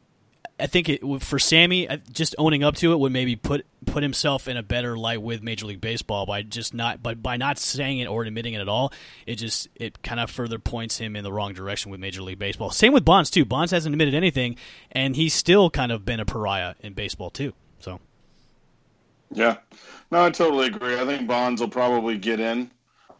I 0.61 0.67
think 0.67 0.89
it 0.89 1.01
for 1.23 1.39
Sammy, 1.39 1.89
just 2.13 2.35
owning 2.39 2.63
up 2.63 2.77
to 2.77 2.93
it 2.93 2.99
would 2.99 3.13
maybe 3.13 3.37
put 3.37 3.67
put 3.87 4.03
himself 4.03 4.49
in 4.49 4.57
a 4.57 4.63
better 4.63 4.97
light 4.97 5.23
with 5.23 5.43
Major 5.43 5.67
League 5.67 5.81
Baseball 5.81 6.27
by 6.27 6.43
just 6.43 6.75
not 6.75 7.03
by 7.03 7.15
by 7.15 7.37
not 7.37 7.59
saying 7.59 7.99
it 7.99 8.07
or 8.07 8.23
admitting 8.23 8.55
it 8.55 8.61
at 8.61 8.69
all. 8.69 8.93
It 9.27 9.37
just 9.37 9.69
it 9.75 10.03
kind 10.03 10.21
of 10.21 10.31
further 10.31 10.59
points 10.59 10.99
him 10.99 11.17
in 11.17 11.25
the 11.25 11.33
wrong 11.33 11.53
direction 11.53 11.91
with 11.91 12.01
Major 12.01 12.23
League 12.23 12.39
Baseball. 12.39 12.71
Same 12.71 12.93
with 12.93 13.05
Bonds 13.05 13.31
too. 13.31 13.45
Bonds 13.45 13.73
hasn't 13.73 13.95
admitted 13.95 14.15
anything, 14.15 14.57
and 14.93 15.17
he's 15.17 15.35
still 15.35 15.71
kind 15.71 15.93
of 15.93 16.05
been 16.05 16.21
a 16.21 16.25
pariah 16.25 16.75
in 16.81 16.93
baseball 16.93 17.31
too. 17.31 17.53
So 17.81 18.01
Yeah. 19.33 19.57
No, 20.11 20.25
I 20.25 20.31
totally 20.31 20.67
agree. 20.67 20.99
I 20.99 21.07
think 21.07 21.29
Bonds 21.29 21.61
will 21.61 21.69
probably 21.69 22.19
get 22.19 22.41
in. 22.41 22.71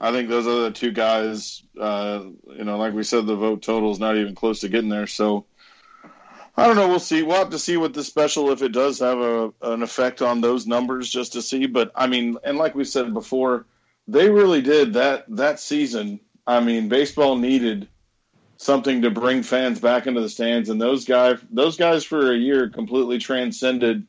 I 0.01 0.13
think 0.13 0.29
those 0.29 0.47
other 0.47 0.71
two 0.71 0.93
guys, 0.93 1.63
uh, 1.79 2.25
you 2.57 2.65
know, 2.65 2.79
like 2.79 2.95
we 2.95 3.03
said, 3.03 3.27
the 3.27 3.37
vote 3.37 3.61
total 3.63 3.93
is 3.93 4.01
not 4.01 4.17
even 4.17 4.35
close 4.35 4.61
to 4.61 4.69
getting 4.69 4.89
there. 4.89 5.07
So 5.07 5.45
I 6.57 6.67
don't 6.67 6.77
know. 6.77 6.89
We'll 6.89 6.99
see. 6.99 7.23
We'll 7.23 7.37
have 7.39 7.51
to 7.51 7.59
see 7.59 7.77
what 7.77 7.95
the 7.95 8.05
special, 8.05 8.51
if 8.51 8.63
it 8.63 8.73
does 8.73 8.99
have 8.99 9.19
a, 9.19 9.53
an 9.63 9.83
effect 9.83 10.21
on 10.21 10.41
those 10.41 10.67
numbers, 10.67 11.09
just 11.09 11.33
to 11.35 11.43
see. 11.43 11.67
But 11.67 11.93
I 11.95 12.07
mean, 12.07 12.37
and 12.45 12.59
like 12.59 12.75
we 12.75 12.85
said 12.85 13.15
before, 13.15 13.67
they 14.09 14.29
really 14.31 14.61
did 14.61 14.95
that 14.95 15.25
that 15.37 15.61
season. 15.61 16.21
I 16.47 16.61
mean, 16.61 16.89
baseball 16.89 17.37
needed 17.37 17.89
something 18.57 19.03
to 19.03 19.11
bring 19.11 19.43
fans 19.43 19.81
back 19.81 20.07
into 20.07 20.21
the 20.21 20.29
stands, 20.29 20.69
and 20.69 20.81
those 20.81 21.05
guys, 21.05 21.39
those 21.51 21.77
guys 21.77 22.05
for 22.05 22.31
a 22.33 22.37
year 22.37 22.69
completely 22.69 23.19
transcended 23.19 24.07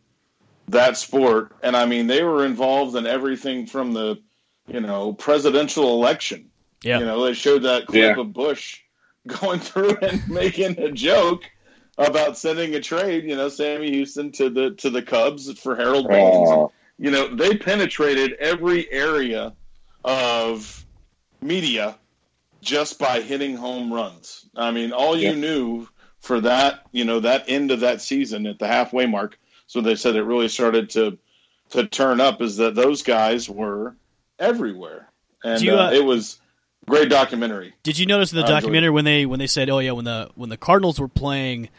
that 0.68 0.98
sport. 0.98 1.56
And 1.64 1.76
I 1.76 1.86
mean, 1.86 2.08
they 2.08 2.24
were 2.24 2.46
involved 2.46 2.96
in 2.96 3.06
everything 3.06 3.66
from 3.68 3.94
the, 3.94 4.20
you 4.68 4.80
know, 4.82 5.14
presidential 5.14 5.94
election. 5.94 6.50
Yeah. 6.84 7.00
You 7.00 7.06
know, 7.06 7.24
they 7.26 7.34
showed 7.34 7.64
that 7.64 7.86
clip 7.88 8.16
Yeah. 8.16 8.22
of 8.22 8.34
Bush 8.34 8.82
going 9.28 9.60
through 9.60 9.98
and 10.02 10.28
making 10.30 10.80
a 10.80 10.92
joke 10.92 11.44
about 11.98 12.38
sending 12.38 12.76
a 12.76 12.80
trade, 12.80 13.26
you 13.26 13.36
know, 13.36 13.50
Sammy 13.50 13.92
Houston 13.92 14.32
to 14.34 14.50
the 14.50 14.72
to 14.72 14.90
the 14.90 15.02
Cubs 15.02 15.52
for 15.60 15.76
Harold 15.76 16.08
Baines. 16.08 16.50
Oh, 16.50 16.72
You 16.98 17.12
know, 17.12 17.34
they 17.36 17.58
penetrated 17.58 18.34
every 18.34 18.92
area 18.92 19.54
of 20.04 20.86
media 21.42 21.98
just 22.62 23.00
by 23.00 23.22
hitting 23.22 23.56
home 23.56 23.92
runs. 23.92 24.46
I 24.56 24.72
mean, 24.72 24.92
all 24.92 25.18
you 25.18 25.30
Yeah. 25.30 25.36
knew 25.36 25.88
for 26.20 26.42
that, 26.42 26.86
you 26.92 27.06
know, 27.06 27.20
that 27.22 27.46
end 27.48 27.72
of 27.72 27.80
that 27.80 28.02
season 28.02 28.46
at 28.46 28.60
the 28.60 28.68
halfway 28.68 29.08
mark, 29.08 29.40
so 29.66 29.82
they 29.82 29.96
said 29.96 30.16
it 30.16 30.24
really 30.24 30.48
started 30.48 30.90
to 30.92 31.18
to 31.72 31.88
turn 31.88 32.20
up 32.20 32.42
is 32.42 32.58
that 32.58 32.76
those 32.76 33.02
guys 33.02 33.50
were 33.50 33.96
everywhere. 34.38 35.10
And 35.44 35.64
you, 35.64 35.74
uh, 35.74 35.88
uh, 35.88 35.92
it 35.92 36.04
was 36.04 36.40
great 36.88 37.10
documentary. 37.10 37.74
Did 37.84 37.98
you 38.00 38.06
notice 38.06 38.32
in 38.32 38.40
the 38.40 38.46
I 38.46 38.50
documentary 38.50 38.90
when 38.90 39.06
they 39.06 39.26
when 39.26 39.40
they 39.40 39.48
said, 39.48 39.70
"Oh 39.70 39.80
yeah, 39.80 39.92
when 39.92 40.06
the 40.06 40.30
when 40.36 40.50
the 40.50 40.58
Cardinals 40.58 41.00
were 41.00 41.08
playing 41.08 41.70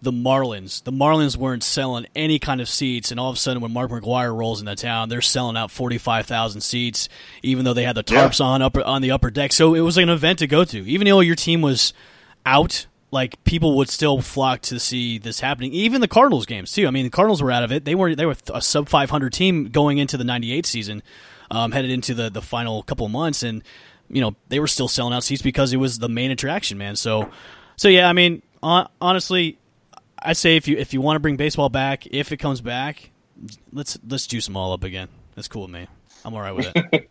the 0.00 0.12
Marlins, 0.12 0.82
the 0.82 0.90
Marlins 0.90 1.36
weren't 1.36 1.62
selling 1.62 2.06
any 2.16 2.40
kind 2.40 2.60
of 2.60 2.68
seats, 2.68 3.12
and 3.12 3.20
all 3.20 3.30
of 3.30 3.36
a 3.36 3.38
sudden, 3.38 3.62
when 3.62 3.72
Mark 3.72 3.90
McGwire 3.90 4.36
rolls 4.36 4.60
into 4.60 4.74
town, 4.74 5.08
they're 5.08 5.20
selling 5.20 5.56
out 5.56 5.70
forty 5.70 5.98
five 5.98 6.26
thousand 6.26 6.60
seats, 6.62 7.08
even 7.42 7.64
though 7.64 7.72
they 7.74 7.84
had 7.84 7.94
the 7.96 8.04
Yeah. 8.08 8.26
tarps 8.28 8.44
on 8.44 8.62
up 8.62 8.76
on 8.76 9.00
the 9.02 9.10
upper 9.12 9.30
deck. 9.30 9.52
So 9.52 9.74
it 9.74 9.80
was 9.80 9.96
like 9.96 10.02
an 10.04 10.08
event 10.10 10.40
to 10.40 10.46
go 10.46 10.64
to, 10.64 10.78
even 10.88 11.06
though 11.06 11.20
your 11.20 11.36
team 11.36 11.60
was 11.62 11.92
out. 12.46 12.86
Like 13.12 13.44
people 13.44 13.76
would 13.76 13.90
still 13.90 14.22
flock 14.22 14.62
to 14.62 14.80
see 14.80 15.18
this 15.18 15.38
happening. 15.40 15.74
Even 15.74 16.00
the 16.00 16.08
Cardinals 16.08 16.46
games 16.46 16.72
too. 16.72 16.86
I 16.86 16.90
mean, 16.90 17.04
the 17.04 17.10
Cardinals 17.10 17.42
were 17.42 17.50
out 17.52 17.62
of 17.62 17.70
it. 17.70 17.84
They 17.84 17.94
were 17.94 18.14
they 18.14 18.24
were 18.24 18.36
a 18.54 18.62
sub 18.62 18.88
five 18.88 19.10
hundred 19.10 19.34
team 19.34 19.68
going 19.68 19.98
into 19.98 20.16
the 20.16 20.24
ninety 20.24 20.50
eight 20.50 20.64
season, 20.64 21.02
um, 21.50 21.72
headed 21.72 21.90
into 21.90 22.14
the 22.14 22.30
the 22.30 22.40
final 22.40 22.82
couple 22.82 23.04
of 23.04 23.12
months, 23.12 23.42
and 23.42 23.62
you 24.12 24.20
know 24.20 24.36
they 24.48 24.60
were 24.60 24.68
still 24.68 24.86
selling 24.88 25.12
out 25.12 25.24
seats 25.24 25.42
because 25.42 25.72
it 25.72 25.78
was 25.78 25.98
the 25.98 26.08
main 26.08 26.30
attraction, 26.30 26.78
man. 26.78 26.94
So, 26.94 27.30
so 27.76 27.88
yeah, 27.88 28.08
I 28.08 28.12
mean, 28.12 28.42
hon- 28.62 28.88
honestly, 29.00 29.58
I 30.18 30.34
say 30.34 30.56
if 30.56 30.68
you 30.68 30.76
if 30.76 30.92
you 30.92 31.00
want 31.00 31.16
to 31.16 31.20
bring 31.20 31.36
baseball 31.36 31.68
back, 31.70 32.06
if 32.06 32.30
it 32.30 32.36
comes 32.36 32.60
back, 32.60 33.10
let's 33.72 33.98
let's 34.08 34.26
juice 34.28 34.46
them 34.46 34.56
all 34.56 34.72
up 34.72 34.84
again. 34.84 35.08
That's 35.34 35.48
cool 35.48 35.62
with 35.62 35.70
me. 35.72 35.86
I'm 36.24 36.34
all 36.34 36.40
right 36.40 36.52
with 36.54 36.70
it. 36.76 37.10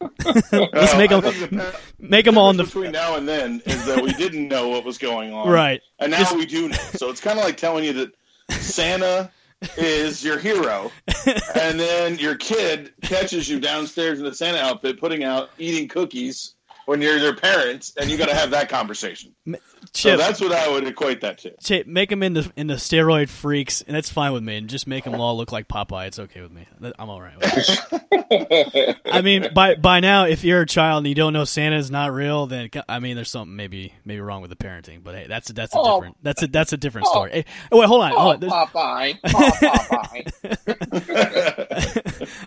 let's 0.72 0.96
make 0.96 1.12
Uh, 1.12 1.20
them 1.20 1.32
the 1.32 1.80
make 2.00 2.24
them 2.24 2.36
all 2.36 2.50
in 2.50 2.56
the 2.56 2.64
between 2.64 2.90
now 2.92 3.14
and 3.16 3.26
then 3.28 3.62
is 3.64 3.86
that 3.86 4.02
we 4.02 4.12
didn't 4.12 4.48
know 4.48 4.68
what 4.68 4.84
was 4.84 4.98
going 4.98 5.32
on, 5.32 5.48
right. 5.50 5.80
And 6.00 6.10
now 6.10 6.18
Just- 6.18 6.36
we 6.36 6.44
do 6.44 6.68
know. 6.68 6.76
So 6.94 7.08
it's 7.10 7.20
kind 7.20 7.38
of 7.38 7.44
like 7.44 7.56
telling 7.56 7.84
you 7.84 7.92
that 7.94 8.12
Santa 8.60 9.30
is 9.76 10.24
your 10.24 10.38
hero, 10.38 10.90
and 11.54 11.78
then 11.78 12.18
your 12.18 12.34
kid 12.34 12.92
catches 13.02 13.48
you 13.48 13.60
downstairs 13.60 14.18
in 14.18 14.24
the 14.24 14.34
Santa 14.34 14.58
outfit, 14.58 14.98
putting 14.98 15.24
out 15.24 15.50
eating 15.58 15.88
cookies 15.88 16.54
when 16.86 17.02
you're 17.02 17.18
their 17.20 17.34
parents, 17.34 17.92
and 17.98 18.10
you 18.10 18.16
got 18.16 18.28
to 18.28 18.34
have 18.34 18.50
that 18.50 18.68
conversation. 18.68 19.34
So 19.94 20.16
that's 20.16 20.40
what 20.40 20.52
I 20.52 20.68
would 20.70 20.86
equate 20.86 21.20
that 21.22 21.38
to. 21.38 21.54
Chip, 21.60 21.88
make 21.88 22.08
them 22.08 22.22
into 22.22 22.50
into 22.56 22.74
steroid 22.74 23.28
freaks, 23.28 23.82
and 23.82 23.94
that's 23.96 24.08
fine 24.08 24.32
with 24.32 24.42
me. 24.42 24.56
And 24.56 24.70
just 24.70 24.86
make 24.86 25.02
them 25.04 25.20
all 25.20 25.36
look 25.36 25.50
like 25.52 25.66
Popeye. 25.68 26.06
It's 26.06 26.18
okay 26.20 26.40
with 26.40 26.52
me. 26.52 26.66
I'm 26.98 27.10
all 27.10 27.20
right 27.20 27.36
with. 27.36 28.96
I 29.04 29.20
mean, 29.22 29.48
by 29.52 29.74
by 29.74 29.98
now, 30.00 30.24
if 30.26 30.44
you're 30.44 30.60
a 30.62 30.66
child 30.66 30.98
and 30.98 31.08
you 31.08 31.14
don't 31.16 31.32
know 31.32 31.44
Santa 31.44 31.76
is 31.76 31.90
not 31.90 32.12
real, 32.12 32.46
then 32.46 32.70
I 32.88 33.00
mean, 33.00 33.16
there's 33.16 33.30
something 33.30 33.54
maybe 33.56 33.92
maybe 34.04 34.20
wrong 34.20 34.40
with 34.40 34.50
the 34.50 34.56
parenting. 34.56 35.02
But 35.02 35.16
hey, 35.16 35.26
that's 35.28 35.50
a, 35.50 35.52
that's 35.52 35.74
a 35.74 35.78
Oh. 35.78 35.96
different 36.00 36.16
that's 36.22 36.42
a 36.42 36.46
that's 36.46 36.72
a 36.72 36.76
different 36.76 37.08
story. 37.08 37.30
Hey, 37.32 37.44
oh, 37.72 37.80
wait, 37.80 37.88
hold 37.88 38.02
on. 38.02 38.12
Hold 38.12 38.44
on. 38.44 38.50
Popeye, 38.68 39.18
oh, 39.24 39.28
Popeye. 39.28 40.32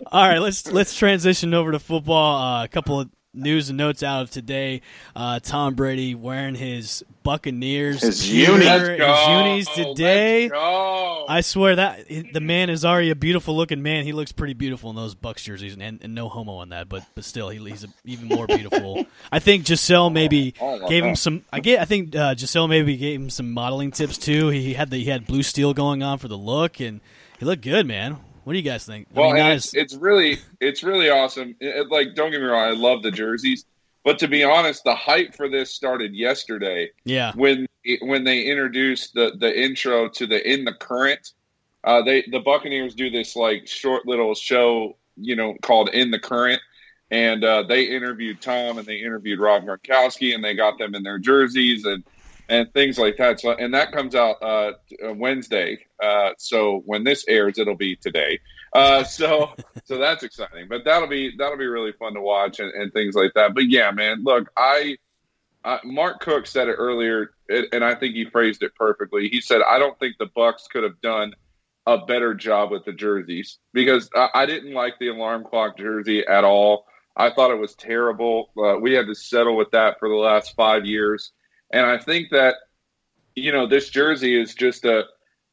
All 0.10 0.26
right, 0.28 0.38
let's 0.38 0.66
let's 0.72 0.94
transition 0.96 1.52
over 1.54 1.70
to 1.72 1.78
football. 1.78 2.36
Uh, 2.42 2.64
a 2.64 2.68
couple 2.68 3.00
of 3.00 3.10
news 3.36 3.68
and 3.68 3.76
notes 3.78 4.02
out 4.02 4.22
of 4.22 4.30
today. 4.30 4.80
Uh, 5.14 5.38
Tom 5.40 5.74
Brady 5.74 6.14
wearing 6.14 6.54
his 6.54 7.04
Buccaneers 7.22 8.02
His 8.02 8.22
gear, 8.22 8.52
uni. 8.52 8.64
his 8.64 9.28
unis 9.28 9.68
today. 9.68 10.48
I 11.28 11.40
swear 11.42 11.76
that 11.76 12.06
the 12.08 12.40
man 12.40 12.70
is 12.70 12.84
already 12.84 13.10
a 13.10 13.16
beautiful 13.16 13.56
looking 13.56 13.82
man. 13.82 14.04
He 14.04 14.12
looks 14.12 14.30
pretty 14.32 14.54
beautiful 14.54 14.90
in 14.90 14.96
those 14.96 15.14
Bucs 15.14 15.42
jerseys, 15.42 15.76
and, 15.78 16.00
and 16.02 16.14
no 16.14 16.28
homo 16.28 16.56
on 16.56 16.68
that, 16.70 16.88
but 16.88 17.04
but 17.14 17.24
still, 17.24 17.48
he, 17.48 17.58
he's 17.58 17.84
a, 17.84 17.88
even 18.04 18.28
more 18.28 18.46
beautiful. 18.46 19.06
I 19.32 19.40
think 19.40 19.64
Gisele 19.66 20.10
maybe 20.10 20.54
Oh, 20.60 20.88
gave 20.88 21.04
him 21.04 21.16
some. 21.16 21.44
I 21.52 21.60
get. 21.60 21.80
I 21.80 21.84
think 21.84 22.14
uh, 22.14 22.34
Gisele 22.34 22.68
maybe 22.68 22.96
gave 22.96 23.20
him 23.20 23.30
some 23.30 23.52
modeling 23.52 23.90
tips 23.90 24.18
too. 24.18 24.48
He 24.48 24.74
had 24.74 24.90
the 24.90 24.98
he 24.98 25.10
had 25.10 25.26
blue 25.26 25.42
steel 25.42 25.74
going 25.74 26.02
on 26.04 26.18
for 26.18 26.28
the 26.28 26.38
look, 26.38 26.80
and 26.80 27.00
he 27.38 27.44
looked 27.44 27.62
good, 27.62 27.86
man. 27.86 28.18
What 28.46 28.52
do 28.52 28.60
you 28.60 28.64
guys 28.64 28.86
think? 28.86 29.08
I 29.10 29.18
Well, 29.18 29.30
mean, 29.30 29.40
and 29.40 29.48
not 29.48 29.56
it's, 29.56 29.74
it's 29.74 29.94
really 29.96 30.38
it's 30.60 30.84
really 30.84 31.10
awesome. 31.10 31.56
It- 31.58 31.90
like, 31.90 32.14
don't 32.14 32.30
get 32.30 32.40
me 32.40 32.46
wrong, 32.46 32.62
I 32.62 32.70
love 32.70 33.02
the 33.02 33.10
jerseys, 33.10 33.64
but 34.04 34.20
to 34.20 34.28
be 34.28 34.44
honest, 34.44 34.84
the 34.84 34.94
hype 34.94 35.34
for 35.34 35.48
this 35.48 35.74
started 35.74 36.14
yesterday 36.14 36.90
yeah, 37.04 37.32
when 37.34 37.66
when 38.02 38.22
they 38.22 38.42
introduced 38.42 39.14
the 39.14 39.32
the 39.36 39.52
intro 39.52 40.08
to 40.10 40.28
the 40.28 40.48
in 40.48 40.64
the 40.64 40.74
current. 40.74 41.32
Uh, 41.82 42.02
they 42.02 42.22
the 42.30 42.38
Buccaneers 42.38 42.94
do 42.94 43.10
this 43.10 43.34
like 43.34 43.66
short 43.66 44.06
little 44.06 44.36
show, 44.36 44.96
you 45.16 45.34
know, 45.34 45.56
called 45.62 45.88
In 45.88 46.12
the 46.12 46.20
Current, 46.20 46.62
and 47.10 47.42
uh, 47.42 47.64
they 47.64 47.82
interviewed 47.82 48.40
Tom 48.40 48.78
and 48.78 48.86
they 48.86 48.98
interviewed 48.98 49.40
Rob 49.40 49.64
Gronkowski 49.64 50.36
and 50.36 50.44
they 50.44 50.54
got 50.54 50.78
them 50.78 50.94
in 50.94 51.02
their 51.02 51.18
jerseys 51.18 51.84
and 51.84 52.04
and 52.48 52.72
things 52.72 52.98
like 52.98 53.16
that. 53.18 53.40
So 53.40 53.52
and 53.52 53.74
that 53.74 53.92
comes 53.92 54.14
out 54.14 54.42
uh, 54.42 54.72
Wednesday. 55.14 55.78
Uh, 56.02 56.30
so 56.38 56.82
when 56.86 57.04
this 57.04 57.24
airs, 57.28 57.58
it'll 57.58 57.76
be 57.76 57.96
today. 57.96 58.40
Uh, 58.72 59.04
so 59.04 59.52
so 59.84 59.98
that's 59.98 60.22
exciting. 60.22 60.68
But 60.68 60.84
that'll 60.84 61.08
be 61.08 61.34
that'll 61.36 61.58
be 61.58 61.66
really 61.66 61.92
fun 61.92 62.14
to 62.14 62.20
watch 62.20 62.60
and, 62.60 62.72
and 62.72 62.92
things 62.92 63.14
like 63.14 63.32
that. 63.34 63.54
But 63.54 63.68
yeah, 63.68 63.90
man, 63.90 64.22
look, 64.24 64.50
I. 64.56 64.96
Uh, 65.64 65.78
Mark 65.82 66.20
Cook 66.20 66.46
said 66.46 66.68
it 66.68 66.74
earlier, 66.74 67.32
and 67.48 67.66
and 67.72 67.84
I 67.84 67.96
think 67.96 68.14
he 68.14 68.24
phrased 68.26 68.62
it 68.62 68.72
perfectly. 68.76 69.28
He 69.28 69.40
said, 69.40 69.62
"I 69.68 69.80
don't 69.80 69.98
think 69.98 70.14
the 70.16 70.28
Bucs 70.28 70.68
could 70.70 70.84
have 70.84 71.00
done 71.00 71.34
a 71.86 72.04
better 72.04 72.34
job 72.34 72.70
with 72.70 72.84
the 72.84 72.92
jerseys 72.92 73.58
because 73.72 74.10
I, 74.14 74.28
I 74.34 74.46
didn't 74.46 74.74
like 74.74 74.98
the 74.98 75.08
alarm 75.08 75.44
clock 75.44 75.78
jersey 75.78 76.26
at 76.26 76.44
all. 76.44 76.86
I 77.16 77.30
thought 77.30 77.50
it 77.50 77.58
was 77.58 77.74
terrible. 77.74 78.50
Uh, 78.58 78.78
we 78.78 78.92
had 78.92 79.06
to 79.06 79.14
settle 79.14 79.56
with 79.56 79.70
that 79.70 79.98
for 79.98 80.08
the 80.08 80.16
last 80.16 80.54
five 80.54 80.84
years, 80.84 81.32
and 81.70 81.86
I 81.86 81.98
think 81.98 82.30
that 82.30 82.56
you 83.34 83.52
know 83.52 83.66
this 83.66 83.88
jersey 83.90 84.40
is 84.40 84.54
just 84.54 84.84
a 84.84 85.04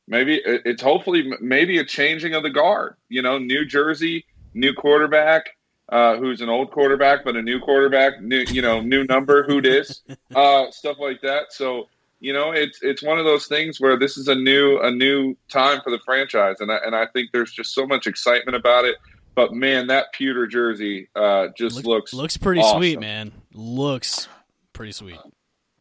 maybe 0.08 0.42
it's 0.46 0.82
hopefully 0.82 1.32
maybe 1.42 1.78
a 1.78 1.86
changing 1.86 2.34
of 2.34 2.44
the 2.44 2.50
guard. 2.50 2.96
You 3.10 3.22
know, 3.22 3.38
new 3.38 3.66
jersey, 3.66 4.26
new 4.54 4.74
quarterback." 4.74 5.50
Uh, 5.90 6.16
who's 6.16 6.40
an 6.40 6.48
old 6.48 6.72
quarterback 6.72 7.26
but 7.26 7.36
a 7.36 7.42
new 7.42 7.60
quarterback, 7.60 8.20
new 8.22 8.46
you 8.48 8.62
know, 8.62 8.80
new 8.80 9.04
number, 9.04 9.44
who 9.44 9.60
dis, 9.60 10.02
uh, 10.36 10.72
stuff 10.72 10.98
like 10.98 11.22
that. 11.22 11.52
So 11.52 11.90
you 12.24 12.32
know, 12.32 12.52
it's 12.52 12.80
it's 12.82 13.04
one 13.04 13.20
of 13.20 13.26
those 13.26 13.48
things 13.48 13.82
where 13.82 14.00
this 14.00 14.18
is 14.18 14.30
a 14.30 14.34
new 14.34 14.80
a 14.80 14.90
new 14.90 15.36
time 15.50 15.82
for 15.84 15.92
the 15.92 16.00
franchise, 16.06 16.56
and 16.62 16.72
I, 16.72 16.78
and 16.78 16.96
I 16.96 17.06
think 17.08 17.32
there's 17.34 17.52
just 17.52 17.76
so 17.76 17.86
much 17.86 18.08
excitement 18.08 18.56
about 18.56 18.86
it. 18.86 18.96
But 19.36 19.54
man, 19.54 19.88
that 19.88 20.14
pewter 20.14 20.48
jersey 20.48 21.10
uh, 21.18 21.50
just 21.58 21.76
Look- 21.76 21.86
looks 21.86 22.14
looks 22.14 22.38
pretty 22.38 22.62
awesome. 22.62 22.80
sweet, 22.80 23.00
man. 23.02 23.34
Looks 23.54 24.30
pretty 24.72 24.94
sweet. 24.94 25.20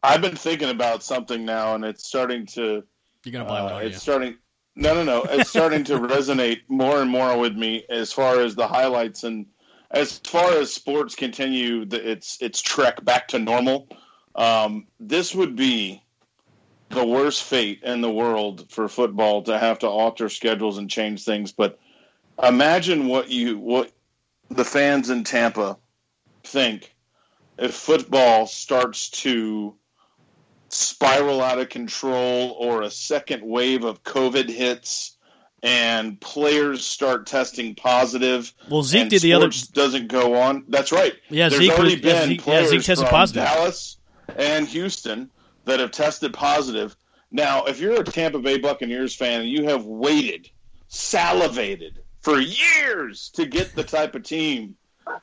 I've 0.03 0.21
been 0.21 0.35
thinking 0.35 0.69
about 0.69 1.01
something 1.01 1.45
now, 1.45 1.75
and 1.75 1.85
it's 1.85 2.05
starting 2.05 2.45
to. 2.47 2.83
You're 3.23 3.31
gonna 3.31 3.45
one, 3.45 3.61
Uh, 3.61 3.75
aren't 3.75 3.85
it's 3.87 3.95
you? 3.95 3.99
starting. 4.01 4.37
No, 4.75 4.93
no, 4.93 5.03
no. 5.03 5.23
It's 5.23 5.49
starting 5.49 5.83
to 5.85 5.93
resonate 5.99 6.61
more 6.67 7.01
and 7.01 7.09
more 7.09 7.37
with 7.37 7.55
me 7.55 7.85
as 7.89 8.11
far 8.11 8.41
as 8.41 8.55
the 8.55 8.67
highlights 8.67 9.23
and 9.23 9.45
as 9.91 10.17
far 10.19 10.51
as 10.53 10.73
sports 10.73 11.15
continue 11.15 11.85
the, 11.85 12.11
its 12.11 12.41
its 12.41 12.61
trek 12.61 13.03
back 13.05 13.29
to 13.29 13.39
normal. 13.39 13.87
Um, 14.35 14.87
this 14.99 15.33
would 15.33 15.55
be 15.55 16.03
the 16.89 17.05
worst 17.05 17.43
fate 17.43 17.81
in 17.83 18.01
the 18.01 18.11
world 18.11 18.69
for 18.71 18.87
football 18.87 19.43
to 19.43 19.57
have 19.57 19.79
to 19.79 19.87
alter 19.87 20.27
schedules 20.27 20.79
and 20.79 20.89
change 20.89 21.23
things. 21.23 21.51
But 21.51 21.79
imagine 22.41 23.07
what 23.07 23.29
you 23.29 23.57
what 23.57 23.91
the 24.49 24.65
fans 24.65 25.09
in 25.09 25.23
Tampa 25.23 25.77
think 26.43 26.93
if 27.57 27.73
football 27.73 28.47
starts 28.47 29.09
to 29.09 29.75
spiral 30.73 31.41
out 31.41 31.59
of 31.59 31.69
control 31.69 32.55
or 32.59 32.81
a 32.81 32.89
second 32.91 33.43
wave 33.43 33.83
of 33.83 34.03
COVID 34.03 34.49
hits 34.49 35.17
and 35.61 36.19
players 36.19 36.85
start 36.85 37.25
testing 37.25 37.75
positive. 37.75 38.53
Well, 38.69 38.83
Zeke 38.83 39.09
did 39.09 39.21
the 39.21 39.33
other. 39.33 39.49
doesn't 39.73 40.07
go 40.07 40.35
on. 40.35 40.65
That's 40.67 40.91
right. 40.91 41.13
Yeah, 41.29 41.49
There's 41.49 41.61
Zeke. 41.61 41.71
already 41.71 41.95
was- 41.95 42.03
yeah, 42.03 42.19
been 42.21 42.27
Zeke, 42.29 42.47
yeah, 42.47 42.65
Zeke 42.67 42.83
tested 42.83 43.07
from 43.07 43.15
positive. 43.15 43.43
Dallas 43.43 43.97
and 44.37 44.67
Houston 44.67 45.29
that 45.65 45.79
have 45.79 45.91
tested 45.91 46.33
positive. 46.33 46.95
Now, 47.31 47.63
if 47.65 47.79
you're 47.79 48.01
a 48.01 48.03
Tampa 48.03 48.39
Bay 48.39 48.57
Buccaneers 48.57 49.15
fan 49.15 49.41
and 49.41 49.49
you 49.49 49.63
have 49.65 49.85
waited, 49.85 50.49
salivated 50.89 51.99
for 52.21 52.39
years 52.39 53.29
to 53.35 53.45
get 53.45 53.75
the 53.75 53.83
type 53.83 54.15
of 54.15 54.23
team 54.23 54.75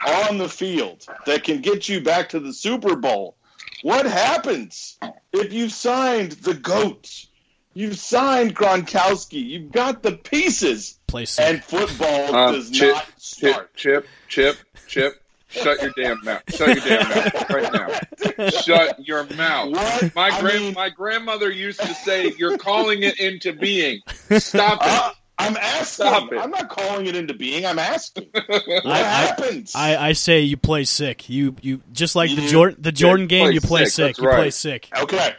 on 0.06 0.38
the 0.38 0.48
field 0.48 1.06
that 1.26 1.44
can 1.44 1.60
get 1.60 1.88
you 1.88 2.00
back 2.02 2.28
to 2.30 2.40
the 2.40 2.52
Super 2.52 2.96
Bowl, 2.96 3.36
what 3.82 4.06
happens 4.06 4.98
if 5.32 5.52
you've 5.52 5.72
signed 5.72 6.32
the 6.32 6.54
GOAT? 6.54 7.26
You've 7.72 7.98
signed 7.98 8.56
Gronkowski. 8.56 9.44
You've 9.46 9.70
got 9.72 10.02
the 10.02 10.12
pieces. 10.12 10.98
Play 11.06 11.24
sick. 11.24 11.44
And 11.46 11.62
football 11.64 12.34
Um, 12.34 12.54
does 12.54 12.70
Chip, 12.70 12.94
not 12.96 13.06
start. 13.18 13.74
Chip, 13.76 14.06
Chip, 14.28 14.56
Chip, 14.86 14.86
Chip. 14.88 15.22
Shut 15.48 15.82
your 15.82 15.92
damn 15.96 16.22
mouth. 16.24 16.42
Shut 16.54 16.68
your 16.68 16.84
damn 16.84 17.08
mouth 17.08 17.50
right 17.50 17.72
now. 17.72 18.50
Shut 18.50 19.04
your 19.06 19.24
mouth. 19.34 19.70
What? 19.72 20.14
My 20.14 20.28
I 20.28 20.40
grand 20.40 20.62
mean- 20.62 20.74
my 20.74 20.90
grandmother 20.90 21.50
used 21.50 21.80
to 21.80 21.92
say, 21.94 22.32
"You're 22.38 22.56
calling 22.58 23.02
it 23.02 23.18
into 23.18 23.52
being." 23.52 24.00
Stop 24.38 24.80
it. 24.82 24.88
Uh, 24.88 25.10
I'm 25.40 25.56
asking. 25.56 26.38
I'm 26.38 26.50
not 26.50 26.68
calling 26.68 27.06
it 27.06 27.16
into 27.16 27.34
being. 27.34 27.66
I'm 27.66 27.78
asking. 27.78 28.28
What 28.34 28.86
I- 28.86 28.98
happens? 28.98 29.74
I, 29.74 30.08
I 30.08 30.12
say 30.12 30.40
you 30.40 30.56
play 30.56 30.84
sick. 30.84 31.28
You 31.28 31.56
you 31.62 31.82
just 31.92 32.16
like 32.16 32.34
the 32.34 32.46
Jordan 32.46 32.80
the 32.80 32.92
Jordan 32.92 33.28
play 33.28 33.38
game. 33.38 33.52
You 33.52 33.60
play 33.60 33.84
sick, 33.86 34.16
sick. 34.16 34.18
You 34.18 34.28
play 34.28 34.50
sick. 34.50 34.88
okay. 35.02 35.34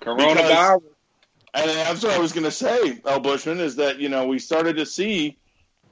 Coronavirus. 0.00 0.82
And 1.54 1.70
that's 1.70 2.02
what 2.02 2.12
I 2.12 2.18
was 2.18 2.32
going 2.32 2.44
to 2.44 2.50
say, 2.50 3.00
El 3.06 3.20
Bushman, 3.20 3.60
is 3.60 3.76
that, 3.76 4.00
you 4.00 4.08
know, 4.08 4.26
we 4.26 4.40
started 4.40 4.76
to 4.76 4.86
see 4.86 5.38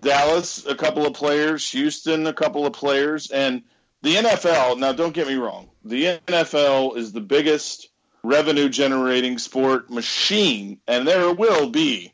Dallas, 0.01 0.67
a 0.67 0.75
couple 0.75 1.07
of 1.07 1.15
players, 1.15 1.71
Houston, 1.71 2.27
a 2.27 2.33
couple 2.33 2.67
of 2.67 2.73
players, 2.73 3.31
and 3.31 3.63
the 4.03 4.17
NFL. 4.17 4.79
Now, 4.79 4.93
don't 4.93 5.15
get 5.15 5.29
me 5.29 5.37
wrong. 5.37 5.71
The 5.85 6.19
NFL 6.27 6.97
is 6.97 7.13
the 7.13 7.21
biggest 7.21 7.91
revenue 8.25 8.69
generating 8.69 9.39
sport 9.39 9.89
machine, 9.89 10.81
and 10.89 11.07
there 11.07 11.33
will 11.33 11.71
be 11.71 12.12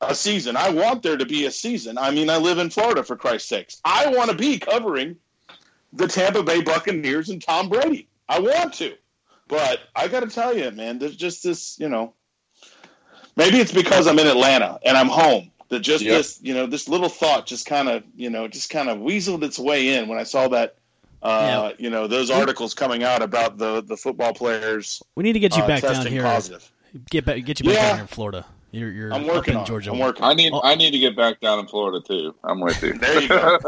a 0.00 0.14
season. 0.14 0.56
I 0.56 0.70
want 0.70 1.02
there 1.02 1.16
to 1.16 1.26
be 1.26 1.46
a 1.46 1.50
season. 1.50 1.98
I 1.98 2.10
mean, 2.10 2.28
I 2.30 2.36
live 2.36 2.58
in 2.58 2.70
Florida, 2.70 3.02
for 3.02 3.16
Christ's 3.16 3.48
sakes. 3.48 3.80
I 3.84 4.08
want 4.08 4.30
to 4.30 4.36
be 4.36 4.58
covering 4.58 5.16
the 5.92 6.06
Tampa 6.06 6.42
Bay 6.42 6.60
Buccaneers 6.62 7.28
and 7.30 7.42
Tom 7.42 7.68
Brady. 7.68 8.08
I 8.28 8.40
want 8.40 8.74
to. 8.74 8.94
But 9.48 9.80
I 9.94 10.08
got 10.08 10.20
to 10.20 10.28
tell 10.28 10.56
you, 10.56 10.70
man, 10.72 10.98
there's 10.98 11.16
just 11.16 11.42
this, 11.42 11.78
you 11.78 11.88
know, 11.88 12.12
maybe 13.36 13.58
it's 13.58 13.72
because 13.72 14.06
I'm 14.06 14.18
in 14.18 14.26
Atlanta 14.26 14.78
and 14.84 14.96
I'm 14.96 15.08
home 15.08 15.50
that 15.68 15.80
just 15.80 16.04
Yep. 16.04 16.16
this, 16.16 16.38
you 16.42 16.54
know, 16.54 16.66
this 16.66 16.88
little 16.88 17.08
thought 17.08 17.46
just 17.46 17.66
kind 17.66 17.88
of, 17.88 18.02
you 18.16 18.30
know, 18.30 18.48
just 18.48 18.70
kind 18.70 18.88
of 18.88 18.98
weaseled 18.98 19.42
its 19.44 19.58
way 19.58 19.94
in 19.96 20.08
when 20.08 20.18
I 20.18 20.24
saw 20.24 20.48
that, 20.48 20.76
uh, 21.22 21.72
you 21.78 21.90
know, 21.90 22.06
those 22.06 22.30
articles 22.30 22.74
coming 22.74 23.02
out 23.02 23.22
about 23.22 23.56
the 23.58 23.82
the 23.82 23.96
football 23.96 24.32
players 24.34 25.02
We 25.14 25.22
need 25.22 25.32
to 25.34 25.40
get 25.40 25.56
you 25.56 25.62
uh, 25.62 25.66
back 25.66 25.82
down 25.82 26.06
here. 26.06 26.22
positive. 26.22 26.70
Get 27.10 27.24
back. 27.24 27.44
Get 27.44 27.60
you 27.60 27.66
back 27.66 27.74
Yeah. 27.74 27.82
down 27.88 27.94
here 27.96 28.02
in 28.02 28.06
Florida. 28.08 28.46
You're 28.76 28.90
you're 28.92 29.12
I'm 29.14 29.26
working 29.26 29.54
in 29.54 29.60
on 29.60 29.66
Georgia. 29.66 29.90
I'm 29.90 29.98
working. 29.98 30.22
I 30.24 30.34
need 30.34 30.52
Oh. 30.52 30.60
I 30.62 30.74
need 30.74 30.90
to 30.90 30.98
get 30.98 31.16
back 31.16 31.40
down 31.40 31.58
in 31.58 31.66
Florida 31.66 32.00
too. 32.06 32.34
I'm 32.44 32.60
with 32.60 32.82
you. 32.82 32.92
There 32.98 33.22
you 33.22 33.28
go. 33.28 33.58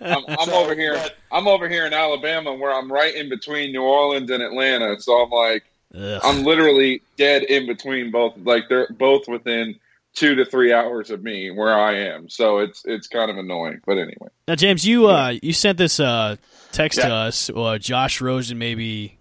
I'm, 0.00 0.24
I'm 0.28 0.46
So, 0.48 0.54
over 0.54 0.74
here. 0.74 0.94
but- 0.94 1.16
I'm 1.30 1.46
over 1.46 1.68
here 1.68 1.84
in 1.86 1.92
Alabama, 1.92 2.54
where 2.54 2.72
I'm 2.72 2.90
right 2.90 3.14
in 3.14 3.28
between 3.28 3.72
New 3.72 3.82
Orleans 3.82 4.30
and 4.30 4.42
Atlanta. 4.42 4.98
So 5.00 5.12
I'm 5.22 5.30
like, 5.30 5.64
Ugh. 5.94 6.20
I'm 6.24 6.42
literally 6.44 7.02
dead 7.18 7.42
in 7.44 7.66
between 7.66 8.10
both. 8.10 8.34
Like 8.38 8.64
they're 8.70 8.88
both 8.90 9.28
within 9.28 9.78
two 10.14 10.34
to 10.36 10.44
three 10.46 10.72
hours 10.72 11.10
of 11.10 11.22
me 11.22 11.50
where 11.50 11.78
I 11.78 11.94
am. 11.96 12.28
So 12.30 12.58
it's 12.58 12.82
it's 12.86 13.06
kind 13.08 13.30
of 13.30 13.36
annoying. 13.36 13.80
But 13.86 13.98
anyway, 13.98 14.28
Now, 14.46 14.54
James, 14.54 14.86
you 14.86 15.06
uh, 15.08 15.34
you 15.42 15.52
sent 15.52 15.76
this 15.76 16.00
uh, 16.00 16.36
text 16.72 16.98
to 17.00 17.12
us. 17.12 17.50
Uh, 17.54 17.76
Josh 17.78 18.20
Rosen 18.22 18.56
maybe 18.58 19.17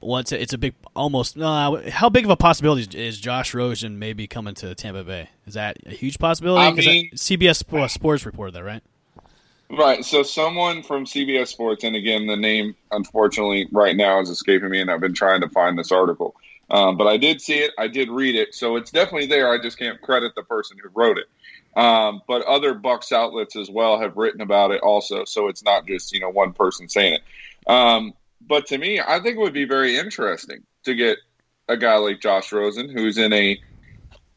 once 0.00 0.32
it's 0.32 0.52
a 0.52 0.58
big 0.58 0.74
almost. 0.94 1.38
Uh, 1.38 1.90
how 1.90 2.08
big 2.08 2.24
of 2.24 2.30
a 2.30 2.36
possibility 2.36 2.86
is, 2.98 3.18
Josh 3.20 3.54
Rosen 3.54 3.98
maybe 3.98 4.26
coming 4.26 4.54
to 4.56 4.74
Tampa 4.74 5.04
Bay? 5.04 5.28
Is 5.46 5.54
that 5.54 5.78
a 5.86 5.90
huge 5.90 6.18
possibility? 6.18 6.64
I 6.66 6.70
that- 6.70 6.84
mean- 6.84 7.10
CBS 7.14 7.58
Sp- 7.64 7.88
Sports 7.88 8.26
reported 8.26 8.54
that, 8.54 8.64
right? 8.64 8.82
right. 9.70 10.04
So 10.04 10.22
someone 10.22 10.82
from 10.82 11.04
CBS 11.04 11.48
Sports, 11.48 11.84
and 11.84 11.96
again, 11.96 12.26
the 12.26 12.36
name 12.36 12.74
unfortunately 12.90 13.68
right 13.72 13.96
now 13.96 14.20
is 14.20 14.30
escaping 14.30 14.70
me, 14.70 14.80
and 14.80 14.90
I've 14.90 15.00
been 15.00 15.14
trying 15.14 15.40
to 15.42 15.48
find 15.48 15.78
this 15.78 15.92
article. 15.92 16.34
Um, 16.70 16.96
but 16.98 17.06
I 17.06 17.16
did 17.16 17.40
see 17.40 17.54
it. 17.58 17.72
I 17.78 17.88
did 17.88 18.10
read 18.10 18.34
it. 18.34 18.54
So 18.54 18.76
it's 18.76 18.90
definitely 18.90 19.26
there. 19.26 19.50
I 19.52 19.60
just 19.60 19.78
can't 19.78 20.00
credit 20.02 20.34
the 20.34 20.42
person 20.42 20.76
who 20.82 20.90
wrote 20.94 21.16
it. 21.18 21.26
Um, 21.78 22.22
but 22.26 22.42
other 22.42 22.74
Bucs 22.74 23.12
outlets 23.12 23.56
as 23.56 23.70
well 23.70 24.00
have 24.00 24.16
written 24.16 24.40
about 24.40 24.70
it 24.72 24.82
also. 24.82 25.24
So 25.24 25.48
it's 25.48 25.62
not 25.62 25.86
just 25.86 26.12
you 26.12 26.20
know 26.20 26.28
one 26.28 26.52
person 26.52 26.88
saying 26.88 27.14
it. 27.14 27.70
Um, 27.70 28.12
but 28.40 28.66
to 28.66 28.78
me, 28.78 29.00
I 29.00 29.20
think 29.20 29.36
it 29.36 29.40
would 29.40 29.52
be 29.52 29.64
very 29.64 29.96
interesting 29.96 30.64
to 30.84 30.94
get 30.94 31.18
a 31.68 31.76
guy 31.76 31.96
like 31.96 32.20
Josh 32.20 32.52
Rosen, 32.52 32.88
who's 32.88 33.18
in 33.18 33.32
a 33.32 33.60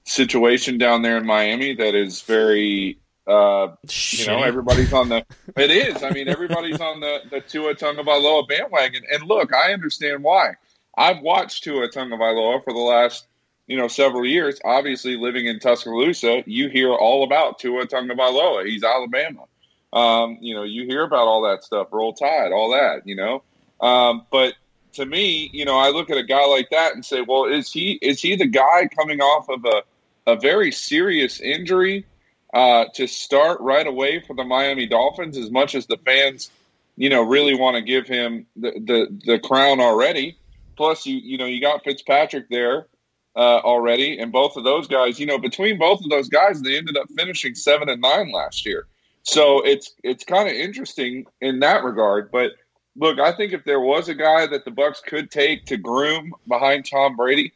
situation 0.03 0.77
down 0.77 1.01
there 1.01 1.17
in 1.17 1.25
Miami 1.25 1.75
that 1.75 1.95
is 1.95 2.21
very, 2.21 2.99
uh, 3.27 3.69
you 4.17 4.25
know, 4.27 4.43
everybody's 4.43 4.93
on 4.93 5.09
the. 5.09 5.25
It 5.55 5.71
is. 5.71 6.03
I 6.03 6.11
mean, 6.11 6.27
everybody's 6.27 6.79
on 6.79 6.99
the 6.99 7.19
the 7.29 7.41
Tua 7.41 7.75
Tagovailoa 7.75 8.47
bandwagon, 8.47 9.03
and 9.11 9.23
look, 9.23 9.53
I 9.53 9.73
understand 9.73 10.23
why. 10.23 10.53
I've 10.97 11.21
watched 11.21 11.63
Tua 11.63 11.89
Tagovailoa 11.89 12.63
for 12.63 12.73
the 12.73 12.79
last, 12.79 13.25
you 13.67 13.77
know, 13.77 13.87
several 13.87 14.25
years. 14.25 14.59
Obviously, 14.63 15.17
living 15.17 15.45
in 15.45 15.59
Tuscaloosa, 15.59 16.43
you 16.45 16.69
hear 16.69 16.93
all 16.93 17.23
about 17.23 17.59
Tua 17.59 17.85
Tagovailoa. 17.85 18.65
He's 18.65 18.83
Alabama. 18.83 19.45
Um, 19.93 20.37
you 20.41 20.55
know, 20.55 20.63
you 20.63 20.85
hear 20.85 21.03
about 21.03 21.27
all 21.27 21.43
that 21.43 21.63
stuff, 21.63 21.87
Roll 21.91 22.13
Tide, 22.13 22.51
all 22.51 22.71
that. 22.71 23.01
You 23.05 23.15
know, 23.15 23.43
um, 23.81 24.25
but 24.31 24.53
to 24.93 25.05
me, 25.05 25.49
you 25.53 25.65
know, 25.65 25.77
I 25.77 25.89
look 25.89 26.09
at 26.09 26.17
a 26.17 26.23
guy 26.23 26.45
like 26.45 26.69
that 26.71 26.93
and 26.93 27.05
say, 27.05 27.21
well, 27.21 27.45
is 27.45 27.71
he 27.71 27.93
is 27.93 28.21
he 28.21 28.35
the 28.35 28.47
guy 28.47 28.87
coming 28.87 29.21
off 29.21 29.49
of 29.49 29.65
a 29.65 29.83
a 30.27 30.35
very 30.35 30.71
serious 30.71 31.39
injury 31.39 32.05
uh, 32.53 32.85
to 32.95 33.07
start 33.07 33.61
right 33.61 33.87
away 33.87 34.21
for 34.25 34.35
the 34.35 34.43
Miami 34.43 34.87
Dolphins? 34.87 35.37
As 35.37 35.49
much 35.49 35.75
as 35.75 35.87
the 35.87 35.97
fans, 35.97 36.49
you 36.95 37.09
know, 37.09 37.23
really 37.23 37.55
want 37.55 37.75
to 37.75 37.81
give 37.81 38.07
him 38.07 38.45
the, 38.55 38.71
the 38.71 39.19
the 39.25 39.39
crown 39.39 39.79
already. 39.79 40.37
Plus, 40.75 41.05
you 41.05 41.15
you 41.17 41.37
know, 41.37 41.45
you 41.45 41.61
got 41.61 41.83
Fitzpatrick 41.83 42.49
there 42.49 42.87
uh, 43.35 43.59
already, 43.59 44.19
and 44.19 44.31
both 44.31 44.57
of 44.57 44.63
those 44.63 44.87
guys, 44.87 45.19
you 45.19 45.25
know, 45.25 45.37
between 45.37 45.77
both 45.77 46.03
of 46.03 46.09
those 46.09 46.29
guys, 46.29 46.61
they 46.61 46.77
ended 46.77 46.97
up 46.97 47.07
finishing 47.17 47.55
seven 47.55 47.89
and 47.89 48.01
nine 48.01 48.31
last 48.31 48.65
year. 48.65 48.87
So 49.23 49.61
it's 49.65 49.93
it's 50.03 50.23
kind 50.23 50.49
of 50.49 50.55
interesting 50.55 51.25
in 51.39 51.59
that 51.59 51.83
regard, 51.83 52.31
but 52.31 52.51
look, 52.95 53.19
I 53.19 53.31
think 53.31 53.53
if 53.53 53.63
there 53.63 53.79
was 53.79 54.09
a 54.09 54.15
guy 54.15 54.47
that 54.47 54.65
the 54.65 54.71
Bucs 54.71 55.01
could 55.03 55.31
take 55.31 55.65
to 55.65 55.77
groom 55.77 56.33
behind 56.47 56.89
Tom 56.89 57.15
Brady, 57.15 57.53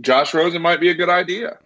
Josh 0.00 0.34
Rosen 0.34 0.62
might 0.62 0.80
be 0.80 0.90
a 0.90 0.94
good 0.94 1.08
idea. 1.08 1.58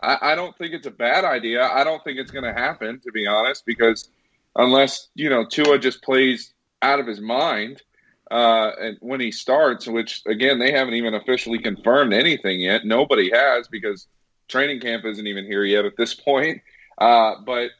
I, 0.00 0.32
I 0.32 0.34
don't 0.34 0.56
think 0.56 0.74
it's 0.74 0.86
a 0.86 0.92
bad 0.92 1.24
idea. 1.24 1.64
I 1.64 1.84
don't 1.84 2.02
think 2.04 2.18
it's 2.18 2.30
going 2.30 2.44
to 2.44 2.52
happen, 2.52 3.00
to 3.00 3.12
be 3.12 3.26
honest, 3.26 3.64
because 3.66 4.08
unless 4.56 5.08
you 5.14 5.30
know 5.30 5.44
Tua 5.46 5.78
just 5.78 6.02
plays 6.02 6.52
out 6.82 7.00
of 7.00 7.06
his 7.06 7.20
mind 7.20 7.82
uh, 8.30 8.70
and 8.80 8.96
when 9.00 9.20
he 9.20 9.30
starts, 9.32 9.86
which 9.86 10.22
again 10.26 10.58
they 10.58 10.72
haven't 10.72 10.94
even 10.94 11.14
officially 11.14 11.58
confirmed 11.58 12.12
anything 12.12 12.60
yet. 12.60 12.84
Nobody 12.84 13.30
has 13.32 13.68
because 13.68 14.06
training 14.48 14.80
camp 14.80 15.04
isn't 15.04 15.26
even 15.26 15.44
here 15.44 15.64
yet 15.64 15.84
at 15.84 15.96
this 15.96 16.14
point. 16.28 16.62
Uh, 16.96 17.36
but 17.44 17.70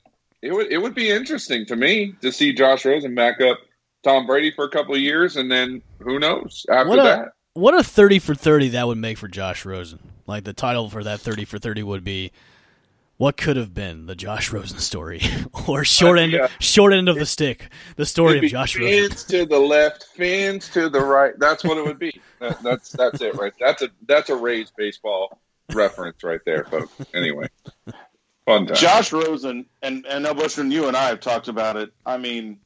it 0.41 0.53
would 0.53 0.73
it 0.73 0.79
would 0.79 0.95
be 0.95 1.11
interesting 1.11 1.67
to 1.67 1.77
me 1.77 2.15
to 2.23 2.33
see 2.33 2.53
Josh 2.53 2.85
Rosen 2.85 3.15
back 3.15 3.41
up 3.41 3.59
Tom 4.03 4.27
Brady 4.27 4.51
for 4.51 4.65
a 4.65 4.71
couple 4.71 4.95
of 4.95 5.01
years, 5.01 5.37
and 5.37 5.51
then 5.51 5.83
who 6.01 6.19
knows 6.19 6.65
after 6.71 6.89
What 6.89 6.99
a- 6.99 7.03
that. 7.03 7.29
What 7.55 7.75
a 7.75 7.83
thirty 7.83 8.21
for 8.21 8.37
thirty 8.37 8.69
that 8.69 8.87
would 8.87 8.99
make 8.99 9.19
for 9.19 9.27
Josh 9.27 9.65
Rosen. 9.65 9.99
Like 10.27 10.45
the 10.45 10.53
title 10.53 10.89
for 10.89 11.03
that 11.03 11.19
thirty 11.19 11.45
for 11.45 11.59
thirty 11.59 11.83
would 11.83 12.05
be, 12.05 12.31
"What 13.17 13.37
could 13.37 13.57
have 13.57 13.75
been 13.75 14.07
the 14.07 14.15
Josh 14.15 14.53
Rosen 14.53 14.79
story?" 14.79 15.23
or 15.67 15.85
short 15.85 16.19
uh, 16.19 16.23
end, 16.23 16.33
yeah. 16.33 16.47
short 16.61 16.93
end 16.93 17.09
of 17.09 17.17
the 17.17 17.27
stick, 17.27 17.69
the 17.97 18.07
story 18.07 18.37
of 18.37 18.43
be 18.43 18.49
Josh 18.49 18.79
Rosen. 18.79 19.09
Fins 19.09 19.25
to 19.25 19.45
the 19.45 19.59
left, 19.59 20.05
fins 20.05 20.69
to 20.69 20.89
the 20.89 21.01
right. 21.01 21.33
That's 21.39 21.65
what 21.65 21.79
it 21.79 21.85
would 21.85 21.99
be. 21.99 22.21
That, 22.39 22.63
that's 22.63 22.91
that's 22.91 23.21
it 23.21 23.35
right. 23.35 23.53
That's 23.59 23.83
a 23.83 23.89
that's 24.07 24.31
a 24.31 24.37
Rays 24.37 24.71
baseball 24.77 25.41
reference 25.73 26.23
right 26.23 26.39
there, 26.47 26.63
folks. 26.67 26.93
Anyway, 27.13 27.49
fun 28.47 28.69
time. 28.69 28.77
Josh 28.77 29.13
Rosen 29.13 29.67
and 29.83 30.07
and 30.07 30.23
now 30.23 30.35
Bushman, 30.35 30.71
you 30.71 30.87
and 30.87 30.97
I 30.97 31.09
have 31.09 31.19
talked 31.19 31.49
about 31.49 31.77
it. 31.77 31.91
I 32.07 32.17
mean, 32.17 32.61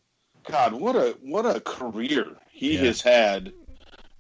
God, 0.45 0.72
what 0.74 0.97
a 0.97 1.16
what 1.22 1.47
a 1.47 1.61
career 1.61 2.26
he 2.51 2.74
Yeah. 2.74 2.84
has 2.84 3.01
had 3.01 3.53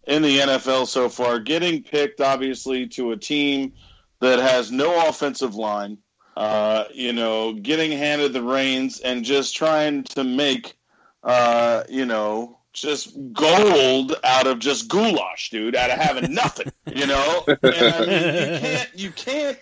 in 0.06 0.22
the 0.22 0.38
NFL 0.40 0.86
so 0.86 1.08
far. 1.08 1.38
Getting 1.38 1.82
picked, 1.82 2.20
obviously, 2.20 2.86
to 2.88 3.12
a 3.12 3.16
team 3.16 3.72
that 4.20 4.38
has 4.38 4.70
no 4.70 5.08
offensive 5.08 5.54
line. 5.54 5.98
Uh, 6.36 6.84
you 6.94 7.12
know, 7.12 7.52
getting 7.52 7.92
handed 7.92 8.32
the 8.32 8.42
reins 8.42 9.00
and 9.00 9.24
just 9.24 9.54
trying 9.54 10.02
to 10.02 10.24
make, 10.24 10.74
uh, 11.22 11.82
you 11.90 12.06
know, 12.06 12.58
just 12.72 13.14
gold 13.34 14.14
out 14.24 14.46
of 14.46 14.58
just 14.58 14.88
goulash, 14.88 15.50
dude, 15.50 15.76
out 15.76 15.90
of 15.90 15.98
having 15.98 16.32
nothing. 16.42 16.72
You 16.86 17.06
know, 17.06 17.44
and 17.62 17.74
I 17.74 18.06
mean, 18.06 18.34
you 18.34 18.58
can't, 18.60 18.88
you 18.94 19.10
can't 19.10 19.58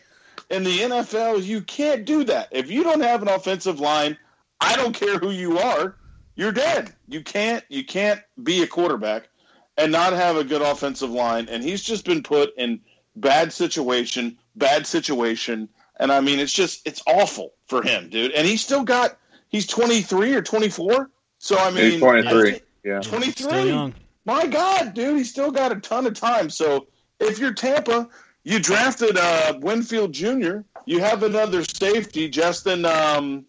in 0.48 0.62
the 0.62 0.78
NFL, 0.78 1.42
you 1.42 1.60
can't 1.62 2.04
do 2.04 2.22
that. 2.24 2.48
If 2.52 2.70
you 2.70 2.84
don't 2.84 3.00
have 3.00 3.22
an 3.22 3.28
offensive 3.28 3.80
line, 3.80 4.16
I 4.60 4.76
don't 4.76 4.94
care 4.94 5.18
who 5.18 5.30
you 5.30 5.58
are, 5.58 5.96
you're 6.40 6.52
dead. 6.52 6.90
You 7.06 7.22
can't 7.22 7.62
you 7.68 7.84
can't 7.84 8.22
be 8.42 8.62
a 8.62 8.66
quarterback 8.66 9.28
and 9.76 9.92
not 9.92 10.14
have 10.14 10.36
a 10.36 10.42
good 10.42 10.62
offensive 10.62 11.10
line. 11.10 11.48
And 11.50 11.62
he's 11.62 11.82
just 11.82 12.06
been 12.06 12.22
put 12.22 12.56
in 12.56 12.80
bad 13.14 13.52
situation, 13.52 14.38
bad 14.56 14.86
situation, 14.86 15.68
and 15.98 16.10
I 16.10 16.22
mean 16.22 16.38
it's 16.38 16.52
just 16.52 16.86
it's 16.86 17.02
awful 17.06 17.52
for 17.66 17.82
him, 17.82 18.08
dude. 18.08 18.32
And 18.32 18.46
he's 18.46 18.62
still 18.62 18.84
got 18.84 19.18
he's 19.50 19.66
23 19.66 20.34
or 20.34 20.40
24. 20.40 21.10
So 21.36 21.58
I 21.58 21.70
mean, 21.70 21.92
He's 21.92 22.00
23. 22.00 22.60
Yeah. 22.84 23.00
23. 23.00 23.32
Still 23.32 23.66
young. 23.66 23.94
My 24.24 24.46
God, 24.46 24.94
dude, 24.94 25.18
he's 25.18 25.30
still 25.30 25.50
got 25.50 25.72
a 25.72 25.80
ton 25.80 26.06
of 26.06 26.14
time. 26.14 26.48
So 26.48 26.86
if 27.18 27.38
you're 27.38 27.52
Tampa, 27.52 28.08
you 28.44 28.60
drafted 28.60 29.18
uh, 29.18 29.58
Winfield 29.60 30.12
Jr. 30.12 30.60
You 30.86 31.00
have 31.00 31.22
another 31.22 31.64
safety, 31.64 32.30
Justin 32.30 32.86
um, 32.86 33.44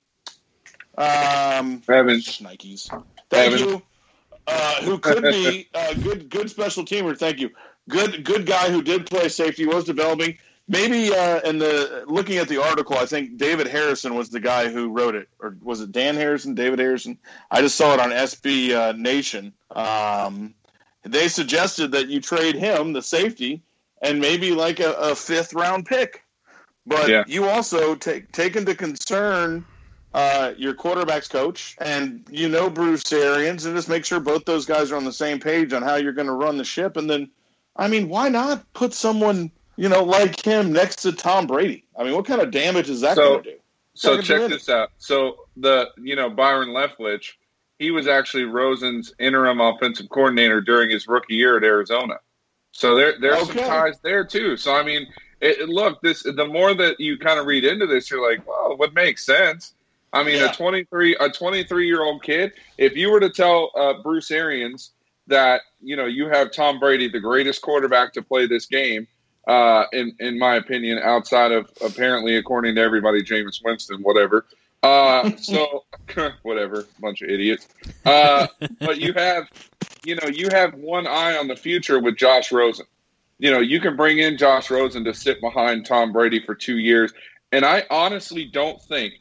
um, 1.02 1.82
Evans. 1.90 2.40
Nikes. 2.40 2.90
Thank 3.30 3.54
Evans. 3.54 3.62
you. 3.62 3.82
Uh, 4.48 4.76
who 4.84 4.98
could 4.98 5.24
be 5.24 5.68
a 5.74 5.96
good 5.96 6.30
good 6.30 6.50
special 6.50 6.84
teamer? 6.84 7.18
Thank 7.18 7.40
you. 7.40 7.52
Good 7.90 8.24
good 8.24 8.46
guy 8.46 8.70
who 8.70 8.82
did 8.82 9.06
play 9.10 9.30
safety 9.30 9.66
was 9.66 9.86
developing. 9.86 10.38
Maybe 10.68 11.14
uh, 11.14 11.42
in 11.42 11.58
the 11.58 12.04
looking 12.08 12.38
at 12.38 12.48
the 12.48 12.62
article, 12.64 12.98
I 12.98 13.06
think 13.06 13.38
David 13.38 13.68
Harrison 13.68 14.16
was 14.16 14.30
the 14.30 14.40
guy 14.40 14.70
who 14.70 14.90
wrote 14.90 15.16
it, 15.16 15.28
or 15.40 15.56
was 15.62 15.82
it 15.82 15.92
Dan 15.92 16.16
Harrison? 16.16 16.56
David 16.56 16.80
Harrison? 16.80 17.18
I 17.50 17.62
just 17.62 17.76
saw 17.76 17.94
it 17.94 18.00
on 18.00 18.10
SB 18.12 18.72
uh, 18.72 18.94
Nation. 18.94 19.54
Um, 19.70 20.54
they 21.04 21.28
suggested 21.28 21.92
that 21.94 22.10
you 22.10 22.22
trade 22.22 22.56
him, 22.56 22.94
the 22.94 23.02
safety, 23.02 23.64
and 24.02 24.20
maybe 24.20 24.52
like 24.52 24.80
a, 24.80 24.92
a 24.94 25.16
fifth 25.16 25.54
round 25.54 25.86
pick. 25.86 26.24
But 26.86 27.10
Yeah. 27.10 27.24
you 27.28 27.48
also 27.48 27.96
take 27.96 28.32
take 28.32 28.56
into 28.56 28.76
concern 28.76 29.66
uh, 30.14 30.54
your 30.58 30.74
quarterback's 30.74 31.28
coach, 31.28 31.76
and 31.80 32.26
you 32.30 32.50
know 32.50 32.70
Bruce 32.70 33.12
Arians, 33.14 33.66
and 33.66 33.76
just 33.76 33.90
make 33.90 34.06
sure 34.06 34.20
both 34.20 34.46
those 34.46 34.66
guys 34.66 34.92
are 34.92 34.98
on 34.98 35.06
the 35.06 35.14
same 35.14 35.40
page 35.40 35.74
on 35.74 35.82
how 35.84 35.96
you're 35.96 36.12
going 36.14 36.28
to 36.28 36.34
run 36.34 36.58
the 36.58 36.66
ship. 36.66 36.98
And 36.98 37.10
then, 37.10 37.30
I 37.76 37.88
mean, 37.88 38.10
why 38.10 38.30
not 38.30 38.72
put 38.74 38.94
someone 38.94 39.52
you 39.78 39.88
know 39.90 40.04
like 40.04 40.42
him 40.44 40.74
next 40.74 40.98
to 41.04 41.12
Tom 41.14 41.48
Brady? 41.48 41.86
I 41.98 42.04
mean, 42.04 42.14
what 42.14 42.26
kind 42.26 42.42
of 42.42 42.52
damage 42.52 42.90
is 42.90 43.02
that 43.02 43.16
So- 43.16 43.32
going 43.34 43.44
to 43.44 43.50
do? 43.52 43.58
So 43.94 44.22
check 44.22 44.50
this 44.50 44.70
out. 44.70 44.92
So 45.00 45.46
the 45.58 45.90
you 46.02 46.16
know 46.16 46.30
Byron 46.30 46.70
Leftwich, 46.70 47.34
he 47.78 47.92
was 47.92 48.08
actually 48.08 48.46
Rosen's 48.46 49.14
interim 49.20 49.60
offensive 49.60 50.08
coordinator 50.10 50.62
during 50.62 50.90
his 50.90 51.08
rookie 51.10 51.36
year 51.36 51.58
at 51.58 51.64
Arizona. 51.66 52.16
So 52.72 52.96
there 52.96 53.20
there's 53.20 53.50
Okay. 53.50 53.60
some 53.60 53.68
ties 53.70 54.00
there 54.02 54.24
too. 54.24 54.56
So 54.56 54.74
I 54.74 54.84
mean, 54.84 55.08
it, 55.42 55.60
it- 55.60 55.70
look, 55.70 56.02
this 56.02 56.24
the 56.24 56.46
more 56.46 56.74
that 56.74 57.02
you 57.02 57.18
kind 57.18 57.38
of 57.38 57.46
read 57.46 57.66
into 57.66 57.86
this, 57.86 58.10
you're 58.10 58.26
like, 58.28 58.48
well, 58.48 58.72
it 58.72 58.80
would 58.80 58.94
make 58.94 59.20
sense. 59.20 59.74
I 60.14 60.24
mean, 60.24 60.38
Yeah. 60.38 60.52
a 60.52 60.54
23 60.54 61.16
a 61.20 61.30
23 61.30 61.88
year 61.88 62.02
old 62.02 62.24
kid. 62.24 62.54
If 62.78 62.96
you 62.96 63.12
were 63.12 63.20
to 63.20 63.30
tell 63.30 63.72
uh, 63.76 63.94
Bruce 64.02 64.32
Arians 64.32 64.92
that 65.28 65.62
you 65.82 65.96
know 65.96 66.06
you 66.06 66.28
have 66.28 66.52
Tom 66.52 66.80
Brady, 66.80 67.08
the 67.08 67.20
greatest 67.20 67.62
quarterback 67.62 68.14
to 68.14 68.22
play 68.22 68.48
this 68.48 68.66
game, 68.66 69.08
uh, 69.48 69.86
in 69.94 70.16
in 70.20 70.38
my 70.38 70.56
opinion, 70.56 71.00
outside 71.00 71.52
of 71.52 71.70
apparently, 71.84 72.36
according 72.36 72.76
to 72.76 72.82
everybody, 72.82 73.24
Jameis 73.24 73.64
Winston, 73.64 74.02
whatever. 74.02 74.46
Uh, 74.84 75.36
so 75.38 75.86
whatever, 76.42 76.86
bunch 77.00 77.22
of 77.22 77.30
idiots. 77.30 77.68
Uh, 78.04 78.48
but 78.80 79.00
you 79.00 79.14
have, 79.14 79.48
you 80.04 80.16
know, 80.16 80.28
you 80.28 80.50
have 80.50 80.74
one 80.74 81.08
eye 81.08 81.38
on 81.38 81.48
the 81.48 81.56
future 81.56 82.00
with 82.00 82.18
Josh 82.18 82.52
Rosen. 82.52 82.86
You 83.40 83.52
know, 83.52 83.60
you 83.60 83.80
can 83.80 83.96
bring 83.96 84.20
in 84.20 84.38
Josh 84.38 84.70
Rosen 84.70 85.04
to 85.06 85.14
sit 85.14 85.40
behind 85.42 85.86
Tom 85.86 86.12
Brady 86.12 86.44
for 86.44 86.54
two 86.54 86.78
years, 86.78 87.14
and 87.52 87.64
I 87.64 87.86
honestly 87.90 88.46
don't 88.46 88.82
think 88.82 89.14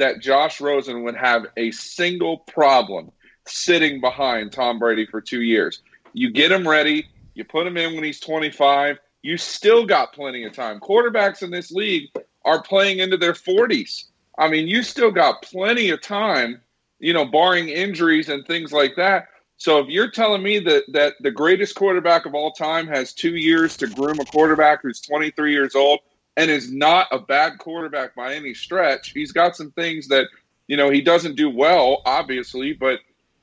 that 0.00 0.20
Josh 0.20 0.60
Rosen 0.60 1.04
would 1.04 1.16
have 1.16 1.46
a 1.56 1.70
single 1.70 2.38
problem 2.38 3.12
sitting 3.46 4.00
behind 4.00 4.52
Tom 4.52 4.78
Brady 4.78 5.06
for 5.06 5.20
two 5.20 5.42
years. 5.42 5.82
You 6.12 6.30
get 6.30 6.52
him 6.52 6.66
ready, 6.66 7.06
you 7.34 7.44
put 7.44 7.66
him 7.66 7.76
in 7.76 7.94
when 7.94 8.04
he's 8.04 8.20
25, 8.20 8.98
you 9.22 9.36
still 9.36 9.86
got 9.86 10.12
plenty 10.12 10.44
of 10.44 10.52
time. 10.52 10.80
Quarterbacks 10.80 11.42
in 11.42 11.50
this 11.50 11.70
league 11.70 12.08
are 12.44 12.62
playing 12.62 12.98
into 12.98 13.16
their 13.16 13.34
40s. 13.34 14.04
I 14.38 14.48
mean, 14.48 14.66
you 14.66 14.82
still 14.82 15.10
got 15.10 15.42
plenty 15.42 15.90
of 15.90 16.00
time, 16.00 16.62
you 16.98 17.12
know, 17.12 17.26
barring 17.26 17.68
injuries 17.68 18.28
and 18.28 18.46
things 18.46 18.72
like 18.72 18.96
that. 18.96 19.28
So 19.58 19.78
if 19.78 19.88
you're 19.88 20.10
telling 20.10 20.42
me 20.42 20.58
that 20.60 20.84
that 20.92 21.14
the 21.20 21.30
greatest 21.30 21.74
quarterback 21.74 22.24
of 22.24 22.34
all 22.34 22.52
time 22.52 22.86
has 22.86 23.12
2 23.12 23.36
years 23.36 23.76
to 23.76 23.86
groom 23.88 24.18
a 24.18 24.24
quarterback 24.24 24.80
who's 24.82 25.02
23 25.02 25.52
years 25.52 25.74
old 25.74 26.00
and 26.40 26.50
is 26.50 26.72
not 26.72 27.06
a 27.12 27.18
bad 27.18 27.58
quarterback 27.58 28.14
by 28.14 28.34
any 28.34 28.54
stretch, 28.54 29.10
he's 29.10 29.30
got 29.30 29.54
some 29.54 29.70
things 29.72 30.08
that, 30.08 30.26
you 30.68 30.76
know, 30.76 30.88
he 30.88 31.02
doesn't 31.02 31.36
do 31.36 31.50
well, 31.50 32.00
obviously, 32.06 32.72
but 32.72 33.00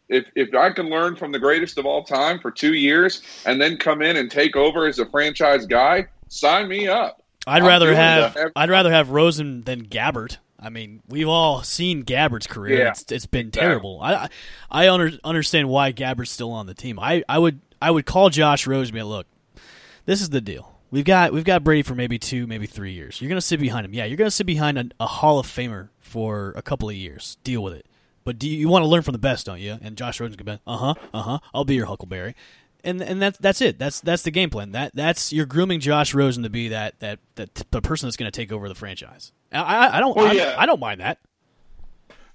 if 0.09 0.25
if 0.35 0.53
I 0.55 0.71
can 0.71 0.89
learn 0.89 1.15
from 1.15 1.31
the 1.31 1.39
greatest 1.39 1.77
of 1.77 1.85
all 1.85 2.03
time 2.03 2.39
for 2.39 2.49
2 2.49 2.73
years 2.73 3.21
and 3.45 3.61
then 3.61 3.77
come 3.77 4.01
in 4.01 4.17
and 4.17 4.31
take 4.31 4.55
over 4.55 4.87
as 4.87 4.99
a 4.99 5.05
franchise 5.05 5.65
guy, 5.65 6.07
sign 6.27 6.67
me 6.67 6.87
up. 6.87 7.21
I'd 7.45 7.61
I'm 7.61 7.67
rather 7.67 7.93
have 7.93 8.33
that. 8.33 8.51
I'd 8.55 8.69
rather 8.69 8.91
have 8.91 9.11
Rosen 9.11 9.63
than 9.63 9.85
Gabbert. 9.85 10.37
I 10.59 10.69
mean, 10.69 11.03
we've 11.07 11.27
all 11.27 11.61
seen 11.61 12.03
Gabbert's 12.03 12.47
career. 12.47 12.79
Yeah, 12.79 12.89
it's, 12.89 13.11
it's 13.11 13.27
been 13.27 13.49
exactly. 13.49 13.67
terrible. 13.67 13.99
I 14.01 14.13
I 14.13 14.29
I 14.71 14.89
under, 14.89 15.11
understand 15.23 15.69
why 15.69 15.93
Gabbert's 15.93 16.31
still 16.31 16.51
on 16.51 16.65
the 16.65 16.73
team. 16.73 16.99
I, 16.99 17.23
I 17.29 17.37
would 17.37 17.61
I 17.79 17.91
would 17.91 18.07
call 18.07 18.31
Josh 18.31 18.65
Rosen 18.65 18.95
and 18.95 18.95
be 18.95 19.03
like, 19.03 19.17
look, 19.17 19.63
this 20.05 20.21
is 20.21 20.29
the 20.29 20.41
deal. 20.41 20.76
We've 20.89 21.03
got 21.05 21.33
we've 21.33 21.43
got 21.43 21.63
Brady 21.63 21.81
for 21.83 21.95
maybe 21.95 22.17
two, 22.17 22.47
maybe 22.47 22.65
three 22.65 22.93
years. 22.93 23.19
You're 23.21 23.29
gonna 23.29 23.41
sit 23.41 23.59
behind 23.59 23.85
him. 23.85 23.93
Yeah, 23.93 24.05
you're 24.05 24.17
gonna 24.17 24.31
sit 24.31 24.45
behind 24.45 24.77
a, 24.77 24.85
a 25.01 25.05
Hall 25.07 25.37
of 25.39 25.45
Famer 25.47 25.89
for 25.99 26.53
a 26.55 26.61
couple 26.61 26.87
of 26.89 26.95
years. 26.95 27.37
Deal 27.43 27.61
with 27.61 27.73
it. 27.73 27.85
But 28.23 28.39
do 28.39 28.49
you, 28.49 28.57
you 28.57 28.69
want 28.69 28.83
to 28.83 28.87
learn 28.87 29.01
from 29.03 29.13
the 29.13 29.19
best, 29.19 29.45
don't 29.45 29.59
you? 29.59 29.77
And 29.81 29.97
Josh 29.97 30.19
Rosen's 30.19 30.37
gonna 30.37 30.57
be, 30.57 30.61
uh 30.65 30.77
huh, 30.77 30.93
uh 31.13 31.21
huh. 31.21 31.39
I'll 31.53 31.65
be 31.65 31.75
your 31.75 31.85
Huckleberry, 31.87 32.35
and 32.83 33.01
and 33.01 33.21
that's 33.21 33.37
that's 33.37 33.61
it. 33.61 33.77
That's 33.79 33.99
that's 34.01 34.23
the 34.23 34.31
game 34.31 34.49
plan. 34.49 34.71
That 34.71 34.91
that's 34.95 35.33
you're 35.33 35.45
grooming 35.45 35.79
Josh 35.81 36.13
Rosen 36.13 36.43
to 36.43 36.49
be 36.49 36.69
that 36.69 36.99
that 36.99 37.19
that 37.35 37.53
the 37.71 37.81
person 37.81 38.07
that's 38.07 38.17
gonna 38.17 38.31
take 38.31 38.51
over 38.53 38.69
the 38.69 38.75
franchise. 38.75 39.33
I 39.51 39.59
I, 39.59 39.97
I 39.97 39.99
don't 39.99 40.15
Well, 40.15 40.27
I, 40.27 40.31
yeah. 40.33 40.55
I 40.57 40.65
don't 40.65 40.79
mind 40.79 41.01
that. 41.01 41.19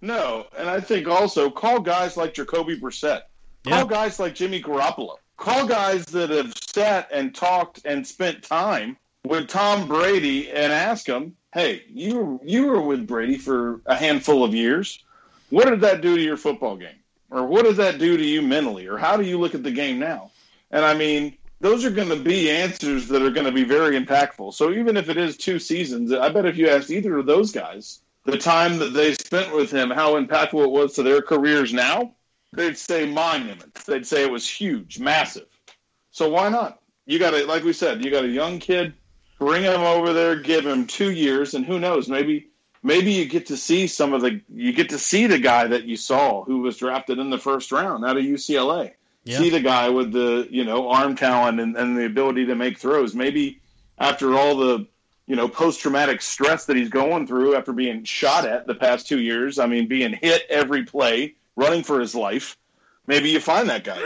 No, 0.00 0.46
and 0.58 0.68
I 0.68 0.80
think 0.80 1.08
also 1.08 1.48
call 1.50 1.80
guys 1.80 2.16
like 2.16 2.34
Jacoby 2.34 2.78
Brissett. 2.78 3.22
Call 3.66 3.78
Yeah. 3.78 3.84
guys 3.86 4.18
like 4.18 4.34
Jimmy 4.34 4.60
Garoppolo. 4.62 5.16
Call 5.42 5.66
guys 5.66 6.06
that 6.06 6.30
have 6.30 6.54
sat 6.56 7.08
and 7.12 7.34
talked 7.34 7.80
and 7.84 8.06
spent 8.06 8.44
time 8.44 8.96
with 9.24 9.48
Tom 9.48 9.88
Brady 9.88 10.48
and 10.48 10.72
ask 10.72 11.04
him, 11.04 11.34
"Hey, 11.52 11.82
you 11.88 12.38
you 12.44 12.66
were 12.66 12.80
with 12.80 13.08
Brady 13.08 13.38
for 13.38 13.80
a 13.84 13.96
handful 13.96 14.44
of 14.44 14.54
years. 14.54 15.02
What 15.50 15.68
did 15.68 15.80
that 15.80 16.00
do 16.00 16.16
to 16.16 16.22
your 16.22 16.36
football 16.36 16.76
game? 16.76 16.94
Or 17.28 17.44
what 17.44 17.64
does 17.64 17.78
that 17.78 17.98
do 17.98 18.16
to 18.16 18.24
you 18.24 18.40
mentally? 18.40 18.86
Or 18.86 18.98
how 18.98 19.16
do 19.16 19.24
you 19.24 19.36
look 19.36 19.56
at 19.56 19.64
the 19.64 19.72
game 19.72 19.98
now?" 19.98 20.30
And 20.70 20.84
I 20.84 20.94
mean, 20.94 21.36
those 21.60 21.84
are 21.84 21.90
going 21.90 22.10
to 22.10 22.22
be 22.22 22.48
answers 22.48 23.08
that 23.08 23.22
are 23.22 23.30
going 23.30 23.46
to 23.46 23.50
be 23.52 23.64
very 23.64 23.98
impactful. 23.98 24.54
So 24.54 24.70
even 24.70 24.96
if 24.96 25.08
it 25.08 25.16
is 25.16 25.36
two 25.36 25.58
seasons, 25.58 26.12
I 26.12 26.28
bet 26.28 26.46
if 26.46 26.56
you 26.56 26.68
asked 26.68 26.92
either 26.92 27.18
of 27.18 27.26
those 27.26 27.50
guys 27.50 27.98
the 28.26 28.38
time 28.38 28.78
that 28.78 28.94
they 28.94 29.14
spent 29.14 29.52
with 29.52 29.72
him, 29.72 29.90
how 29.90 30.14
impactful 30.14 30.62
it 30.62 30.70
was 30.70 30.92
to 30.92 31.02
their 31.02 31.20
careers 31.20 31.72
now, 31.72 32.14
they'd 32.52 32.78
say 32.78 33.06
monument. 33.06 33.74
They'd 33.86 34.06
say 34.06 34.22
it 34.22 34.30
was 34.30 34.48
huge, 34.48 34.98
massive. 34.98 35.46
So 36.10 36.28
why 36.28 36.48
not? 36.48 36.80
You 37.06 37.18
got 37.18 37.30
to, 37.30 37.46
like 37.46 37.64
we 37.64 37.72
said, 37.72 38.04
you 38.04 38.10
got 38.10 38.24
a 38.24 38.28
young 38.28 38.58
kid, 38.58 38.94
bring 39.38 39.62
him 39.62 39.80
over 39.80 40.12
there, 40.12 40.36
give 40.36 40.66
him 40.66 40.86
two 40.86 41.10
years, 41.10 41.54
and 41.54 41.64
who 41.64 41.78
knows, 41.78 42.08
maybe 42.08 42.48
maybe 42.82 43.12
you 43.12 43.26
get 43.26 43.46
to 43.46 43.56
see 43.56 43.86
some 43.86 44.12
of 44.12 44.20
the 44.20 44.40
you 44.48 44.72
get 44.72 44.90
to 44.90 44.98
see 44.98 45.26
the 45.26 45.38
guy 45.38 45.68
that 45.68 45.84
you 45.84 45.96
saw 45.96 46.44
who 46.44 46.60
was 46.60 46.76
drafted 46.76 47.18
in 47.18 47.30
the 47.30 47.38
first 47.38 47.72
round 47.72 48.04
out 48.04 48.16
of 48.16 48.24
UCLA. 48.24 48.92
Yeah. 49.24 49.38
See 49.38 49.50
the 49.50 49.60
guy 49.60 49.88
with 49.90 50.12
the 50.12 50.48
you 50.50 50.64
know 50.64 50.88
arm 50.90 51.16
talent 51.16 51.60
and, 51.60 51.76
and 51.76 51.96
the 51.96 52.06
ability 52.06 52.46
to 52.46 52.54
make 52.54 52.78
throws. 52.78 53.14
Maybe 53.14 53.60
after 53.98 54.34
all 54.34 54.56
the 54.56 54.86
you 55.26 55.36
know 55.36 55.48
post 55.48 55.80
traumatic 55.80 56.22
stress 56.22 56.66
that 56.66 56.76
he's 56.76 56.88
going 56.88 57.26
through 57.26 57.54
after 57.56 57.72
being 57.72 58.04
shot 58.04 58.44
at 58.46 58.66
the 58.66 58.74
past 58.74 59.06
two 59.06 59.20
years. 59.20 59.58
I 59.58 59.66
mean, 59.66 59.86
being 59.86 60.12
hit 60.12 60.42
every 60.48 60.84
play, 60.84 61.36
running 61.56 61.82
for 61.82 62.00
his 62.00 62.14
life. 62.14 62.56
Maybe 63.06 63.30
you 63.30 63.40
find 63.40 63.68
that 63.68 63.84
guy. 63.84 64.00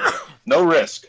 No 0.46 0.64
risk. 0.64 1.06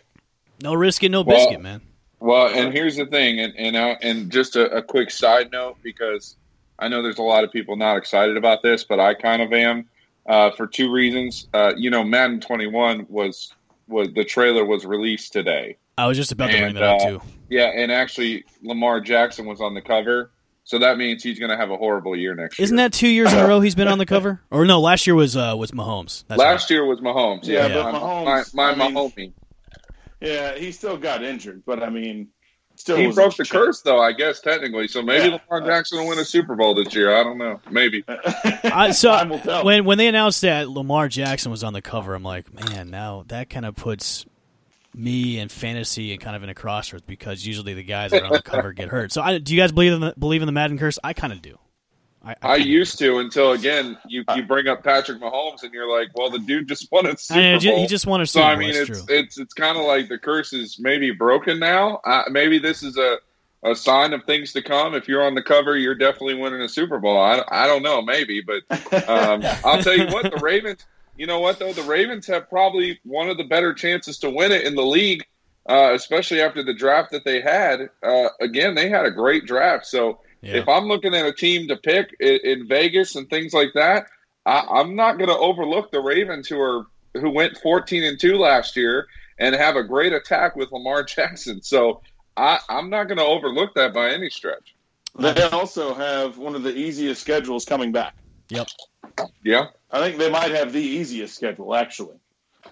No 0.62 0.74
risk 0.74 1.04
and 1.04 1.12
no 1.12 1.22
Well- 1.22 1.38
biscuit, 1.38 1.62
man. 1.62 1.82
Well, 2.20 2.48
and 2.48 2.74
here's 2.74 2.96
the 2.98 3.06
thing, 3.06 3.40
and 3.40 3.54
and, 3.56 3.76
uh, 3.76 3.96
and 4.02 4.32
just 4.32 4.56
a, 4.56 4.78
a 4.78 4.82
quick 4.82 5.12
side 5.12 5.52
note 5.52 5.78
because 5.84 6.36
I 6.80 6.88
know 6.88 7.04
there's 7.04 7.20
a 7.20 7.24
lot 7.24 7.44
of 7.44 7.52
people 7.52 7.76
not 7.76 7.96
excited 7.98 8.38
about 8.38 8.64
this, 8.64 8.84
but 8.84 9.00
I 9.00 9.14
kind 9.14 9.40
of 9.44 9.54
am 9.54 9.88
uh, 10.26 10.50
for 10.50 10.66
two 10.66 10.92
reasons. 10.92 11.48
Uh, 11.54 11.74
you 11.78 11.92
know, 11.92 12.04
Madden 12.04 12.40
21 12.40 13.06
was 13.08 13.54
was 13.88 14.08
the 14.16 14.26
trailer 14.26 14.66
was 14.66 14.84
released 14.84 15.32
today. 15.32 15.78
I 16.00 16.08
was 16.08 16.18
just 16.18 16.32
about 16.32 16.48
to 16.48 16.54
bring 16.54 16.64
And, 16.64 16.78
that 16.78 16.84
up 16.84 17.02
uh, 17.02 17.06
too. 17.10 17.22
Yeah, 17.50 17.66
and 17.68 17.92
actually 17.92 18.46
Lamar 18.64 19.00
Jackson 19.00 19.46
was 19.46 19.62
on 19.62 19.76
the 19.76 19.82
cover, 19.82 20.32
so 20.68 20.80
that 20.80 20.98
means 20.98 21.24
he's 21.24 21.40
going 21.40 21.50
to 21.50 21.56
have 21.56 21.72
a 21.72 21.78
horrible 21.78 22.14
year 22.14 22.36
next 22.36 22.60
year. 22.60 22.66
Isn't 22.66 22.76
that 22.76 22.92
two 22.92 23.08
years 23.08 23.32
in 23.32 23.40
a 23.40 23.48
row 23.48 23.62
he's 23.62 23.74
been 23.74 23.88
on 23.88 23.98
the 24.00 24.06
cover? 24.06 24.42
Or 24.52 24.66
no, 24.66 24.82
last 24.82 25.08
year 25.08 25.16
was 25.16 25.36
uh, 25.38 25.56
was 25.58 25.72
Mahomes. 25.72 26.26
That's 26.28 26.38
Last 26.40 26.70
year 26.70 26.86
was 26.86 27.00
Mahomes. 27.00 27.46
Yeah, 27.46 27.68
Yeah, 27.68 27.74
but 27.84 27.92
my, 27.94 28.00
Mahomes, 28.00 28.54
my, 28.54 28.70
I 28.72 28.76
mean, 28.76 28.94
Mahomie. 28.96 29.34
Yeah, 30.20 30.56
he 30.56 30.72
still 30.74 30.98
got 30.98 31.24
injured, 31.24 31.64
but 31.66 31.82
I 31.82 31.90
mean, 31.90 32.28
still 32.76 32.98
He 32.98 33.08
was 33.08 33.16
broke 33.16 33.36
the 33.38 33.46
ch- 33.46 33.52
curse, 33.52 33.82
though. 33.82 34.00
I 34.02 34.12
guess 34.12 34.42
technically. 34.42 34.88
So 34.88 35.02
maybe 35.02 35.30
Yeah. 35.30 35.40
Lamar 35.50 35.66
Jackson 35.68 36.00
will 36.00 36.08
win 36.10 36.20
a 36.20 36.26
Super 36.26 36.56
Bowl 36.56 36.76
this 36.76 36.94
year. 36.94 37.16
I 37.16 37.24
don't 37.24 37.38
know. 37.38 37.62
Maybe. 37.72 38.04
I, 38.08 38.92
so 38.92 39.12
Time 39.12 39.30
will 39.30 39.40
tell. 39.40 39.64
when 39.64 39.86
when 39.86 39.98
they 39.98 40.08
announced 40.08 40.42
that 40.42 40.70
Lamar 40.70 41.08
Jackson 41.08 41.50
was 41.52 41.64
on 41.64 41.74
the 41.74 41.82
cover, 41.82 42.14
I'm 42.14 42.24
like, 42.24 42.52
man, 42.54 42.90
now 42.90 43.24
that 43.28 43.50
kind 43.50 43.66
of 43.66 43.76
puts 43.76 44.26
me 44.98 45.40
and 45.40 45.52
fantasy 45.52 46.12
and 46.12 46.22
kind 46.22 46.36
of 46.36 46.44
in 46.44 46.50
a 46.50 46.54
crossroads 46.54 47.06
because 47.06 47.46
usually 47.46 47.74
the 47.74 47.84
guys 47.84 48.12
that 48.12 48.24
are 48.24 48.26
on 48.26 48.32
the 48.34 48.42
cover 48.42 48.74
get 48.74 48.90
hurt. 48.90 49.12
So, 49.12 49.22
I, 49.22 49.38
do 49.38 49.56
you 49.56 49.62
guys 49.62 49.72
believe 49.72 49.94
in 49.94 50.02
the, 50.02 50.14
believe 50.18 50.42
in 50.42 50.46
the 50.46 50.52
Madden 50.52 50.78
curse? 50.78 51.00
I 51.04 51.14
kind 51.14 51.34
of 51.34 51.42
do. 51.42 51.58
I, 52.24 52.32
I, 52.42 52.54
I 52.54 52.56
used 52.56 53.00
to 53.00 53.20
until 53.20 53.54
again 53.54 53.98
you, 54.08 54.24
you 54.36 54.44
bring 54.44 54.68
up 54.68 54.84
Patrick 54.84 55.22
Mahomes 55.22 55.64
and 55.64 55.72
you're 55.74 55.90
like, 55.90 56.10
well, 56.16 56.30
the 56.30 56.40
dude 56.40 56.68
just 56.68 56.92
won 56.92 57.06
a 57.06 57.18
Super 57.18 57.40
I 57.40 57.58
Bowl. 57.60 57.80
He 57.80 57.88
just 57.88 58.06
won 58.06 58.22
a 58.22 58.26
Super 58.26 58.42
so, 58.42 58.48
Bowl. 58.48 58.56
I 58.56 58.60
mean, 58.60 58.70
it's 58.70 58.90
it's 58.90 59.06
it's, 59.10 59.40
it's 59.40 59.54
kind 59.54 59.78
of 59.78 59.86
like 59.86 60.10
the 60.10 60.18
curse 60.18 60.52
is 60.52 60.78
maybe 60.80 61.12
broken 61.12 61.60
now. 61.60 62.02
Uh, 62.04 62.24
maybe 62.30 62.60
this 62.60 62.84
is 62.84 62.98
a 62.98 63.18
a 63.64 63.76
sign 63.76 64.14
of 64.14 64.24
things 64.26 64.54
to 64.54 64.62
come. 64.62 64.94
If 64.94 65.08
you're 65.08 65.24
on 65.24 65.36
the 65.36 65.42
cover, 65.42 65.78
you're 65.78 65.96
definitely 65.96 66.36
winning 66.36 66.62
a 66.62 66.70
Super 66.70 67.00
Bowl. 67.00 67.18
I, 67.20 67.44
I 67.48 67.68
don't 67.68 67.84
know, 67.84 68.02
maybe, 68.02 68.42
but 68.42 69.10
um, 69.10 69.42
I'll 69.66 69.82
tell 69.82 69.98
you 69.98 70.08
what, 70.08 70.24
the 70.32 70.40
Ravens. 70.42 70.86
You 71.18 71.26
know 71.28 71.40
what 71.40 71.60
though, 71.60 71.74
the 71.74 71.84
Ravens 71.84 72.28
have 72.28 72.50
probably 72.50 73.00
one 73.04 73.30
of 73.30 73.38
the 73.38 73.44
better 73.44 73.74
chances 73.74 74.20
to 74.20 74.30
win 74.30 74.52
it 74.52 74.66
in 74.66 74.76
the 74.76 74.86
league, 74.86 75.24
uh, 75.68 75.92
especially 75.94 76.42
after 76.42 76.64
the 76.64 76.74
draft 76.74 77.12
that 77.12 77.26
they 77.26 77.42
had. 77.42 77.90
Uh, 78.04 78.28
again, 78.40 78.76
they 78.76 78.90
had 78.90 79.06
a 79.06 79.12
great 79.12 79.46
draft, 79.46 79.86
so 79.86 80.20
Yeah. 80.42 80.58
if 80.58 80.68
I'm 80.70 80.86
looking 80.88 81.16
at 81.16 81.26
a 81.26 81.34
team 81.34 81.68
to 81.70 81.76
pick 81.76 82.16
in, 82.20 82.40
in 82.44 82.68
Vegas 82.68 83.16
and 83.16 83.30
things 83.30 83.54
like 83.54 83.74
that, 83.74 84.08
I, 84.46 84.64
I'm 84.70 84.96
not 84.96 85.18
going 85.18 85.30
to 85.30 85.38
overlook 85.38 85.92
the 85.92 86.00
Ravens 86.02 86.48
who 86.48 86.60
are 86.62 86.86
who 87.14 87.32
went 87.32 87.58
14 87.58 88.04
and 88.04 88.20
two 88.20 88.38
last 88.38 88.76
year 88.76 89.08
and 89.40 89.56
have 89.56 89.76
a 89.76 89.84
great 89.84 90.14
attack 90.14 90.56
with 90.56 90.72
Lamar 90.72 91.04
Jackson. 91.16 91.62
So 91.64 92.02
I, 92.36 92.60
I'm 92.70 92.90
not 92.92 93.06
going 93.06 93.18
to 93.18 93.26
overlook 93.26 93.74
that 93.74 93.92
by 93.94 94.12
any 94.12 94.30
stretch. 94.30 94.76
They 95.18 95.42
also 95.50 95.96
have 95.96 96.38
one 96.38 96.54
of 96.54 96.62
the 96.62 96.76
easiest 96.78 97.22
schedules 97.22 97.66
coming 97.66 97.92
back. 97.92 98.14
Yep. 98.50 98.68
Yeah, 99.44 99.68
I 99.92 100.00
think 100.00 100.18
they 100.18 100.30
might 100.30 100.52
have 100.52 100.74
the 100.74 100.82
easiest 100.82 101.36
schedule, 101.36 101.74
actually. 101.76 102.16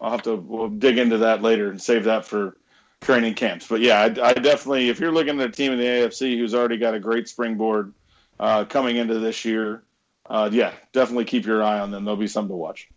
I'll 0.02 0.12
have 0.12 0.24
to 0.24 0.36
we'll 0.36 0.70
dig 0.70 0.98
into 0.98 1.20
that 1.20 1.42
later 1.42 1.70
and 1.70 1.82
save 1.82 2.04
that 2.06 2.26
for 2.26 2.58
training 3.02 3.36
camps. 3.36 3.68
But 3.68 3.82
yeah, 3.82 4.02
I, 4.02 4.06
I 4.06 4.34
definitely, 4.34 4.90
if 4.90 5.00
you're 5.00 5.12
looking 5.12 5.40
at 5.40 5.48
a 5.50 5.52
team 5.52 5.72
in 5.72 5.80
the 5.80 5.86
AFC 5.86 6.38
who's 6.38 6.54
already 6.54 6.78
got 6.78 6.94
a 6.94 7.00
great 7.00 7.30
springboard 7.30 7.94
uh, 8.40 8.66
coming 8.66 8.98
into 8.98 9.20
this 9.20 9.46
year, 9.46 9.84
uh, 10.30 10.50
yeah, 10.52 10.74
definitely 10.92 11.26
keep 11.26 11.46
your 11.46 11.64
eye 11.64 11.80
on 11.80 11.92
them. 11.92 12.04
They'll 12.04 12.16
be 12.18 12.28
something 12.28 12.50
to 12.50 12.56
watch. 12.56 12.90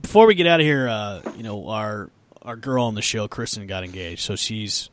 Before 0.00 0.26
we 0.26 0.34
get 0.34 0.46
out 0.46 0.60
of 0.60 0.66
here, 0.66 0.88
uh, 0.88 1.22
you 1.36 1.42
know 1.42 1.68
our 1.68 2.10
our 2.42 2.56
girl 2.56 2.84
on 2.84 2.94
the 2.94 3.02
show, 3.02 3.26
Kristen, 3.28 3.66
got 3.66 3.82
engaged, 3.82 4.20
so 4.22 4.36
she's 4.36 4.90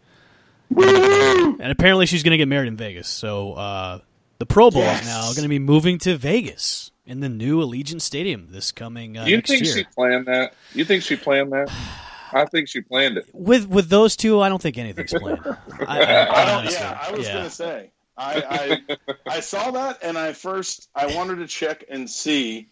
and 0.76 1.62
apparently 1.72 2.06
she's 2.06 2.24
going 2.24 2.32
to 2.32 2.38
get 2.38 2.48
married 2.48 2.68
in 2.68 2.78
Vegas. 2.78 3.08
So 3.08 3.54
uh, 3.54 4.00
the 4.40 4.46
Pro 4.46 4.72
Bowl 4.72 4.82
Yes. 4.82 5.02
is 5.02 5.08
now 5.08 5.22
going 5.34 5.44
to 5.44 5.50
be 5.50 5.60
moving 5.60 5.98
to 6.00 6.18
Vegas 6.18 6.92
in 7.06 7.20
the 7.20 7.30
new 7.30 7.62
Allegiant 7.62 8.02
Stadium 8.02 8.48
this 8.50 8.72
coming 8.72 9.18
uh, 9.18 9.26
you 9.26 9.38
next 9.38 9.50
think 9.50 9.66
year. 9.66 9.74
she 9.74 9.84
planned 9.84 10.26
that? 10.28 10.54
You 10.74 10.86
think 10.86 11.04
she 11.04 11.16
planned 11.16 11.52
that? 11.52 11.72
I 12.34 12.46
think 12.46 12.68
she 12.68 12.82
planned 12.82 13.18
it. 13.18 13.30
With 13.32 13.68
with 13.68 13.90
those 13.90 14.16
two, 14.16 14.42
I 14.42 14.50
don't 14.50 14.62
think 14.62 14.78
anything's 14.78 15.14
planned. 15.14 15.42
I, 15.46 16.02
I, 16.02 16.42
I 16.42 16.46
don't, 16.46 16.56
honestly, 16.56 16.80
yeah, 16.80 17.00
I 17.00 17.12
was 17.12 17.28
yeah. 17.28 17.34
going 17.34 17.46
to 17.46 17.52
say. 17.52 17.92
I, 18.18 18.82
I 18.88 18.98
I 19.28 19.40
saw 19.40 19.72
that 19.72 20.00
and 20.04 20.18
I 20.18 20.34
first 20.34 20.90
I 20.96 21.08
wanted 21.16 21.38
to 21.38 21.48
check 21.48 21.84
and 21.90 22.10
see 22.10 22.70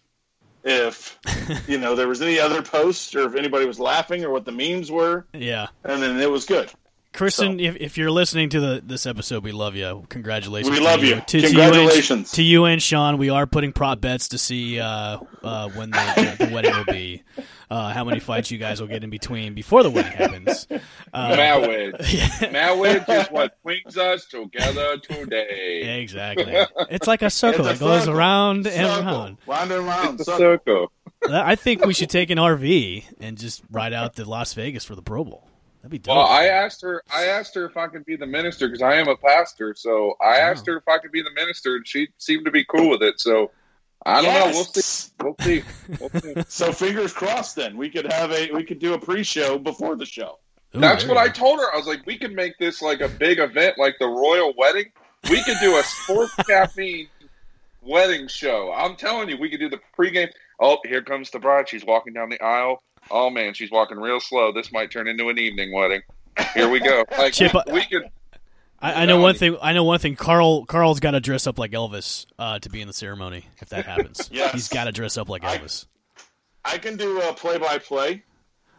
if 0.64 1.18
you 1.68 1.78
know 1.78 1.94
there 1.94 2.08
was 2.08 2.22
any 2.22 2.38
other 2.38 2.62
posts 2.62 3.14
or 3.14 3.26
if 3.26 3.34
anybody 3.34 3.66
was 3.66 3.80
laughing 3.80 4.24
or 4.24 4.30
what 4.30 4.44
the 4.44 4.52
memes 4.52 4.90
were, 4.90 5.26
yeah. 5.32 5.68
and 5.84 6.02
then 6.02 6.18
it 6.20 6.30
was 6.30 6.44
good. 6.44 6.70
Kristen, 7.12 7.60
if, 7.60 7.76
if 7.76 7.98
you're 7.98 8.10
listening 8.10 8.48
to 8.50 8.60
the 8.60 8.82
this 8.84 9.04
episode, 9.06 9.44
we 9.44 9.52
love 9.52 9.74
you. 9.76 10.04
Congratulations. 10.08 10.70
We 10.70 10.78
to 10.78 10.82
love 10.84 11.04
you. 11.04 11.16
To, 11.16 11.22
to 11.24 11.38
you 11.40 11.44
and- 11.46 11.54
Congratulations. 11.56 12.32
To 12.32 12.42
you 12.42 12.64
and 12.64 12.82
Sean, 12.82 13.18
we 13.18 13.28
are 13.30 13.46
putting 13.46 13.72
prop 13.72 14.00
bets 14.00 14.28
to 14.28 14.38
see 14.38 14.80
uh, 14.80 15.18
uh, 15.42 15.68
when 15.70 15.90
the, 15.90 16.36
the 16.48 16.54
wedding 16.54 16.74
will 16.74 16.84
be. 16.86 17.22
Uh, 17.70 17.90
how 17.92 18.04
many 18.04 18.20
fights 18.20 18.50
you 18.50 18.58
guys 18.58 18.80
will 18.82 18.88
get 18.88 19.02
in 19.02 19.08
between 19.08 19.54
before 19.54 19.82
the 19.82 19.88
wedding 19.88 20.12
happens. 20.12 20.66
Uh, 21.14 21.36
Marriage. 21.36 22.50
Marriage 22.52 23.02
is 23.08 23.26
what 23.28 23.62
brings 23.62 23.96
us 23.96 24.26
together 24.26 24.98
today. 24.98 26.00
exactly. 26.02 26.54
It's 26.90 27.06
like 27.06 27.22
a 27.22 27.30
circle. 27.30 27.66
It's 27.66 27.80
It 27.80 27.84
goes 27.84 28.00
circle. 28.02 28.18
around 28.18 28.66
and 28.66 28.86
Circle. 28.90 29.08
around. 29.08 29.38
round 29.46 29.72
and 29.72 29.86
round. 29.86 30.20
It's 30.20 30.28
a 30.28 30.36
circle. 30.36 30.92
circle. 31.22 31.34
I 31.36 31.54
think 31.56 31.84
we 31.86 31.94
should 31.94 32.10
take 32.10 32.28
an 32.30 32.36
RV 32.38 33.04
and 33.20 33.38
just 33.38 33.62
ride 33.70 33.92
out 33.94 34.16
to 34.16 34.24
Las 34.26 34.52
Vegas 34.54 34.84
for 34.84 34.94
the 34.94 35.02
Pro 35.02 35.24
Bowl. 35.24 35.48
That'd 35.82 35.90
be 35.90 35.98
dope. 35.98 36.16
Well, 36.16 36.26
I 36.26 36.46
asked 36.46 36.80
her. 36.82 37.02
I 37.12 37.26
asked 37.26 37.54
her 37.56 37.64
if 37.66 37.76
I 37.76 37.88
could 37.88 38.04
be 38.04 38.14
the 38.16 38.26
minister 38.26 38.68
because 38.68 38.82
I 38.82 38.94
am 38.94 39.08
a 39.08 39.16
pastor. 39.16 39.74
So 39.76 40.14
I 40.20 40.38
Oh. 40.38 40.42
asked 40.50 40.66
her 40.66 40.76
if 40.76 40.86
I 40.88 40.98
could 40.98 41.10
be 41.12 41.22
the 41.22 41.32
minister, 41.34 41.74
and 41.76 41.86
she 41.86 42.08
seemed 42.18 42.44
to 42.44 42.50
be 42.52 42.64
cool 42.64 42.90
with 42.90 43.02
it. 43.02 43.18
So 43.20 43.50
I 44.06 44.22
don't 44.22 44.32
know. 44.32 44.46
We'll 44.46 44.64
see. 44.64 45.10
We'll 45.22 45.36
see. 45.42 45.62
We'll 46.00 46.10
see. 46.22 46.34
So 46.48 46.72
fingers 46.72 47.12
crossed. 47.12 47.54
Then 47.56 47.76
we 47.76 47.90
could 47.90 48.10
have 48.10 48.32
a 48.32 48.50
we 48.52 48.64
could 48.64 48.78
do 48.78 48.94
a 48.94 48.98
pre-show 48.98 49.58
before 49.58 49.94
the 49.96 50.06
show. 50.06 50.38
Ooh, 50.76 50.80
That's 50.80 51.04
there 51.04 51.14
what 51.14 51.18
I 51.18 51.28
told 51.28 51.58
her. 51.60 51.72
I 51.72 51.76
was 51.76 51.86
like, 51.86 52.06
we 52.06 52.16
could 52.18 52.32
make 52.32 52.56
this 52.58 52.80
like 52.80 53.00
a 53.00 53.08
big 53.08 53.38
event, 53.40 53.76
like 53.78 53.96
the 54.00 54.06
royal 54.06 54.52
wedding. 54.56 54.86
We 55.28 55.42
could 55.44 55.58
do 55.60 55.76
a 55.76 55.82
sports 55.82 56.32
caffeine 56.48 57.08
wedding 57.82 58.28
show. 58.28 58.72
I'm 58.72 58.96
telling 58.96 59.28
you, 59.28 59.36
we 59.38 59.50
could 59.50 59.60
do 59.60 59.68
the 59.68 59.80
pregame. 59.98 60.30
Oh, 60.60 60.78
here 60.84 61.02
comes 61.02 61.30
the 61.30 61.38
bride. 61.40 61.68
She's 61.68 61.84
walking 61.84 62.12
down 62.14 62.30
the 62.30 62.40
aisle. 62.40 62.82
Oh 63.12 63.30
man, 63.30 63.54
she's 63.54 63.70
walking 63.70 63.98
real 63.98 64.18
slow. 64.20 64.52
This 64.52 64.72
might 64.72 64.90
turn 64.90 65.06
into 65.06 65.28
an 65.28 65.38
evening 65.38 65.72
wedding. 65.72 66.00
Here 66.54 66.68
we 66.68 66.80
go. 66.80 67.04
Like 67.18 67.34
Chip, 67.34 67.52
we, 67.66 67.72
we 67.74 67.84
could. 67.84 68.04
I, 68.80 69.02
I 69.02 69.06
know 69.06 69.20
one 69.20 69.34
thing. 69.36 69.56
I 69.62 69.74
know 69.74 69.84
one 69.84 69.98
thing. 70.00 70.16
Carl 70.16 70.64
Carl's 70.64 70.98
got 70.98 71.12
to 71.12 71.20
dress 71.20 71.46
up 71.46 71.58
like 71.58 71.70
Elvis 71.72 72.26
uh, 72.38 72.58
to 72.60 72.68
be 72.70 72.80
in 72.80 72.88
the 72.88 72.94
ceremony. 72.94 73.44
If 73.60 73.68
that 73.68 73.84
happens, 73.86 74.28
Yes. 74.32 74.52
he's 74.52 74.68
got 74.68 74.84
to 74.84 74.92
dress 74.92 75.16
up 75.18 75.28
like 75.28 75.44
I- 75.44 75.58
Elvis. 75.58 75.86
I 76.64 76.78
can 76.78 76.96
do 76.96 77.20
a 77.20 77.32
play-by-play. 77.34 78.22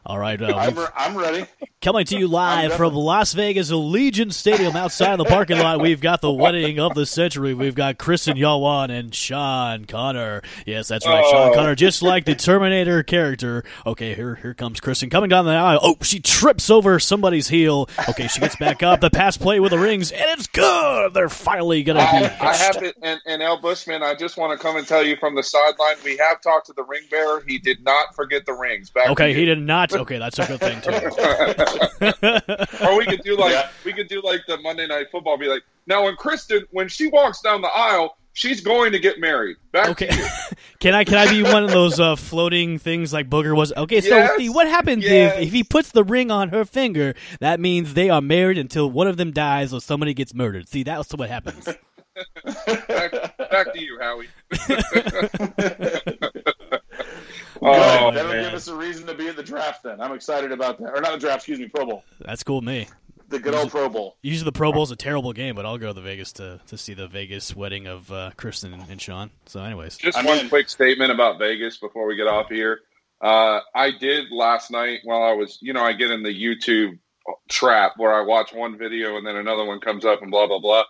All 0.06 0.20
right, 0.20 0.42
uh, 0.42 0.48
I'm, 0.54 0.76
re- 0.76 0.86
I'm 0.98 1.18
ready. 1.18 1.46
coming 1.82 2.04
to 2.08 2.18
you 2.18 2.28
live 2.28 2.74
from 2.74 2.94
Las 2.94 3.32
Vegas 3.34 3.72
Allegiant 3.72 4.34
Stadium 4.34 4.76
outside 4.76 5.16
the 5.18 5.24
parking 5.24 5.60
lot. 5.60 5.80
We've 5.80 6.02
got 6.02 6.20
the 6.20 6.30
wedding 6.32 6.78
of 6.78 6.94
the 6.94 7.06
century. 7.06 7.54
We've 7.54 7.74
got 7.74 7.98
Kristen 7.98 8.36
Yawan 8.36 8.90
and 8.90 9.16
Sean 9.16 9.86
Connor. 9.86 10.42
Yes, 10.66 10.90
that's 10.90 11.08
right, 11.08 11.24
Sean 11.32 11.52
Oh. 11.52 11.54
Connor, 11.54 11.76
just 11.76 12.02
like 12.02 12.26
the 12.26 12.36
Terminator 12.36 13.02
character. 13.04 13.64
Okay, 13.86 14.14
here 14.14 14.36
here 14.36 14.54
comes 14.54 14.82
Kristen 14.82 15.10
coming 15.10 15.30
down 15.30 15.46
the 15.46 15.52
aisle. 15.52 15.80
Oh, 15.82 15.96
she 16.02 16.20
trips 16.20 16.70
over 16.70 17.00
somebody's 17.00 17.48
heel. 17.48 17.90
Okay, 18.10 18.28
she 18.28 18.42
gets 18.42 18.58
back 18.58 18.84
up. 18.84 19.00
The 19.00 19.10
pass 19.10 19.38
play 19.38 19.62
with 19.62 19.72
the 19.72 19.80
rings, 19.80 20.12
and 20.12 20.26
it's 20.38 20.48
good. 20.48 21.14
They're 21.14 21.30
finally 21.30 21.82
gonna 21.84 22.00
be. 22.00 22.26
I, 22.26 22.50
I 22.50 22.56
have 22.58 22.84
it, 22.84 22.98
and, 23.02 23.22
and 23.26 23.42
El 23.42 23.62
Bushman. 23.62 24.04
I 24.04 24.16
just 24.16 24.36
want 24.36 24.52
to 24.52 24.62
come 24.62 24.76
and 24.76 24.86
tell 24.86 25.02
you 25.06 25.16
from 25.16 25.34
the 25.36 25.44
sideline. 25.44 25.96
We 26.04 26.18
have 26.18 26.42
talked 26.42 26.66
to 26.68 26.74
the 26.74 26.84
ring 26.84 27.04
bearer. 27.10 27.42
He 27.48 27.58
did 27.58 27.82
not 27.86 28.14
forget 28.16 28.46
the 28.46 28.54
rings. 28.54 28.90
Back 28.90 29.08
Okay, 29.10 29.34
he 29.34 29.46
did 29.46 29.62
not. 29.62 29.92
Okay, 30.02 30.18
that's 30.18 30.40
a 30.40 30.46
good 30.48 30.60
thing 30.60 30.82
too. 30.82 30.92
or 32.86 32.98
we 32.98 33.06
could 33.06 33.22
do 33.24 33.36
like 33.38 33.52
Yeah. 33.54 33.70
we 33.86 33.94
could 33.94 34.08
do 34.08 34.22
like 34.22 34.42
the 34.48 34.58
Monday 34.58 34.88
Night 34.88 35.08
Football. 35.12 35.38
Be 35.38 35.48
like, 35.48 35.64
now 35.88 36.04
when 36.06 36.16
Kristen, 36.16 36.66
when 36.72 36.88
she 36.88 37.08
walks 37.08 37.42
down 37.42 37.62
the 37.62 37.68
aisle, 37.70 38.18
she's 38.34 38.62
going 38.62 38.92
to 38.92 39.00
get 39.00 39.20
married. 39.20 39.58
Back 39.72 39.90
Okay, 39.90 40.08
to 40.08 40.16
you. 40.18 40.28
can 40.80 40.96
I 40.96 41.04
can 41.04 41.16
I 41.16 41.30
be 41.30 41.44
one 41.44 41.64
of 41.64 41.72
those 41.72 42.00
uh, 42.00 42.16
floating 42.16 42.80
things 42.80 43.14
like 43.14 43.30
Booger 43.30 43.56
was? 43.56 43.72
Okay, 43.76 44.02
so 44.02 44.10
Yes, 44.16 44.38
see, 44.38 44.50
what 44.50 44.68
happens 44.68 45.04
yes. 45.04 45.38
if 45.38 45.48
if 45.48 45.54
he 45.54 45.64
puts 45.64 45.92
the 45.92 46.04
ring 46.04 46.32
on 46.32 46.50
her 46.50 46.66
finger? 46.66 47.14
That 47.40 47.60
means 47.60 47.94
they 47.94 48.10
are 48.10 48.22
married 48.22 48.58
until 48.58 48.90
one 48.90 49.08
of 49.08 49.18
them 49.18 49.32
dies 49.32 49.74
or 49.74 49.82
somebody 49.82 50.14
gets 50.14 50.34
murdered. 50.34 50.68
See, 50.68 50.84
that's 50.84 51.14
what 51.14 51.30
happens. 51.30 51.66
back, 52.88 53.12
back 53.38 53.74
to 53.74 53.80
you, 53.82 53.98
Howie. 54.00 54.28
Good. 57.64 57.76
oh 57.76 58.12
That'll 58.12 58.32
man. 58.32 58.44
give 58.44 58.54
us 58.54 58.68
a 58.68 58.76
reason 58.76 59.08
to 59.08 59.14
be 59.14 59.28
at 59.28 59.36
the 59.36 59.44
draft. 59.44 59.84
Then 59.84 60.02
I'm 60.02 60.14
excited 60.14 60.52
about 60.52 60.80
that. 60.80 60.92
Or 60.96 61.02
not 61.02 61.14
the 61.14 61.20
draft. 61.20 61.38
Excuse 61.38 61.60
me. 61.60 61.68
Pro 61.68 61.86
Bowl. 61.86 62.04
That's 62.20 62.44
cool 62.44 62.58
with 62.58 62.66
me. 62.66 62.88
The 63.30 63.40
good 63.40 63.56
old 63.56 63.72
Pro 63.72 63.90
Bowl. 63.90 64.18
Usually 64.22 64.46
the 64.46 64.52
Pro 64.52 64.72
Bowl's 64.72 64.92
a 64.92 64.96
terrible 64.96 65.34
game, 65.34 65.56
but 65.56 65.66
I'll 65.66 65.78
go 65.80 65.88
to 65.88 65.94
the 65.94 66.02
Vegas 66.02 66.34
to, 66.34 66.60
to 66.68 66.78
see 66.78 66.94
the 66.94 67.08
Vegas 67.08 67.56
wedding 67.56 67.88
of 67.88 68.12
uh, 68.12 68.32
Kristen 68.38 68.74
and, 68.74 68.84
and 68.90 69.02
Sean. 69.02 69.32
So, 69.48 69.64
anyways, 69.64 69.98
Just 69.98 70.18
I'm 70.18 70.26
one 70.26 70.38
in. 70.40 70.50
quick 70.50 70.70
statement 70.70 71.12
about 71.12 71.40
Vegas 71.40 71.78
before 71.78 72.06
we 72.06 72.16
get 72.16 72.28
off 72.28 72.50
here. 72.50 72.82
Uh, 73.22 73.62
I 73.74 73.92
did 73.98 74.26
last 74.32 74.70
night 74.70 75.00
while 75.04 75.24
I 75.24 75.32
was, 75.32 75.58
you 75.62 75.74
know, 75.74 75.84
I 75.84 75.94
get 75.94 76.12
in 76.12 76.22
the 76.22 76.30
YouTube 76.30 77.00
trap 77.50 77.94
where 77.98 78.14
I 78.14 78.22
watch 78.22 78.54
one 78.54 78.78
video 78.78 79.16
and 79.18 79.26
then 79.26 79.38
another 79.38 79.64
one 79.64 79.80
comes 79.80 80.04
up 80.06 80.22
and 80.22 80.30
blah 80.30 80.46
blah 80.46 80.60
blah. 80.60 80.84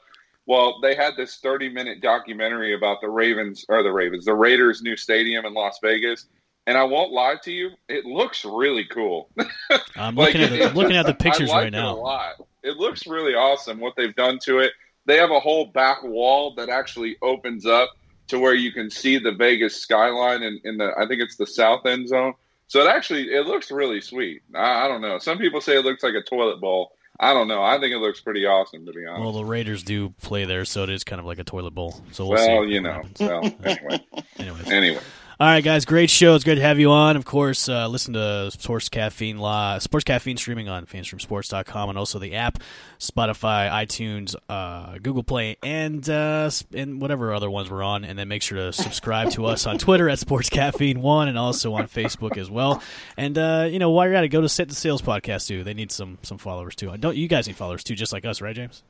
Well, 0.45 0.79
they 0.81 0.95
had 0.95 1.13
this 1.15 1.37
30 1.37 1.69
minute 1.69 2.01
documentary 2.01 2.73
about 2.73 2.99
the 3.01 3.09
Ravens 3.09 3.63
or 3.69 3.83
the 3.83 3.91
Ravens, 3.93 4.25
the 4.25 4.33
Raiders' 4.33 4.81
new 4.81 4.97
stadium 4.97 5.45
in 5.45 5.53
Las 5.53 5.77
Vegas. 5.81 6.25
And 6.65 6.77
I 6.77 6.83
won't 6.83 7.11
lie 7.11 7.35
to 7.43 7.51
you, 7.51 7.71
it 7.89 8.05
looks 8.05 8.45
really 8.45 8.85
cool. 8.85 9.29
I'm 9.97 10.15
Like, 10.15 10.33
looking 10.33 10.41
at 10.43 10.49
the, 10.73 10.79
looking 10.79 10.95
at 10.95 11.05
the 11.05 11.11
I 11.13 11.15
pictures 11.15 11.49
like 11.49 11.57
right 11.57 11.67
it 11.67 11.73
a 11.75 11.81
now. 11.81 11.95
lot. 11.97 12.35
It 12.63 12.77
looks 12.77 13.05
really 13.05 13.33
awesome 13.33 13.79
what 13.81 13.95
they've 13.97 14.15
done 14.15 14.39
to 14.43 14.59
it. 14.59 14.71
They 15.05 15.17
have 15.17 15.31
a 15.31 15.39
whole 15.41 15.65
back 15.65 16.03
wall 16.03 16.53
that 16.55 16.69
actually 16.69 17.17
opens 17.21 17.65
up 17.65 17.89
to 18.29 18.39
where 18.39 18.53
you 18.53 18.71
can 18.71 18.89
see 18.89 19.17
the 19.17 19.33
Vegas 19.33 19.75
skyline 19.75 20.41
in, 20.43 20.61
in 20.63 20.77
the 20.77 20.91
I 20.97 21.05
think 21.07 21.21
it's 21.21 21.35
the 21.35 21.45
south 21.45 21.85
end 21.85 22.07
zone. 22.07 22.33
So 22.67 22.79
it 22.81 22.87
actually 22.87 23.23
it 23.33 23.45
looks 23.45 23.69
really 23.69 23.99
sweet. 23.99 24.41
I, 24.55 24.85
I 24.85 24.87
don't 24.87 25.01
know. 25.01 25.19
Some 25.19 25.39
people 25.39 25.59
say 25.59 25.75
it 25.77 25.83
looks 25.83 26.01
like 26.03 26.13
a 26.15 26.21
toilet 26.23 26.61
bowl. 26.61 26.93
I 27.19 27.33
don't 27.33 27.49
know. 27.49 27.61
I 27.61 27.77
think 27.79 27.93
it 27.93 27.97
looks 27.99 28.21
pretty 28.21 28.45
awesome 28.45 28.85
to 28.85 28.93
be 28.93 29.05
honest. 29.05 29.21
Well, 29.21 29.33
the 29.33 29.43
Raiders 29.43 29.83
do 29.83 30.11
play 30.21 30.45
there, 30.45 30.63
so 30.63 30.83
it 30.83 30.89
is 30.89 31.03
kind 31.03 31.19
of 31.19 31.25
like 31.25 31.39
a 31.39 31.43
toilet 31.43 31.71
bowl. 31.75 32.01
So 32.11 32.25
we'll, 32.25 32.35
Well, 32.37 32.63
see. 32.63 32.71
you 32.73 32.79
know. 32.81 32.93
happens. 32.93 33.19
Well, 33.19 33.43
anyway, 33.65 33.99
Anyways, 34.39 34.71
anyway. 34.71 35.01
All 35.43 35.49
right, 35.49 35.61
guys, 35.61 35.83
great 35.83 36.09
show. 36.09 36.35
It's 36.35 36.45
great 36.45 36.55
to 36.55 36.61
have 36.61 36.79
you 36.79 36.89
on. 36.91 37.17
Of 37.17 37.25
course, 37.25 37.67
uh, 37.67 37.89
listen 37.89 38.13
to 38.13 38.49
Sports 38.51 38.87
Caffeine 38.87 39.39
Live, 39.39 39.83
Sports 39.83 40.05
Caffeine 40.05 40.37
streaming 40.37 40.69
on 40.69 40.85
fanstreamsports.com 40.85 41.89
and 41.89 41.97
also 41.97 42.17
the 42.17 42.35
app, 42.35 42.59
Spotify, 42.97 43.69
iTunes, 43.69 44.35
uh, 44.47 44.99
Google 44.99 45.21
Play, 45.23 45.57
and 45.61 46.09
uh, 46.09 46.49
and 46.73 47.01
whatever 47.01 47.33
other 47.33 47.51
ones 47.51 47.69
we're 47.69 47.83
on. 47.83 48.05
And 48.05 48.17
then 48.17 48.29
make 48.29 48.41
sure 48.41 48.57
to 48.57 48.71
subscribe 48.71 49.31
to 49.31 49.45
us 49.45 49.67
on 49.67 49.77
Twitter 49.77 50.07
at 50.07 50.17
Sports 50.17 50.49
Caffeine 50.49 51.01
One 51.01 51.27
and 51.27 51.37
also 51.37 51.73
on 51.73 51.89
Facebook 51.89 52.37
as 52.37 52.49
well. 52.49 52.81
And 53.17 53.37
uh, 53.37 53.67
you 53.69 53.79
know, 53.79 53.89
while 53.89 54.07
you're 54.07 54.15
at 54.15 54.23
it, 54.23 54.29
go 54.29 54.39
to 54.39 54.47
Set 54.47 54.69
the 54.69 54.75
Sales 54.75 55.01
podcast 55.01 55.47
too. 55.49 55.65
They 55.65 55.73
need 55.73 55.91
some 55.91 56.19
some 56.21 56.37
followers 56.37 56.73
too. 56.73 56.95
Don't 56.95 57.17
you 57.17 57.27
guys 57.27 57.47
need 57.47 57.57
followers 57.57 57.83
too, 57.83 57.95
just 57.95 58.13
like 58.13 58.23
us, 58.23 58.39
right, 58.39 58.55
James? 58.55 58.81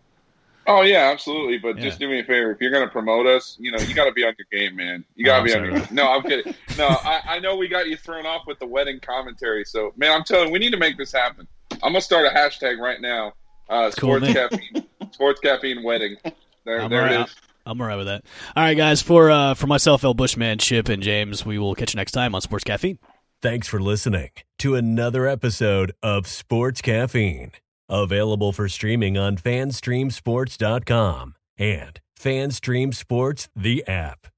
Oh 0.68 0.82
yeah, 0.82 1.10
absolutely. 1.12 1.58
But 1.58 1.78
Yeah. 1.78 1.84
just 1.84 2.00
do 2.00 2.08
me 2.10 2.20
a 2.20 2.24
favor. 2.24 2.52
If 2.52 2.62
you're 2.62 2.72
going 2.72 2.86
to 2.86 2.92
promote 2.92 3.28
us, 3.28 3.58
you 3.60 3.72
know, 3.72 3.80
you 3.80 3.94
got 3.94 4.06
to 4.06 4.12
be 4.14 4.24
on 4.24 4.34
your 4.38 4.48
game, 4.62 4.76
man. 4.78 5.04
You 5.16 5.26
got 5.26 5.42
Oh, 5.42 5.46
to 5.46 5.54
I'm 5.54 5.62
be 5.64 5.70
on 5.70 5.76
your. 5.78 5.86
Game. 5.86 5.96
No, 5.96 6.12
I'm 6.12 6.22
kidding. 6.24 6.54
No, 6.78 6.88
I, 6.88 7.22
I 7.26 7.40
know 7.40 7.56
we 7.58 7.68
got 7.68 7.88
you 7.88 7.98
thrown 7.98 8.26
off 8.26 8.44
with 8.48 8.60
the 8.60 8.66
wedding 8.68 9.00
commentary. 9.02 9.66
So, 9.66 9.94
man, 9.98 10.12
I'm 10.12 10.24
telling 10.24 10.48
you, 10.48 10.54
we 10.54 10.60
need 10.60 10.72
to 10.72 10.78
make 10.78 10.98
this 10.98 11.12
happen. 11.12 11.48
I'm 11.72 11.80
gonna 11.92 12.02
start 12.02 12.26
a 12.26 12.30
hashtag 12.30 12.78
right 12.80 13.02
now. 13.02 13.34
Uh, 13.70 13.92
Cool, 13.98 14.20
sports 14.20 14.26
man. 14.26 14.34
caffeine, 14.50 14.86
sports 15.12 15.40
caffeine 15.42 15.84
wedding. 15.84 16.16
There, 16.66 16.80
I'm 16.82 16.90
there 16.90 17.02
all 17.02 17.12
it 17.12 17.16
right. 17.18 17.28
is. 17.28 17.36
I'm 17.66 17.80
alright 17.82 17.98
with 17.98 18.08
that. 18.08 18.24
All 18.56 18.64
right, 18.64 18.76
guys. 18.78 19.02
For 19.02 19.32
uh, 19.32 19.54
for 19.54 19.68
myself, 19.68 20.04
El 20.04 20.14
Bushman, 20.14 20.60
Chip, 20.60 20.88
and 20.90 21.02
James, 21.04 21.46
we 21.46 21.58
will 21.58 21.76
catch 21.76 21.94
you 21.94 21.98
next 21.98 22.12
time 22.12 22.36
on 22.36 22.42
Sports 22.42 22.64
Caffeine. 22.64 23.00
Thanks 23.42 23.68
for 23.68 23.82
listening 23.82 24.30
to 24.60 24.76
another 24.76 25.28
episode 25.28 25.94
of 26.02 26.28
Sports 26.28 26.82
Caffeine, 26.82 27.52
available 27.90 28.52
for 28.52 28.68
streaming 28.68 29.18
on 29.18 29.38
fanstreamsports.com 29.38 31.36
and 31.58 32.00
Fanstream 32.20 32.94
Sports, 32.94 33.50
the 33.56 33.84
app. 33.88 34.33